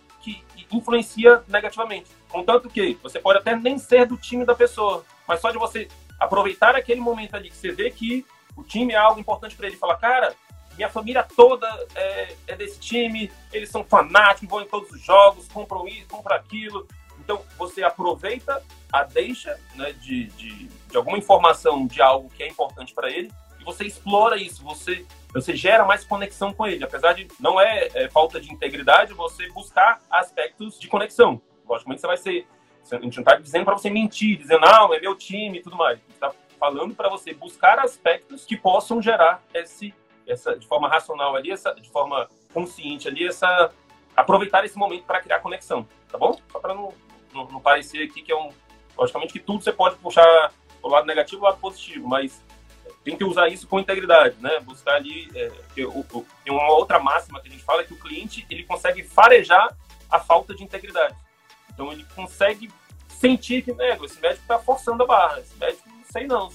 influencia 0.73 1.43
negativamente. 1.49 2.11
Contanto 2.29 2.69
que 2.69 2.99
você 3.03 3.19
pode 3.19 3.39
até 3.39 3.57
nem 3.57 3.79
ser 3.79 4.07
do 4.07 4.17
time 4.17 4.45
da 4.45 4.55
pessoa, 4.55 5.05
mas 5.27 5.41
só 5.41 5.51
de 5.51 5.59
você 5.59 5.89
aproveitar 6.19 6.75
aquele 6.75 7.01
momento 7.01 7.35
ali 7.35 7.51
que 7.51 7.57
você 7.57 7.71
vê 7.71 7.91
que 7.91 8.27
o 8.57 8.63
time 8.63 8.93
é 8.93 8.97
algo 8.97 9.21
importante 9.21 9.55
para 9.55 9.69
ele, 9.69 9.77
falar, 9.77 9.97
cara, 9.97 10.35
minha 10.77 10.89
família 10.89 11.27
toda 11.37 11.67
é, 11.95 12.37
é, 12.47 12.57
desse 12.57 12.79
time, 12.79 13.31
eles 13.53 13.69
são 13.69 13.85
fanáticos, 13.85 14.49
vão 14.49 14.63
em 14.63 14.67
todos 14.67 14.91
os 14.91 15.01
jogos, 15.03 15.49
compram 15.49 15.87
isso, 15.89 16.07
compram 16.09 16.37
aquilo. 16.37 16.87
Então, 17.19 17.43
você 17.59 17.83
aproveita 17.83 18.63
a 18.93 19.03
deixa 19.03 19.59
né, 19.75 19.93
de, 19.93 20.27
de, 20.29 20.69
de 20.69 20.97
alguma 20.97 21.19
informação 21.19 21.87
de 21.87 22.01
algo 22.01 22.31
que 22.31 22.43
é 22.43 22.49
importante 22.49 22.95
para 22.95 23.11
ele 23.11 23.31
e 23.61 23.65
você 23.65 23.85
explora 23.85 24.37
isso, 24.37 24.63
você, 24.63 25.05
você 25.41 25.55
gera 25.57 25.85
mais 25.85 26.05
conexão 26.05 26.53
com 26.53 26.67
ele. 26.67 26.85
Apesar 26.85 27.13
de 27.13 27.29
não 27.41 27.61
é, 27.61 27.89
é 27.95 28.09
falta 28.09 28.41
de 28.41 28.53
integridade 28.53 29.13
você 29.15 29.49
buscar 29.51 30.01
aspectos 30.11 30.79
de 30.79 30.89
conexão. 30.89 31.41
Logicamente, 31.69 32.01
você 32.01 32.07
vai 32.07 32.17
ser. 32.17 32.47
A 32.91 32.97
gente 32.97 33.17
não 33.17 33.23
está 33.23 33.37
dizendo 33.37 33.65
para 33.67 33.77
você 33.77 33.91
mentir, 33.91 34.39
dizendo, 34.39 34.61
não, 34.61 34.95
é 34.95 35.01
meu 35.01 35.15
time 35.15 35.59
e 35.59 35.63
tudo 35.63 35.77
mais. 35.77 35.99
A 35.99 36.01
gente 36.01 36.15
está 36.15 36.33
falando 36.59 36.95
para 36.95 37.09
você 37.11 37.35
buscar 37.35 37.79
aspectos 37.79 38.47
que 38.47 38.57
possam 38.57 39.03
gerar 39.03 39.43
esse, 39.53 39.95
essa, 40.27 40.57
de 40.57 40.67
forma 40.67 40.89
racional 40.89 41.37
ali, 41.37 41.51
essa, 41.51 41.75
de 41.75 41.89
forma 41.91 42.29
consciente 42.53 43.07
ali, 43.07 43.27
essa 43.27 43.71
aproveitar 44.17 44.65
esse 44.65 44.77
momento 44.77 45.05
para 45.05 45.21
criar 45.21 45.39
conexão, 45.41 45.87
tá 46.11 46.19
bom? 46.19 46.37
Só 46.51 46.59
para 46.59 46.75
não, 46.75 46.93
não, 47.33 47.47
não, 47.47 47.61
parecer 47.61 48.03
aqui 48.03 48.21
que 48.23 48.33
é 48.33 48.37
um 48.37 48.51
Logicamente 48.99 49.33
que 49.33 49.39
tudo 49.39 49.63
você 49.63 49.73
pode 49.73 49.97
puxar 49.97 50.53
o 50.83 50.89
lado 50.89 51.07
negativo 51.07 51.43
e 51.43 51.43
o 51.43 51.45
lado 51.45 51.61
positivo, 51.61 52.09
mas 52.09 52.43
tem 53.09 53.17
que 53.17 53.25
usar 53.25 53.49
isso 53.49 53.67
com 53.67 53.81
integridade, 53.81 54.37
né? 54.39 54.61
Buscar 54.61 54.97
ali. 54.97 55.31
É, 55.35 55.51
tem 55.75 56.53
uma 56.53 56.71
outra 56.73 56.99
máxima 56.99 57.41
que 57.41 57.49
a 57.49 57.51
gente 57.51 57.65
fala 57.65 57.81
é 57.81 57.85
que 57.85 57.95
o 57.95 57.99
cliente 57.99 58.47
ele 58.51 58.65
consegue 58.65 59.03
farejar 59.03 59.75
a 60.11 60.21
falta 60.21 60.55
de 60.55 60.63
integridade. 60.63 61.17
Então 61.73 61.91
ele 61.91 62.05
consegue 62.15 62.71
sentir 63.09 63.63
que, 63.63 63.73
né, 63.73 63.99
esse 64.03 64.21
médico 64.21 64.43
está 64.43 64.59
forçando 64.59 65.03
a 65.05 65.07
barra, 65.07 65.41
esse 65.41 65.57
médico 65.57 65.89
não 65.89 66.05
sei 66.05 66.27
não. 66.27 66.51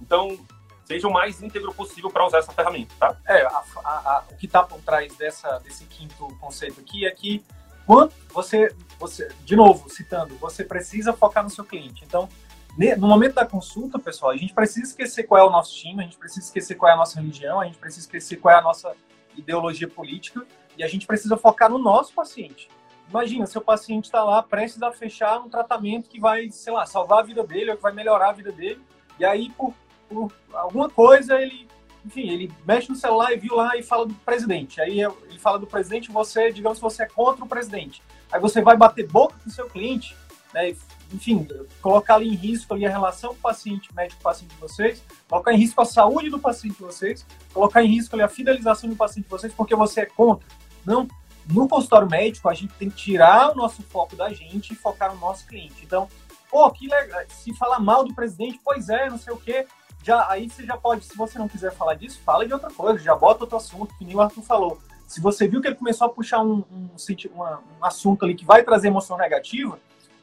Então, 0.00 0.38
seja 0.86 1.06
o 1.06 1.12
mais 1.12 1.42
íntegro 1.42 1.74
possível 1.74 2.10
para 2.10 2.26
usar 2.26 2.38
essa 2.38 2.52
ferramenta, 2.52 2.94
tá? 2.98 3.16
É, 3.26 3.42
a, 3.42 3.62
a, 3.84 3.90
a, 3.90 4.24
o 4.30 4.36
que 4.36 4.46
está 4.46 4.62
por 4.62 4.80
trás 4.80 5.14
dessa, 5.16 5.58
desse 5.58 5.84
quinto 5.84 6.26
conceito 6.40 6.80
aqui 6.80 7.06
é 7.06 7.10
que 7.10 7.44
quando 7.86 8.12
você, 8.30 8.74
você, 8.98 9.28
de 9.44 9.54
novo, 9.54 9.90
citando, 9.90 10.36
você 10.36 10.64
precisa 10.64 11.12
focar 11.12 11.44
no 11.44 11.50
seu 11.50 11.64
cliente. 11.64 12.02
Então, 12.04 12.28
no 12.76 13.08
momento 13.08 13.34
da 13.34 13.46
consulta, 13.46 13.98
pessoal, 13.98 14.32
a 14.32 14.36
gente 14.36 14.54
precisa 14.54 14.86
esquecer 14.86 15.24
qual 15.24 15.40
é 15.40 15.44
o 15.44 15.50
nosso 15.50 15.74
time, 15.74 16.00
a 16.00 16.04
gente 16.04 16.16
precisa 16.16 16.46
esquecer 16.46 16.74
qual 16.76 16.90
é 16.90 16.94
a 16.94 16.96
nossa 16.96 17.20
religião, 17.20 17.60
a 17.60 17.64
gente 17.64 17.78
precisa 17.78 18.06
esquecer 18.06 18.36
qual 18.36 18.54
é 18.54 18.58
a 18.58 18.62
nossa 18.62 18.94
ideologia 19.36 19.88
política 19.88 20.46
e 20.76 20.84
a 20.84 20.88
gente 20.88 21.06
precisa 21.06 21.36
focar 21.36 21.68
no 21.70 21.78
nosso 21.78 22.12
paciente. 22.12 22.68
Imagina, 23.08 23.46
seu 23.46 23.60
paciente 23.60 24.04
está 24.04 24.22
lá 24.22 24.42
prestes 24.42 24.82
a 24.82 24.92
fechar 24.92 25.40
um 25.40 25.48
tratamento 25.48 26.08
que 26.08 26.20
vai, 26.20 26.50
sei 26.50 26.72
lá, 26.72 26.86
salvar 26.86 27.20
a 27.20 27.22
vida 27.22 27.42
dele 27.42 27.70
ou 27.70 27.76
que 27.76 27.82
vai 27.82 27.92
melhorar 27.92 28.30
a 28.30 28.32
vida 28.32 28.52
dele, 28.52 28.80
e 29.18 29.24
aí, 29.24 29.50
por 29.50 29.74
por 30.08 30.32
alguma 30.52 30.88
coisa, 30.88 31.40
ele, 31.40 31.68
enfim, 32.04 32.28
ele 32.30 32.52
mexe 32.66 32.88
no 32.88 32.96
celular 32.96 33.32
e 33.32 33.36
viu 33.36 33.54
lá 33.54 33.76
e 33.76 33.82
fala 33.82 34.06
do 34.06 34.14
presidente. 34.14 34.80
Aí 34.80 35.00
ele 35.00 35.38
fala 35.38 35.58
do 35.58 35.66
presidente, 35.66 36.10
você, 36.10 36.50
digamos 36.50 36.80
você 36.80 37.02
é 37.02 37.06
contra 37.06 37.44
o 37.44 37.48
presidente. 37.48 38.02
Aí 38.32 38.40
você 38.40 38.62
vai 38.62 38.76
bater 38.76 39.06
boca 39.06 39.36
com 39.42 39.50
seu 39.50 39.68
cliente, 39.68 40.16
né? 40.52 40.74
Enfim, 41.12 41.46
colocar 41.80 42.16
ali 42.16 42.28
em 42.28 42.34
risco 42.34 42.74
ali 42.74 42.86
a 42.86 42.90
relação 42.90 43.34
paciente 43.34 43.94
médico-paciente 43.94 44.54
de 44.54 44.60
vocês, 44.60 45.02
colocar 45.28 45.52
em 45.52 45.58
risco 45.58 45.80
a 45.80 45.84
saúde 45.84 46.30
do 46.30 46.38
paciente 46.38 46.76
de 46.76 46.82
vocês, 46.82 47.26
colocar 47.52 47.82
em 47.82 47.88
risco 47.88 48.14
ali 48.14 48.22
a 48.22 48.28
fidelização 48.28 48.90
do 48.90 48.96
paciente 48.96 49.24
de 49.24 49.30
vocês, 49.30 49.52
porque 49.52 49.74
você 49.74 50.02
é 50.02 50.06
contra. 50.06 50.46
Não, 50.84 51.08
no 51.46 51.66
consultório 51.66 52.08
médico, 52.08 52.48
a 52.48 52.54
gente 52.54 52.74
tem 52.74 52.90
que 52.90 52.96
tirar 52.96 53.52
o 53.52 53.54
nosso 53.54 53.82
foco 53.82 54.14
da 54.14 54.30
gente 54.30 54.72
e 54.72 54.76
focar 54.76 55.14
no 55.14 55.20
nosso 55.20 55.46
cliente. 55.46 55.82
Então, 55.82 56.08
pô, 56.50 56.70
que 56.70 56.86
legal, 56.86 57.22
se 57.28 57.54
falar 57.54 57.80
mal 57.80 58.04
do 58.04 58.14
presidente, 58.14 58.60
pois 58.62 58.88
é, 58.88 59.08
não 59.08 59.18
sei 59.18 59.32
o 59.32 59.38
quê, 59.38 59.66
já, 60.02 60.30
aí 60.30 60.48
você 60.48 60.64
já 60.64 60.76
pode, 60.76 61.04
se 61.04 61.16
você 61.16 61.38
não 61.38 61.48
quiser 61.48 61.72
falar 61.72 61.94
disso, 61.94 62.20
fala 62.24 62.46
de 62.46 62.52
outra 62.52 62.70
coisa, 62.70 62.98
já 62.98 63.14
bota 63.14 63.44
outro 63.44 63.56
assunto, 63.56 63.94
que 63.96 64.04
nem 64.04 64.14
o 64.14 64.20
Arthur 64.20 64.42
falou. 64.42 64.78
Se 65.06 65.22
você 65.22 65.48
viu 65.48 65.62
que 65.62 65.68
ele 65.68 65.74
começou 65.74 66.06
a 66.06 66.10
puxar 66.10 66.40
um, 66.40 66.64
um, 66.70 66.90
um, 66.90 67.42
um 67.80 67.84
assunto 67.84 68.24
ali 68.24 68.34
que 68.34 68.44
vai 68.44 68.62
trazer 68.62 68.88
emoção 68.88 69.16
negativa, 69.16 69.78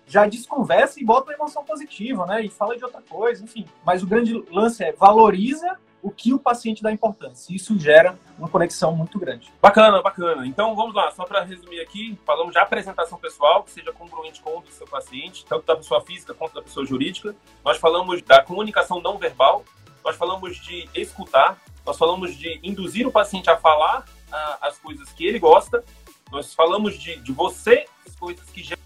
já 0.08 0.26
desconversa 0.28 1.00
e 1.00 1.06
bota 1.06 1.32
uma 1.32 1.34
emoção 1.34 1.63
positiva, 1.63 2.26
né? 2.26 2.44
E 2.44 2.50
fala 2.50 2.78
de 2.78 2.84
outra 2.84 3.02
coisa, 3.02 3.44
enfim. 3.44 3.65
Mas 3.84 4.04
o 4.04 4.08
grande 4.08 4.34
lance 4.52 4.84
é 4.84 4.91
valoriza 4.91 5.78
o 6.06 6.12
que 6.12 6.32
o 6.32 6.38
paciente 6.38 6.84
dá 6.84 6.91
importância. 6.91 7.52
Isso 7.52 7.78
gera 7.80 8.15
uma 8.38 8.48
conexão 8.48 8.96
muito 8.96 9.18
grande. 9.18 9.52
Bacana, 9.60 10.04
bacana. 10.04 10.46
Então 10.46 10.76
vamos 10.76 10.94
lá, 10.94 11.10
só 11.10 11.26
para 11.26 11.41
resumir 11.41 11.82
aqui, 11.82 12.15
falamos 12.24 12.54
de 12.54 12.60
apresentação 12.60 13.18
pessoal, 13.18 13.63
que 13.63 13.72
seja 13.72 13.91
congruente 13.91 14.39
com 14.39 14.60
o 14.60 14.62
do 14.62 14.70
seu 14.70 14.86
paciente, 14.86 15.44
tanto 15.46 15.65
da 15.65 15.76
pessoa 15.76 16.00
física 16.02 16.32
quanto 16.36 16.54
da 16.54 16.62
pessoa 16.62 16.86
jurídica. 16.86 17.36
Nós 17.63 17.78
falamos 17.78 18.22
da 18.22 18.44
comunicação 18.44 19.02
não 19.02 19.18
verbal, 19.18 19.65
nós 20.04 20.15
falamos 20.15 20.58
de 20.58 20.88
escutar, 20.94 21.60
nós 21.84 21.98
falamos 21.98 22.36
de 22.36 22.60
induzir 22.62 23.08
o 23.08 23.12
paciente 23.12 23.50
a 23.50 23.58
falar 23.58 24.06
ah, 24.32 24.60
as 24.62 24.78
coisas 24.78 25.12
que 25.12 25.26
ele 25.26 25.39
gosta, 25.39 25.84
nós 26.32 26.54
falamos 26.54 27.00
de, 27.00 27.15
de 27.15 27.32
você 27.32 27.88
as 28.06 28.15
coisas 28.15 28.48
que 28.52 28.62
geram 28.62 28.85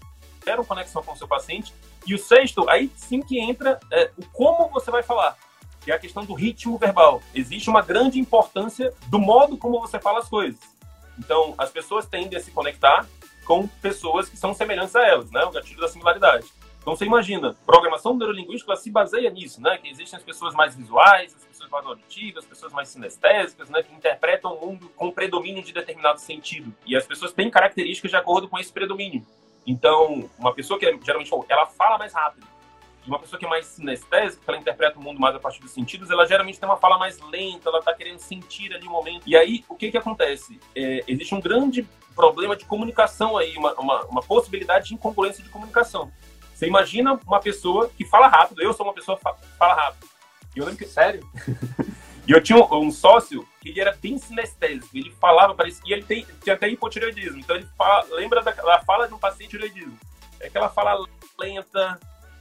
conexão 0.66 1.02
com 1.02 1.12
o 1.12 1.16
seu 1.16 1.28
paciente. 1.28 1.72
E 2.06 2.14
o 2.14 2.18
sexto, 2.18 2.68
aí 2.68 2.90
sim 2.96 3.20
que 3.20 3.38
entra 3.38 3.78
é, 3.90 4.10
o 4.16 4.24
como 4.26 4.68
você 4.68 4.90
vai 4.90 5.02
falar, 5.02 5.36
que 5.82 5.90
é 5.90 5.94
a 5.94 5.98
questão 5.98 6.24
do 6.24 6.34
ritmo 6.34 6.78
verbal. 6.78 7.22
Existe 7.34 7.68
uma 7.70 7.82
grande 7.82 8.18
importância 8.18 8.92
do 9.06 9.18
modo 9.18 9.56
como 9.56 9.80
você 9.80 9.98
fala 9.98 10.20
as 10.20 10.28
coisas. 10.28 10.60
Então, 11.18 11.54
as 11.58 11.70
pessoas 11.70 12.06
tendem 12.06 12.38
a 12.38 12.42
se 12.42 12.50
conectar 12.50 13.06
com 13.44 13.66
pessoas 13.66 14.28
que 14.28 14.36
são 14.36 14.54
semelhantes 14.54 14.96
a 14.96 15.06
elas, 15.06 15.30
né? 15.30 15.42
O 15.44 15.50
gatilho 15.50 15.80
da 15.80 15.88
similaridade. 15.88 16.46
Então, 16.80 16.96
você 16.96 17.04
imagina, 17.04 17.54
programação 17.66 18.16
neurolinguística 18.16 18.74
se 18.74 18.90
baseia 18.90 19.28
nisso, 19.28 19.60
né? 19.60 19.76
Que 19.76 19.88
existem 19.88 20.16
as 20.16 20.22
pessoas 20.22 20.54
mais 20.54 20.74
visuais, 20.74 21.34
as 21.36 21.44
pessoas 21.44 21.68
mais 21.70 21.86
auditivas, 21.86 22.44
as 22.44 22.48
pessoas 22.48 22.72
mais 22.72 22.88
sinestésicas, 22.88 23.68
né? 23.68 23.82
Que 23.82 23.94
interpretam 23.94 24.54
o 24.54 24.66
mundo 24.66 24.90
com 24.96 25.10
predomínio 25.10 25.62
de 25.62 25.72
determinado 25.72 26.18
sentido. 26.20 26.74
E 26.86 26.96
as 26.96 27.06
pessoas 27.06 27.32
têm 27.32 27.50
características 27.50 28.10
de 28.10 28.16
acordo 28.16 28.48
com 28.48 28.58
esse 28.58 28.72
predomínio. 28.72 29.26
Então, 29.66 30.28
uma 30.38 30.54
pessoa 30.54 30.78
que 30.78 30.86
é, 30.86 30.98
geralmente 31.02 31.30
ela 31.48 31.66
fala 31.66 31.98
mais 31.98 32.12
rápido, 32.12 32.46
e 33.04 33.08
uma 33.08 33.18
pessoa 33.18 33.38
que 33.38 33.46
é 33.46 33.48
mais 33.48 33.66
sinestésica, 33.66 34.42
que 34.44 34.50
ela 34.50 34.58
interpreta 34.58 34.98
o 34.98 35.02
mundo 35.02 35.18
mais 35.18 35.34
a 35.34 35.38
partir 35.38 35.60
dos 35.60 35.70
sentidos, 35.70 36.10
ela 36.10 36.26
geralmente 36.26 36.60
tem 36.60 36.68
uma 36.68 36.76
fala 36.76 36.98
mais 36.98 37.18
lenta, 37.20 37.68
ela 37.68 37.78
está 37.78 37.94
querendo 37.94 38.18
sentir 38.18 38.74
ali 38.74 38.86
o 38.86 38.90
momento. 38.90 39.22
E 39.26 39.36
aí, 39.36 39.64
o 39.68 39.74
que 39.74 39.90
que 39.90 39.96
acontece? 39.96 40.60
É, 40.74 41.04
existe 41.06 41.34
um 41.34 41.40
grande 41.40 41.86
problema 42.14 42.54
de 42.54 42.64
comunicação 42.66 43.36
aí, 43.38 43.56
uma, 43.56 43.72
uma, 43.74 44.04
uma, 44.04 44.22
possibilidade 44.22 44.88
de 44.88 44.94
incongruência 44.94 45.42
de 45.42 45.48
comunicação. 45.48 46.12
Você 46.54 46.66
imagina 46.66 47.18
uma 47.26 47.40
pessoa 47.40 47.88
que 47.88 48.04
fala 48.04 48.28
rápido, 48.28 48.60
eu 48.60 48.74
sou 48.74 48.84
uma 48.84 48.92
pessoa 48.92 49.16
que 49.16 49.22
fala 49.56 49.74
rápido. 49.74 50.06
E 50.54 50.58
eu 50.58 50.64
lembro 50.66 50.78
que, 50.78 50.86
sério, 50.86 51.26
E 52.26 52.32
eu 52.32 52.42
tinha 52.42 52.58
um, 52.58 52.86
um, 52.86 52.90
sócio 52.90 53.46
que 53.60 53.70
ele 53.70 53.80
era 53.80 53.96
bem 54.00 54.18
sinestésico. 54.18 54.96
Ele 54.96 55.10
falava, 55.20 55.54
parecia, 55.54 55.82
e 55.86 55.92
ele 55.92 56.02
tem, 56.02 56.26
tinha 56.42 56.54
até 56.54 56.68
hipotireoidismo. 56.68 57.38
Então 57.38 57.56
ele 57.56 57.66
fala, 57.76 58.06
lembra 58.10 58.42
da, 58.42 58.52
da 58.52 58.80
fala 58.80 59.08
de 59.08 59.14
um 59.14 59.18
paciente 59.18 59.50
tireoidismo. 59.50 59.98
É 60.40 60.46
aquela 60.46 60.68
fala 60.68 61.04
lenta, 61.38 61.98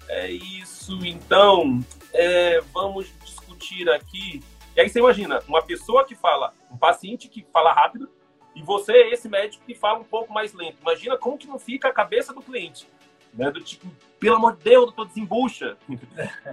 é 0.08 0.32
isso, 0.32 1.06
então, 1.06 1.84
é, 2.13 2.62
vamos 2.74 3.08
discutir 3.24 3.89
aqui. 3.89 4.42
E 4.76 4.82
aí 4.82 4.89
você 4.89 5.00
imagina, 5.00 5.42
uma 5.48 5.62
pessoa 5.62 6.06
que 6.06 6.15
fala, 6.15 6.54
um 6.72 6.78
paciente 6.78 7.28
que 7.28 7.46
fala 7.52 7.74
rápido, 7.74 8.10
e 8.56 8.63
você 8.63 8.92
é 8.92 9.13
esse 9.13 9.30
médico 9.30 9.63
que 9.65 9.76
fala 9.76 10.00
um 10.00 10.04
pouco 10.04 10.34
mais 10.34 10.54
lento. 10.54 10.78
Imagina 10.82 11.18
como 11.18 11.38
que 11.38 11.48
não 11.48 11.60
fica 11.60 11.89
a 11.89 11.94
cabeça 11.94 12.34
do 12.34 12.42
cliente. 12.42 12.88
Né? 13.34 13.52
Do 13.52 13.62
tipo, 13.62 13.88
pelo 14.20 14.36
amor 14.36 14.56
de 14.58 14.63
Deus, 14.63 14.86
doutor, 14.86 15.08
desembucha. 15.08 15.78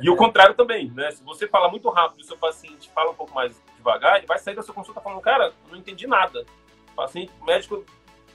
e 0.00 0.08
o 0.08 0.16
contrário 0.16 0.54
também, 0.54 0.90
né? 0.90 1.10
Se 1.10 1.22
você 1.22 1.48
fala 1.48 1.68
muito 1.68 1.88
rápido 1.90 2.20
e 2.20 2.22
o 2.22 2.26
seu 2.26 2.38
paciente 2.38 2.90
fala 2.94 3.10
um 3.10 3.14
pouco 3.14 3.34
mais 3.34 3.60
devagar, 3.76 4.18
ele 4.18 4.26
vai 4.26 4.38
sair 4.38 4.54
da 4.54 4.62
sua 4.62 4.74
consulta 4.74 5.00
falando, 5.00 5.20
cara, 5.20 5.52
não 5.70 5.76
entendi 5.76 6.06
nada. 6.06 6.44
O 6.92 6.94
paciente, 6.94 7.32
o 7.40 7.44
médico 7.44 7.84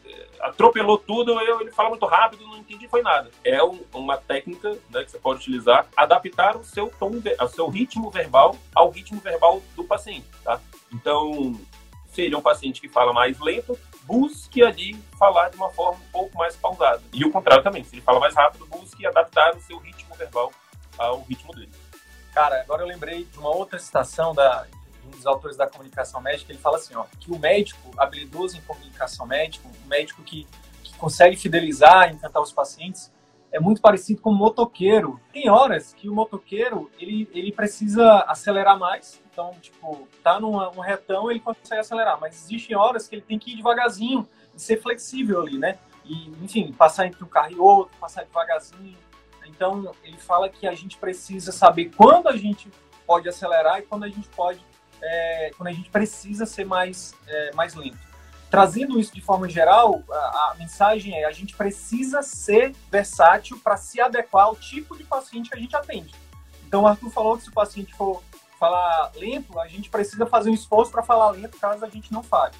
eh, 0.05 0.27
atropelou 0.41 0.97
tudo, 0.97 1.39
eu, 1.39 1.61
ele 1.61 1.71
fala 1.71 1.89
muito 1.89 2.05
rápido, 2.05 2.45
não 2.45 2.57
entendi 2.57 2.87
foi 2.87 3.01
nada. 3.01 3.31
É 3.43 3.63
um, 3.63 3.79
uma 3.93 4.17
técnica 4.17 4.77
né, 4.89 5.03
que 5.03 5.11
você 5.11 5.19
pode 5.19 5.39
utilizar, 5.39 5.87
adaptar 5.95 6.57
o 6.57 6.63
seu 6.63 6.91
tom, 6.99 7.11
o 7.41 7.47
seu 7.47 7.69
ritmo 7.69 8.09
verbal 8.09 8.55
ao 8.75 8.89
ritmo 8.89 9.19
verbal 9.19 9.61
do 9.75 9.83
paciente, 9.83 10.27
tá? 10.43 10.59
Então, 10.93 11.55
se 12.11 12.21
ele 12.21 12.35
é 12.35 12.37
um 12.37 12.41
paciente 12.41 12.81
que 12.81 12.89
fala 12.89 13.13
mais 13.13 13.39
lento, 13.39 13.77
busque 14.05 14.63
ali 14.63 14.95
falar 15.17 15.49
de 15.49 15.57
uma 15.57 15.69
forma 15.69 15.99
um 15.99 16.11
pouco 16.11 16.37
mais 16.37 16.55
pausada. 16.55 17.01
E 17.13 17.23
o 17.23 17.31
contrário 17.31 17.63
também, 17.63 17.83
se 17.83 17.95
ele 17.95 18.01
fala 18.01 18.19
mais 18.19 18.35
rápido, 18.35 18.65
busque 18.65 19.05
adaptar 19.05 19.55
o 19.55 19.61
seu 19.61 19.77
ritmo 19.77 20.15
verbal 20.15 20.51
ao 20.97 21.21
ritmo 21.21 21.53
dele. 21.53 21.71
Cara, 22.33 22.61
agora 22.61 22.83
eu 22.83 22.87
lembrei 22.87 23.25
de 23.25 23.37
uma 23.37 23.49
outra 23.49 23.77
citação 23.77 24.33
da, 24.33 24.63
de 24.63 25.07
um 25.07 25.11
dos 25.11 25.25
autores 25.25 25.57
da 25.57 25.67
comunicação 25.67 26.21
médica, 26.21 26.51
ele 26.51 26.59
fala 26.59 26.77
assim, 26.77 26.95
ó, 26.95 27.05
que 27.19 27.31
o 27.31 27.37
médico 27.37 27.91
habilidoso 27.97 28.57
em 28.57 28.61
comunicação 28.61 29.25
médica, 29.25 29.67
um 29.67 29.87
médico 29.87 30.21
que, 30.23 30.47
que 30.83 30.93
consegue 30.97 31.35
fidelizar, 31.35 32.11
encantar 32.11 32.41
os 32.41 32.51
pacientes, 32.51 33.11
é 33.51 33.59
muito 33.59 33.81
parecido 33.81 34.21
com 34.21 34.29
o 34.29 34.35
motoqueiro. 34.35 35.19
Tem 35.33 35.49
horas 35.49 35.93
que 35.93 36.09
o 36.09 36.15
motoqueiro, 36.15 36.89
ele, 36.99 37.29
ele 37.33 37.51
precisa 37.51 38.19
acelerar 38.27 38.79
mais, 38.79 39.21
então, 39.31 39.53
tipo, 39.61 40.07
tá 40.23 40.39
num 40.39 40.55
um 40.55 40.79
retão, 40.79 41.29
ele 41.29 41.39
consegue 41.39 41.81
acelerar. 41.81 42.19
Mas 42.19 42.45
existem 42.45 42.75
horas 42.75 43.07
que 43.07 43.15
ele 43.15 43.21
tem 43.21 43.37
que 43.37 43.51
ir 43.51 43.57
devagarzinho 43.57 44.27
e 44.55 44.61
ser 44.61 44.81
flexível 44.81 45.41
ali, 45.41 45.57
né? 45.57 45.77
E, 46.05 46.29
enfim, 46.41 46.71
passar 46.71 47.07
entre 47.07 47.23
um 47.23 47.27
carro 47.27 47.51
e 47.51 47.59
outro, 47.59 47.95
passar 47.99 48.23
devagarzinho. 48.23 48.97
Então, 49.45 49.91
ele 50.03 50.17
fala 50.17 50.49
que 50.49 50.67
a 50.67 50.73
gente 50.73 50.97
precisa 50.97 51.51
saber 51.51 51.91
quando 51.95 52.27
a 52.27 52.37
gente 52.37 52.69
pode 53.05 53.27
acelerar 53.27 53.79
e 53.79 53.81
quando 53.83 54.05
a 54.05 54.09
gente 54.09 54.27
pode, 54.29 54.65
é, 55.01 55.51
quando 55.57 55.67
a 55.67 55.73
gente 55.73 55.89
precisa 55.89 56.45
ser 56.45 56.65
mais, 56.65 57.13
é, 57.27 57.53
mais 57.53 57.75
lento. 57.75 58.10
Trazendo 58.51 58.99
isso 58.99 59.13
de 59.13 59.21
forma 59.21 59.47
geral, 59.47 60.03
a, 60.11 60.51
a 60.51 60.55
mensagem 60.59 61.17
é: 61.17 61.23
a 61.23 61.31
gente 61.31 61.55
precisa 61.55 62.21
ser 62.21 62.75
versátil 62.91 63.57
para 63.63 63.77
se 63.77 64.01
adequar 64.01 64.47
ao 64.47 64.57
tipo 64.57 64.97
de 64.97 65.05
paciente 65.05 65.49
que 65.49 65.55
a 65.55 65.59
gente 65.59 65.73
atende. 65.73 66.13
Então, 66.67 66.83
o 66.83 66.87
Arthur 66.87 67.09
falou 67.09 67.37
que 67.37 67.43
se 67.43 67.49
o 67.49 67.53
paciente 67.53 67.93
for 67.93 68.21
falar 68.59 69.13
lento, 69.15 69.57
a 69.57 69.69
gente 69.69 69.89
precisa 69.89 70.25
fazer 70.25 70.49
um 70.49 70.53
esforço 70.53 70.91
para 70.91 71.01
falar 71.01 71.31
lento 71.31 71.57
caso 71.57 71.85
a 71.85 71.89
gente 71.89 72.11
não 72.11 72.21
fale. 72.21 72.53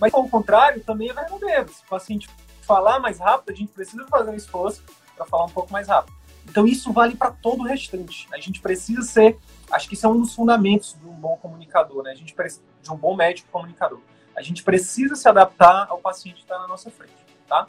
Mas, 0.00 0.12
ao 0.12 0.28
contrário, 0.28 0.82
também 0.82 1.10
é 1.10 1.12
verdadeiro. 1.12 1.72
Se 1.72 1.82
o 1.84 1.88
paciente 1.88 2.28
falar 2.62 2.98
mais 2.98 3.20
rápido, 3.20 3.54
a 3.54 3.56
gente 3.56 3.72
precisa 3.72 4.04
fazer 4.08 4.30
um 4.30 4.34
esforço 4.34 4.82
para 5.16 5.24
falar 5.26 5.44
um 5.44 5.50
pouco 5.50 5.72
mais 5.72 5.86
rápido. 5.86 6.12
Então, 6.44 6.66
isso 6.66 6.92
vale 6.92 7.14
para 7.14 7.30
todo 7.30 7.60
o 7.60 7.64
restante. 7.64 8.26
A 8.32 8.40
gente 8.40 8.60
precisa 8.60 9.02
ser, 9.02 9.38
acho 9.70 9.88
que 9.88 9.94
isso 9.94 10.06
é 10.06 10.08
um 10.08 10.20
dos 10.20 10.34
fundamentos 10.34 10.96
de 11.00 11.06
um 11.06 11.14
bom 11.14 11.36
comunicador, 11.36 12.02
né? 12.02 12.10
A 12.10 12.16
gente 12.16 12.34
precisa, 12.34 12.62
de 12.82 12.90
um 12.90 12.96
bom 12.96 13.14
médico 13.14 13.48
comunicador. 13.50 14.00
A 14.36 14.42
gente 14.42 14.62
precisa 14.62 15.14
se 15.14 15.28
adaptar 15.28 15.86
ao 15.88 15.98
paciente 15.98 16.36
que 16.36 16.42
está 16.42 16.58
na 16.58 16.68
nossa 16.68 16.90
frente, 16.90 17.14
tá? 17.48 17.66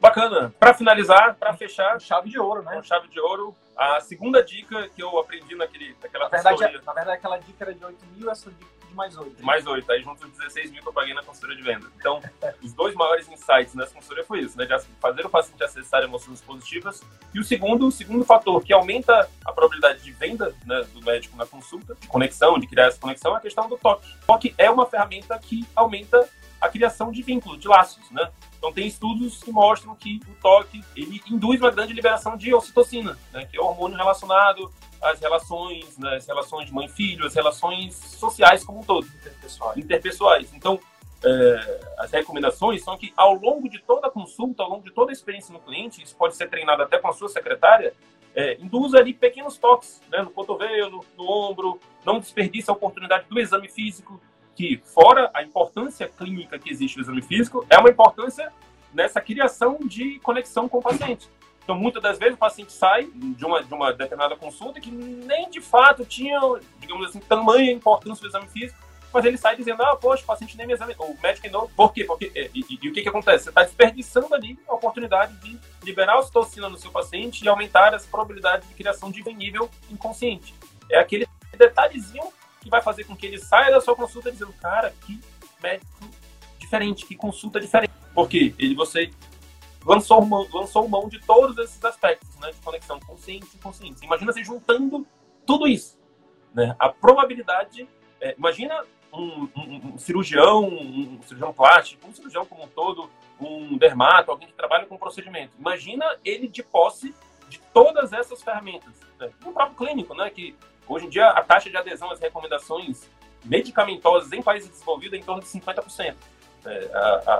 Bacana. 0.00 0.52
Para 0.58 0.74
finalizar, 0.74 1.36
para 1.36 1.54
fechar. 1.54 2.00
Chave 2.00 2.30
de 2.30 2.38
ouro, 2.38 2.62
né? 2.62 2.82
Chave 2.82 3.08
de 3.08 3.20
ouro. 3.20 3.54
A 3.76 4.00
segunda 4.00 4.42
dica 4.42 4.88
que 4.88 5.02
eu 5.02 5.18
aprendi 5.18 5.54
naquele, 5.54 5.96
naquela 6.02 6.24
na 6.24 6.30
verdade, 6.30 6.56
consultoria... 6.56 6.82
Na 6.84 6.92
verdade, 6.92 7.18
aquela 7.18 7.38
dica 7.38 7.64
era 7.64 7.74
de 7.74 7.84
8 7.84 8.06
mil, 8.16 8.30
essa 8.30 8.50
dica 8.50 8.79
de 8.90 8.96
mais 8.96 9.16
8. 9.16 9.36
De 9.36 9.42
mais 9.42 9.66
8. 9.66 9.92
Aí 9.92 10.02
junto 10.02 10.26
16 10.26 10.70
mil 10.70 10.82
que 10.82 10.88
eu 10.88 10.92
paguei 10.92 11.14
na 11.14 11.22
consultoria 11.22 11.56
de 11.56 11.62
venda. 11.62 11.86
Então, 11.96 12.20
os 12.62 12.72
dois 12.72 12.94
maiores 12.94 13.28
insights 13.28 13.74
nessa 13.74 13.94
consultoria 13.94 14.24
foi 14.24 14.40
isso, 14.40 14.58
né? 14.58 14.66
De 14.66 14.78
fazer 15.00 15.24
o 15.24 15.30
paciente 15.30 15.62
acessar 15.62 16.02
emoções 16.02 16.40
positivas. 16.40 17.02
E 17.32 17.40
o 17.40 17.44
segundo, 17.44 17.86
o 17.86 17.92
segundo 17.92 18.24
fator 18.24 18.62
que 18.62 18.72
aumenta 18.72 19.28
a 19.44 19.52
probabilidade 19.52 20.02
de 20.02 20.12
venda 20.12 20.54
né, 20.66 20.84
do 20.92 21.02
médico 21.02 21.36
na 21.36 21.46
consulta, 21.46 21.94
de 21.94 22.06
conexão, 22.06 22.58
de 22.58 22.66
criar 22.66 22.86
essa 22.86 22.98
conexão, 22.98 23.34
é 23.34 23.38
a 23.38 23.40
questão 23.40 23.68
do 23.68 23.78
toque. 23.78 24.06
O 24.22 24.26
toque 24.26 24.54
é 24.58 24.70
uma 24.70 24.86
ferramenta 24.86 25.38
que 25.38 25.66
aumenta 25.74 26.28
a 26.60 26.68
criação 26.68 27.10
de 27.10 27.22
vínculo, 27.22 27.56
de 27.56 27.66
laços, 27.66 28.10
né? 28.10 28.30
Então 28.58 28.70
tem 28.70 28.86
estudos 28.86 29.42
que 29.42 29.50
mostram 29.50 29.94
que 29.94 30.20
o 30.28 30.34
toque 30.42 30.84
ele 30.94 31.22
induz 31.30 31.58
uma 31.60 31.70
grande 31.70 31.94
liberação 31.94 32.36
de 32.36 32.52
ocitocina, 32.52 33.18
né, 33.32 33.46
que 33.46 33.56
é 33.56 33.60
o 33.60 33.64
hormônio 33.64 33.96
relacionado 33.96 34.70
às 35.02 35.20
relações, 35.20 35.96
né, 35.98 36.16
as 36.16 36.26
relações 36.26 36.66
de 36.66 36.74
mãe-filho, 36.74 37.26
as 37.26 37.34
relações 37.34 37.94
sociais 37.94 38.64
como 38.64 38.80
um 38.80 38.82
todo, 38.82 39.06
interpessoais. 39.06 39.76
interpessoais. 39.78 40.54
Então 40.54 40.78
é, 41.24 41.80
as 41.98 42.10
recomendações 42.10 42.82
são 42.82 42.96
que 42.96 43.12
ao 43.16 43.34
longo 43.34 43.68
de 43.68 43.78
toda 43.80 44.06
a 44.06 44.10
consulta, 44.10 44.62
ao 44.62 44.70
longo 44.70 44.84
de 44.84 44.90
toda 44.92 45.10
a 45.10 45.12
experiência 45.12 45.52
no 45.52 45.60
cliente, 45.60 46.02
isso 46.02 46.16
pode 46.16 46.34
ser 46.34 46.48
treinado 46.48 46.82
até 46.82 46.98
com 46.98 47.08
a 47.08 47.12
sua 47.12 47.28
secretária, 47.28 47.92
é, 48.34 48.56
induza 48.60 48.98
ali 48.98 49.12
pequenos 49.12 49.58
toques 49.58 50.00
né, 50.10 50.22
no 50.22 50.30
cotovelo, 50.30 51.04
no 51.16 51.30
ombro, 51.30 51.80
não 52.04 52.18
desperdice 52.18 52.70
a 52.70 52.72
oportunidade 52.72 53.26
do 53.28 53.38
exame 53.38 53.68
físico, 53.68 54.20
que 54.54 54.80
fora 54.84 55.30
a 55.34 55.42
importância 55.42 56.08
clínica 56.08 56.58
que 56.58 56.70
existe 56.70 56.96
no 56.96 57.02
exame 57.02 57.22
físico, 57.22 57.66
é 57.68 57.78
uma 57.78 57.90
importância 57.90 58.52
nessa 58.92 59.20
criação 59.20 59.78
de 59.82 60.18
conexão 60.20 60.68
com 60.68 60.78
o 60.78 60.82
paciente. 60.82 61.28
Então, 61.70 61.78
muitas 61.78 62.02
das 62.02 62.18
vezes 62.18 62.34
o 62.34 62.36
paciente 62.36 62.72
sai 62.72 63.08
de 63.14 63.44
uma, 63.44 63.62
de 63.62 63.72
uma 63.72 63.92
determinada 63.92 64.34
consulta 64.34 64.80
que 64.80 64.90
nem 64.90 65.48
de 65.48 65.60
fato 65.60 66.04
tinha, 66.04 66.36
digamos 66.80 67.08
assim, 67.08 67.20
tamanha 67.20 67.70
importância 67.70 68.20
do 68.20 68.28
exame 68.28 68.48
físico, 68.48 68.76
mas 69.12 69.24
ele 69.24 69.38
sai 69.38 69.54
dizendo, 69.54 69.80
ah, 69.84 69.94
poxa, 69.94 70.24
o 70.24 70.26
paciente 70.26 70.56
nem 70.56 70.66
me 70.66 70.72
examinou, 70.72 71.08
o 71.08 71.16
médico 71.22 71.48
não. 71.48 71.68
Por 71.68 71.92
quê? 71.92 72.02
Porque, 72.02 72.32
e, 72.52 72.58
e, 72.58 72.78
e 72.82 72.88
o 72.88 72.92
que, 72.92 73.02
que 73.02 73.08
acontece? 73.08 73.44
Você 73.44 73.50
está 73.50 73.62
desperdiçando 73.62 74.34
ali 74.34 74.58
a 74.68 74.74
oportunidade 74.74 75.32
de 75.36 75.56
liberar 75.84 76.14
a 76.14 76.18
ocitocina 76.18 76.68
no 76.68 76.76
seu 76.76 76.90
paciente 76.90 77.44
e 77.44 77.48
aumentar 77.48 77.94
as 77.94 78.04
probabilidades 78.04 78.68
de 78.68 78.74
criação 78.74 79.08
de 79.08 79.22
nível 79.32 79.70
inconsciente. 79.88 80.52
É 80.90 80.98
aquele 80.98 81.24
detalhezinho 81.56 82.24
que 82.60 82.68
vai 82.68 82.82
fazer 82.82 83.04
com 83.04 83.14
que 83.14 83.26
ele 83.26 83.38
saia 83.38 83.70
da 83.70 83.80
sua 83.80 83.94
consulta 83.94 84.32
dizendo, 84.32 84.52
cara, 84.54 84.92
que 85.06 85.20
médico 85.62 86.10
diferente, 86.58 87.06
que 87.06 87.14
consulta 87.14 87.60
diferente. 87.60 87.92
Porque 88.12 88.56
ele, 88.58 88.74
você 88.74 89.12
lançou 89.84 90.24
mão, 90.24 90.46
lançou 90.52 90.88
mão 90.88 91.08
de 91.08 91.20
todos 91.20 91.56
esses 91.58 91.82
aspectos, 91.84 92.28
né, 92.38 92.50
de 92.50 92.58
conexão 92.58 93.00
consciente 93.00 93.46
e 93.52 93.56
inconsciente. 93.56 94.04
Imagina 94.04 94.32
você 94.32 94.44
juntando 94.44 95.06
tudo 95.46 95.66
isso. 95.66 95.98
Né? 96.54 96.74
A 96.78 96.88
probabilidade, 96.88 97.88
é, 98.20 98.34
imagina 98.36 98.84
um, 99.12 99.48
um, 99.56 99.92
um 99.94 99.98
cirurgião, 99.98 100.64
um, 100.64 101.18
um, 101.18 101.22
cirurgião 101.22 101.52
plástico, 101.52 102.06
um 102.08 102.14
cirurgião 102.14 102.44
como 102.44 102.64
um 102.64 102.68
todo, 102.68 103.10
um 103.40 103.76
dermato, 103.76 104.30
alguém 104.30 104.48
que 104.48 104.54
trabalha 104.54 104.86
com 104.86 104.96
procedimento. 104.96 105.52
Imagina 105.58 106.04
ele 106.24 106.46
de 106.46 106.62
posse 106.62 107.14
de 107.48 107.58
todas 107.72 108.12
essas 108.12 108.42
ferramentas. 108.42 108.94
Né? 109.18 109.30
O 109.44 109.52
próprio 109.52 109.76
clínico, 109.76 110.14
né, 110.14 110.30
que 110.30 110.54
hoje 110.86 111.06
em 111.06 111.08
dia 111.08 111.28
a 111.30 111.42
taxa 111.42 111.70
de 111.70 111.76
adesão 111.76 112.10
às 112.10 112.20
recomendações 112.20 113.08
medicamentosas 113.44 114.32
em 114.32 114.42
países 114.42 114.68
desenvolvidos 114.68 115.14
é 115.14 115.20
em 115.20 115.24
torno 115.24 115.42
de 115.42 115.48
50%. 115.48 116.14
É, 116.66 116.90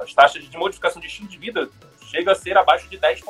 as 0.02 0.14
taxas 0.14 0.42
de 0.42 0.56
modificação 0.56 1.00
de 1.00 1.06
estilo 1.06 1.28
de 1.28 1.36
vida 1.36 1.68
chega 2.10 2.32
a 2.32 2.34
ser 2.34 2.58
abaixo 2.58 2.88
de 2.88 2.98
10%. 2.98 3.22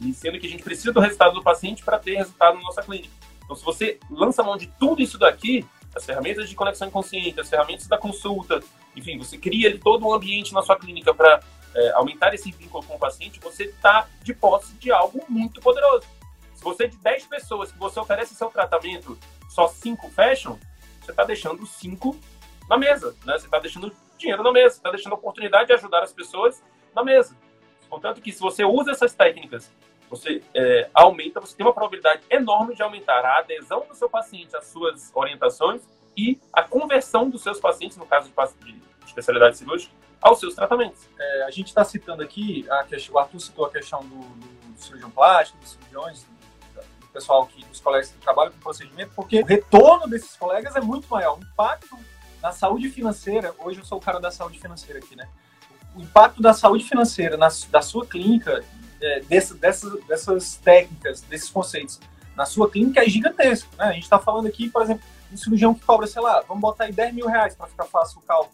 E 0.00 0.14
sendo 0.14 0.38
que 0.38 0.46
a 0.46 0.50
gente 0.50 0.62
precisa 0.62 0.92
do 0.92 1.00
resultado 1.00 1.34
do 1.34 1.42
paciente 1.42 1.84
para 1.84 1.98
ter 1.98 2.16
resultado 2.16 2.56
na 2.56 2.62
nossa 2.62 2.82
clínica. 2.82 3.12
Então, 3.44 3.56
se 3.56 3.64
você 3.64 3.98
lança 4.10 4.42
mão 4.42 4.56
de 4.56 4.66
tudo 4.66 5.02
isso 5.02 5.18
daqui, 5.18 5.66
as 5.94 6.06
ferramentas 6.06 6.48
de 6.48 6.54
conexão 6.54 6.88
inconsciente, 6.88 7.40
as 7.40 7.50
ferramentas 7.50 7.86
da 7.86 7.98
consulta, 7.98 8.60
enfim, 8.96 9.18
você 9.18 9.36
cria 9.36 9.76
todo 9.78 10.06
um 10.06 10.14
ambiente 10.14 10.54
na 10.54 10.62
sua 10.62 10.78
clínica 10.78 11.12
para 11.12 11.40
é, 11.74 11.90
aumentar 11.92 12.32
esse 12.32 12.50
vínculo 12.52 12.84
com 12.84 12.94
o 12.94 12.98
paciente, 12.98 13.40
você 13.40 13.64
está 13.64 14.06
de 14.22 14.32
posse 14.32 14.72
de 14.74 14.90
algo 14.90 15.22
muito 15.28 15.60
poderoso. 15.60 16.06
Se 16.54 16.62
você 16.62 16.86
de 16.86 16.96
10 16.96 17.26
pessoas 17.26 17.72
que 17.72 17.78
você 17.78 17.98
oferece 17.98 18.34
seu 18.34 18.48
tratamento, 18.50 19.18
só 19.48 19.66
5 19.66 20.10
fecham, 20.10 20.58
você 21.00 21.10
está 21.10 21.24
deixando 21.24 21.66
5 21.66 22.16
na 22.68 22.76
mesa, 22.76 23.16
né? 23.24 23.38
Você 23.38 23.46
está 23.46 23.58
deixando 23.58 23.92
dinheiro 24.16 24.42
na 24.42 24.52
mesa, 24.52 24.76
está 24.76 24.90
deixando 24.90 25.12
a 25.12 25.16
oportunidade 25.16 25.68
de 25.68 25.72
ajudar 25.72 26.02
as 26.02 26.12
pessoas 26.12 26.62
na 26.94 27.02
mesa. 27.02 27.34
Contanto 27.90 28.22
que 28.22 28.32
se 28.32 28.40
você 28.40 28.64
usa 28.64 28.92
essas 28.92 29.12
técnicas, 29.12 29.70
você 30.08 30.42
é, 30.54 30.88
aumenta, 30.94 31.40
você 31.40 31.56
tem 31.56 31.66
uma 31.66 31.72
probabilidade 31.72 32.22
enorme 32.30 32.74
de 32.74 32.82
aumentar 32.82 33.24
a 33.24 33.38
adesão 33.38 33.84
do 33.88 33.94
seu 33.94 34.08
paciente 34.08 34.56
às 34.56 34.66
suas 34.66 35.10
orientações 35.14 35.82
e 36.16 36.38
a 36.52 36.62
conversão 36.62 37.28
dos 37.28 37.42
seus 37.42 37.60
pacientes, 37.60 37.96
no 37.96 38.06
caso 38.06 38.30
de, 38.60 38.72
de 38.72 38.82
especialidade 39.04 39.58
cirúrgica, 39.58 39.92
aos 40.20 40.38
seus 40.38 40.54
tratamentos. 40.54 41.08
É, 41.18 41.42
a 41.44 41.50
gente 41.50 41.68
está 41.68 41.84
citando 41.84 42.22
aqui, 42.22 42.66
a 42.70 42.84
questão, 42.84 43.14
o 43.14 43.18
Arthur 43.18 43.40
citou 43.40 43.64
a 43.64 43.70
questão 43.70 44.00
do, 44.00 44.16
do 44.16 44.80
cirurgião 44.80 45.10
plástico, 45.10 45.58
dos 45.58 45.70
cirurgiões, 45.70 46.24
do, 46.24 46.80
do 47.00 47.06
pessoal 47.08 47.46
que, 47.46 47.64
dos 47.64 47.80
colegas 47.80 48.10
que 48.10 48.18
trabalham 48.18 48.52
com 48.52 48.58
procedimento, 48.58 49.12
porque 49.14 49.40
o 49.40 49.44
retorno 49.44 50.08
desses 50.08 50.36
colegas 50.36 50.76
é 50.76 50.80
muito 50.80 51.08
maior. 51.08 51.38
O 51.38 51.42
impacto 51.42 51.98
na 52.42 52.52
saúde 52.52 52.88
financeira, 52.90 53.54
hoje 53.58 53.80
eu 53.80 53.84
sou 53.84 53.98
o 53.98 54.00
cara 54.00 54.18
da 54.20 54.30
saúde 54.30 54.58
financeira 54.58 54.98
aqui, 54.98 55.14
né? 55.14 55.28
O 55.94 56.00
impacto 56.00 56.40
da 56.40 56.52
saúde 56.52 56.84
financeira 56.84 57.36
na, 57.36 57.48
da 57.70 57.82
sua 57.82 58.06
clínica, 58.06 58.64
é, 59.00 59.20
dessas, 59.20 59.58
dessas 60.06 60.56
técnicas, 60.56 61.20
desses 61.22 61.48
conceitos, 61.50 62.00
na 62.36 62.46
sua 62.46 62.70
clínica 62.70 63.04
é 63.04 63.08
gigantesco, 63.08 63.68
né? 63.76 63.86
A 63.86 63.92
gente 63.92 64.04
está 64.04 64.18
falando 64.18 64.46
aqui, 64.46 64.68
por 64.68 64.82
exemplo, 64.82 65.02
um 65.32 65.36
cirurgião 65.36 65.74
que 65.74 65.84
cobra, 65.84 66.06
sei 66.06 66.22
lá, 66.22 66.42
vamos 66.46 66.60
botar 66.60 66.84
aí 66.84 66.92
10 66.92 67.14
mil 67.14 67.26
reais 67.26 67.54
para 67.54 67.66
ficar 67.66 67.84
fácil 67.84 68.18
o 68.18 68.22
cálculo. 68.22 68.52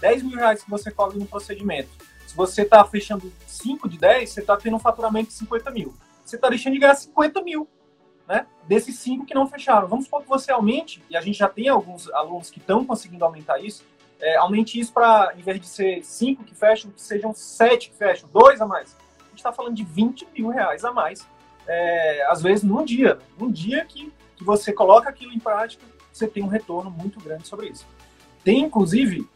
10 0.00 0.22
mil 0.22 0.36
reais 0.36 0.62
que 0.62 0.70
você 0.70 0.90
cobra 0.90 1.18
no 1.18 1.26
procedimento. 1.26 1.90
Se 2.26 2.36
você 2.36 2.62
está 2.62 2.84
fechando 2.84 3.32
5 3.46 3.88
de 3.88 3.98
10, 3.98 4.30
você 4.30 4.40
está 4.40 4.56
tendo 4.56 4.76
um 4.76 4.80
faturamento 4.80 5.28
de 5.28 5.34
50 5.34 5.70
mil. 5.70 5.94
Você 6.24 6.36
está 6.36 6.48
deixando 6.48 6.74
de 6.74 6.80
ganhar 6.80 6.94
50 6.94 7.42
mil 7.42 7.68
né, 8.28 8.46
desses 8.66 8.98
cinco 8.98 9.24
que 9.24 9.34
não 9.34 9.48
fecharam. 9.48 9.88
Vamos 9.88 10.04
supor 10.04 10.22
que 10.22 10.28
você 10.28 10.52
aumente, 10.52 11.02
e 11.08 11.16
a 11.16 11.20
gente 11.20 11.38
já 11.38 11.48
tem 11.48 11.68
alguns 11.68 12.08
alunos 12.10 12.50
que 12.50 12.58
estão 12.58 12.84
conseguindo 12.84 13.24
aumentar 13.24 13.58
isso, 13.58 13.82
é, 14.20 14.36
aumente 14.36 14.78
isso 14.78 14.92
para, 14.92 15.32
em 15.36 15.42
vez 15.42 15.60
de 15.60 15.66
ser 15.66 16.02
cinco 16.04 16.44
que 16.44 16.54
fecham, 16.54 16.90
que 16.90 17.00
sejam 17.00 17.32
sete 17.32 17.90
que 17.90 17.96
fecham, 17.96 18.28
dois 18.32 18.60
a 18.60 18.66
mais. 18.66 18.96
A 19.20 19.30
gente 19.30 19.38
está 19.38 19.52
falando 19.52 19.74
de 19.74 19.84
20 19.84 20.28
mil 20.34 20.48
reais 20.48 20.84
a 20.84 20.92
mais, 20.92 21.26
é, 21.66 22.26
às 22.28 22.42
vezes 22.42 22.64
num 22.64 22.84
dia. 22.84 23.14
Né? 23.14 23.20
Num 23.38 23.50
dia 23.50 23.84
que, 23.84 24.12
que 24.36 24.44
você 24.44 24.72
coloca 24.72 25.08
aquilo 25.08 25.32
em 25.32 25.38
prática, 25.38 25.84
você 26.12 26.26
tem 26.26 26.42
um 26.42 26.48
retorno 26.48 26.90
muito 26.90 27.20
grande 27.20 27.46
sobre 27.46 27.68
isso. 27.68 27.86
Tem, 28.42 28.60
inclusive, 28.60 29.28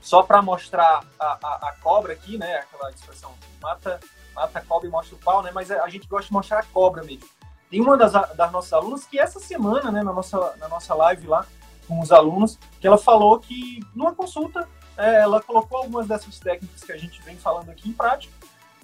só 0.00 0.22
para 0.22 0.42
mostrar 0.42 1.04
a, 1.18 1.38
a, 1.42 1.68
a, 1.68 1.76
cobra 1.80 2.12
aqui, 2.12 2.36
né, 2.36 2.56
aquela 2.56 2.90
expressão, 2.90 3.32
mata, 3.60 4.00
mata 4.34 4.58
a 4.58 4.62
cobra 4.62 4.88
e 4.88 4.90
mostra 4.90 5.14
o 5.14 5.18
pau, 5.18 5.42
né, 5.42 5.50
mas 5.54 5.70
a 5.70 5.88
gente 5.88 6.06
gosta 6.08 6.26
de 6.26 6.32
mostrar 6.32 6.58
a 6.58 6.62
cobra 6.64 7.02
mesmo. 7.02 7.28
Tem 7.70 7.80
uma 7.80 7.96
das, 7.96 8.12
das 8.12 8.50
nossas 8.50 8.72
alunas 8.72 9.04
que 9.04 9.18
essa 9.18 9.38
semana, 9.38 9.90
né, 9.90 10.02
na 10.02 10.12
nossa, 10.12 10.56
na 10.56 10.68
nossa 10.68 10.94
live 10.94 11.26
lá 11.26 11.46
com 11.90 11.98
os 11.98 12.12
alunos, 12.12 12.56
que 12.80 12.86
ela 12.86 12.96
falou 12.96 13.40
que 13.40 13.80
numa 13.96 14.14
consulta 14.14 14.68
é, 14.96 15.22
ela 15.22 15.42
colocou 15.42 15.78
algumas 15.78 16.06
dessas 16.06 16.38
técnicas 16.38 16.84
que 16.84 16.92
a 16.92 16.96
gente 16.96 17.20
vem 17.22 17.36
falando 17.36 17.68
aqui 17.68 17.88
em 17.88 17.92
prática, 17.92 18.32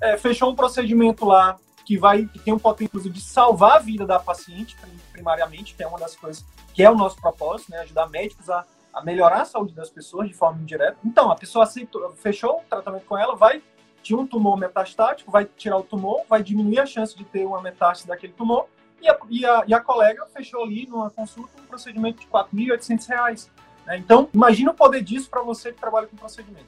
é, 0.00 0.18
fechou 0.18 0.50
um 0.50 0.56
procedimento 0.56 1.24
lá 1.24 1.56
que 1.84 1.96
vai 1.96 2.26
que 2.26 2.40
tem 2.40 2.52
um 2.52 2.58
potencial 2.58 3.04
de 3.04 3.20
salvar 3.20 3.76
a 3.76 3.78
vida 3.78 4.04
da 4.04 4.18
paciente 4.18 4.76
primariamente, 5.12 5.76
que 5.76 5.84
é 5.84 5.86
uma 5.86 6.00
das 6.00 6.16
coisas 6.16 6.44
que 6.74 6.82
é 6.82 6.90
o 6.90 6.96
nosso 6.96 7.16
propósito, 7.16 7.70
né, 7.70 7.78
ajudar 7.78 8.08
médicos 8.08 8.50
a, 8.50 8.64
a 8.92 9.04
melhorar 9.04 9.42
a 9.42 9.44
saúde 9.44 9.72
das 9.72 9.88
pessoas 9.88 10.26
de 10.28 10.34
forma 10.34 10.60
indireta. 10.60 10.98
Então, 11.04 11.30
a 11.30 11.36
pessoa 11.36 11.62
aceitou, 11.62 12.10
fechou 12.16 12.58
o 12.58 12.62
tratamento 12.68 13.06
com 13.06 13.16
ela, 13.16 13.36
vai 13.36 13.62
tinha 14.02 14.18
um 14.18 14.26
tumor 14.26 14.56
metastático, 14.56 15.30
vai 15.30 15.44
tirar 15.44 15.78
o 15.78 15.82
tumor, 15.82 16.22
vai 16.28 16.42
diminuir 16.42 16.80
a 16.80 16.86
chance 16.86 17.16
de 17.16 17.24
ter 17.24 17.44
uma 17.44 17.62
metástase 17.62 18.06
daquele 18.08 18.32
tumor 18.32 18.68
e 19.00 19.08
a, 19.08 19.18
e 19.28 19.46
a, 19.46 19.64
e 19.66 19.74
a 19.74 19.80
colega 19.80 20.26
fechou 20.26 20.64
ali 20.64 20.86
numa 20.86 21.10
consulta 21.10 21.50
um 21.60 21.66
procedimento 21.66 22.20
de 22.20 22.26
R$ 22.26 22.32
4.800. 22.32 23.48
Né? 23.86 23.98
Então, 23.98 24.28
imagina 24.32 24.70
o 24.70 24.74
poder 24.74 25.02
disso 25.02 25.28
para 25.30 25.42
você 25.42 25.72
que 25.72 25.80
trabalha 25.80 26.06
com 26.06 26.16
procedimento. 26.16 26.66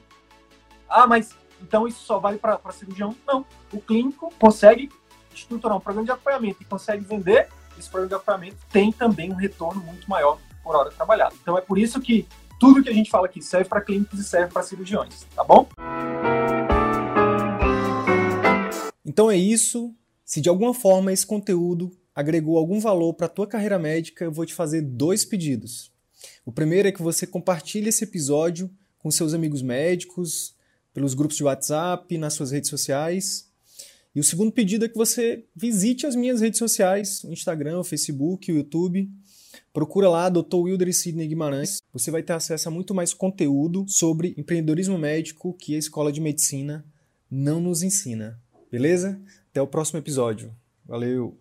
Ah, 0.87 1.05
mas 1.05 1.35
então 1.61 1.87
isso 1.87 1.99
só 2.03 2.19
vale 2.19 2.37
para 2.37 2.59
cirurgião? 2.71 3.15
Não. 3.27 3.45
O 3.71 3.79
clínico 3.79 4.33
consegue 4.39 4.89
estruturar 5.35 5.77
um 5.77 5.79
programa 5.79 6.05
de 6.05 6.11
acompanhamento 6.11 6.61
e 6.61 6.65
consegue 6.65 7.03
vender 7.03 7.49
esse 7.77 7.89
programa 7.89 8.09
de 8.09 8.15
acompanhamento, 8.15 8.57
tem 8.71 8.91
também 8.91 9.31
um 9.31 9.35
retorno 9.35 9.81
muito 9.81 10.09
maior 10.09 10.37
por 10.63 10.75
hora 10.75 10.91
trabalhada. 10.91 11.33
Então 11.41 11.57
é 11.57 11.61
por 11.61 11.77
isso 11.77 11.99
que 12.01 12.27
tudo 12.59 12.83
que 12.83 12.89
a 12.89 12.93
gente 12.93 13.09
fala 13.09 13.25
aqui 13.25 13.41
serve 13.41 13.69
para 13.69 13.81
clínicos 13.81 14.19
e 14.19 14.23
serve 14.23 14.51
para 14.51 14.61
cirurgiões, 14.63 15.25
tá 15.35 15.43
bom? 15.43 15.67
Então 19.05 19.31
é 19.31 19.37
isso. 19.37 19.95
Se 20.25 20.41
de 20.41 20.49
alguma 20.49 20.73
forma 20.73 21.11
esse 21.11 21.25
conteúdo 21.25 21.89
agregou 22.15 22.57
algum 22.57 22.79
valor 22.79 23.13
para 23.13 23.25
a 23.25 23.29
tua 23.29 23.47
carreira 23.47 23.79
médica, 23.79 24.25
eu 24.25 24.31
vou 24.31 24.45
te 24.45 24.53
fazer 24.53 24.81
dois 24.81 25.23
pedidos. 25.23 25.91
O 26.45 26.51
primeiro 26.51 26.87
é 26.87 26.91
que 26.91 27.01
você 27.01 27.25
compartilhe 27.25 27.89
esse 27.89 28.03
episódio 28.03 28.69
com 28.97 29.09
seus 29.09 29.33
amigos 29.33 29.61
médicos, 29.61 30.53
pelos 30.93 31.13
grupos 31.13 31.37
de 31.37 31.43
WhatsApp, 31.43 32.17
nas 32.17 32.33
suas 32.33 32.51
redes 32.51 32.69
sociais. 32.69 33.49
E 34.13 34.19
o 34.19 34.23
segundo 34.23 34.51
pedido 34.51 34.85
é 34.85 34.89
que 34.89 34.97
você 34.97 35.45
visite 35.55 36.05
as 36.05 36.15
minhas 36.15 36.41
redes 36.41 36.59
sociais, 36.59 37.23
o 37.23 37.31
Instagram, 37.31 37.79
o 37.79 37.83
Facebook, 37.83 38.51
o 38.51 38.55
YouTube. 38.55 39.09
Procura 39.71 40.09
lá 40.09 40.29
Dr. 40.29 40.55
Wilder 40.55 40.87
e 40.87 40.93
Sidney 40.93 41.27
Guimarães. 41.27 41.81
Você 41.93 42.11
vai 42.11 42.23
ter 42.23 42.33
acesso 42.33 42.67
a 42.67 42.71
muito 42.71 42.93
mais 42.93 43.13
conteúdo 43.13 43.85
sobre 43.87 44.33
empreendedorismo 44.37 44.97
médico 44.97 45.53
que 45.53 45.75
a 45.75 45.79
Escola 45.79 46.11
de 46.11 46.19
Medicina 46.19 46.83
não 47.29 47.61
nos 47.61 47.83
ensina. 47.83 48.39
Beleza? 48.71 49.19
Até 49.51 49.61
o 49.61 49.67
próximo 49.67 49.99
episódio. 49.99 50.53
Valeu! 50.89 51.37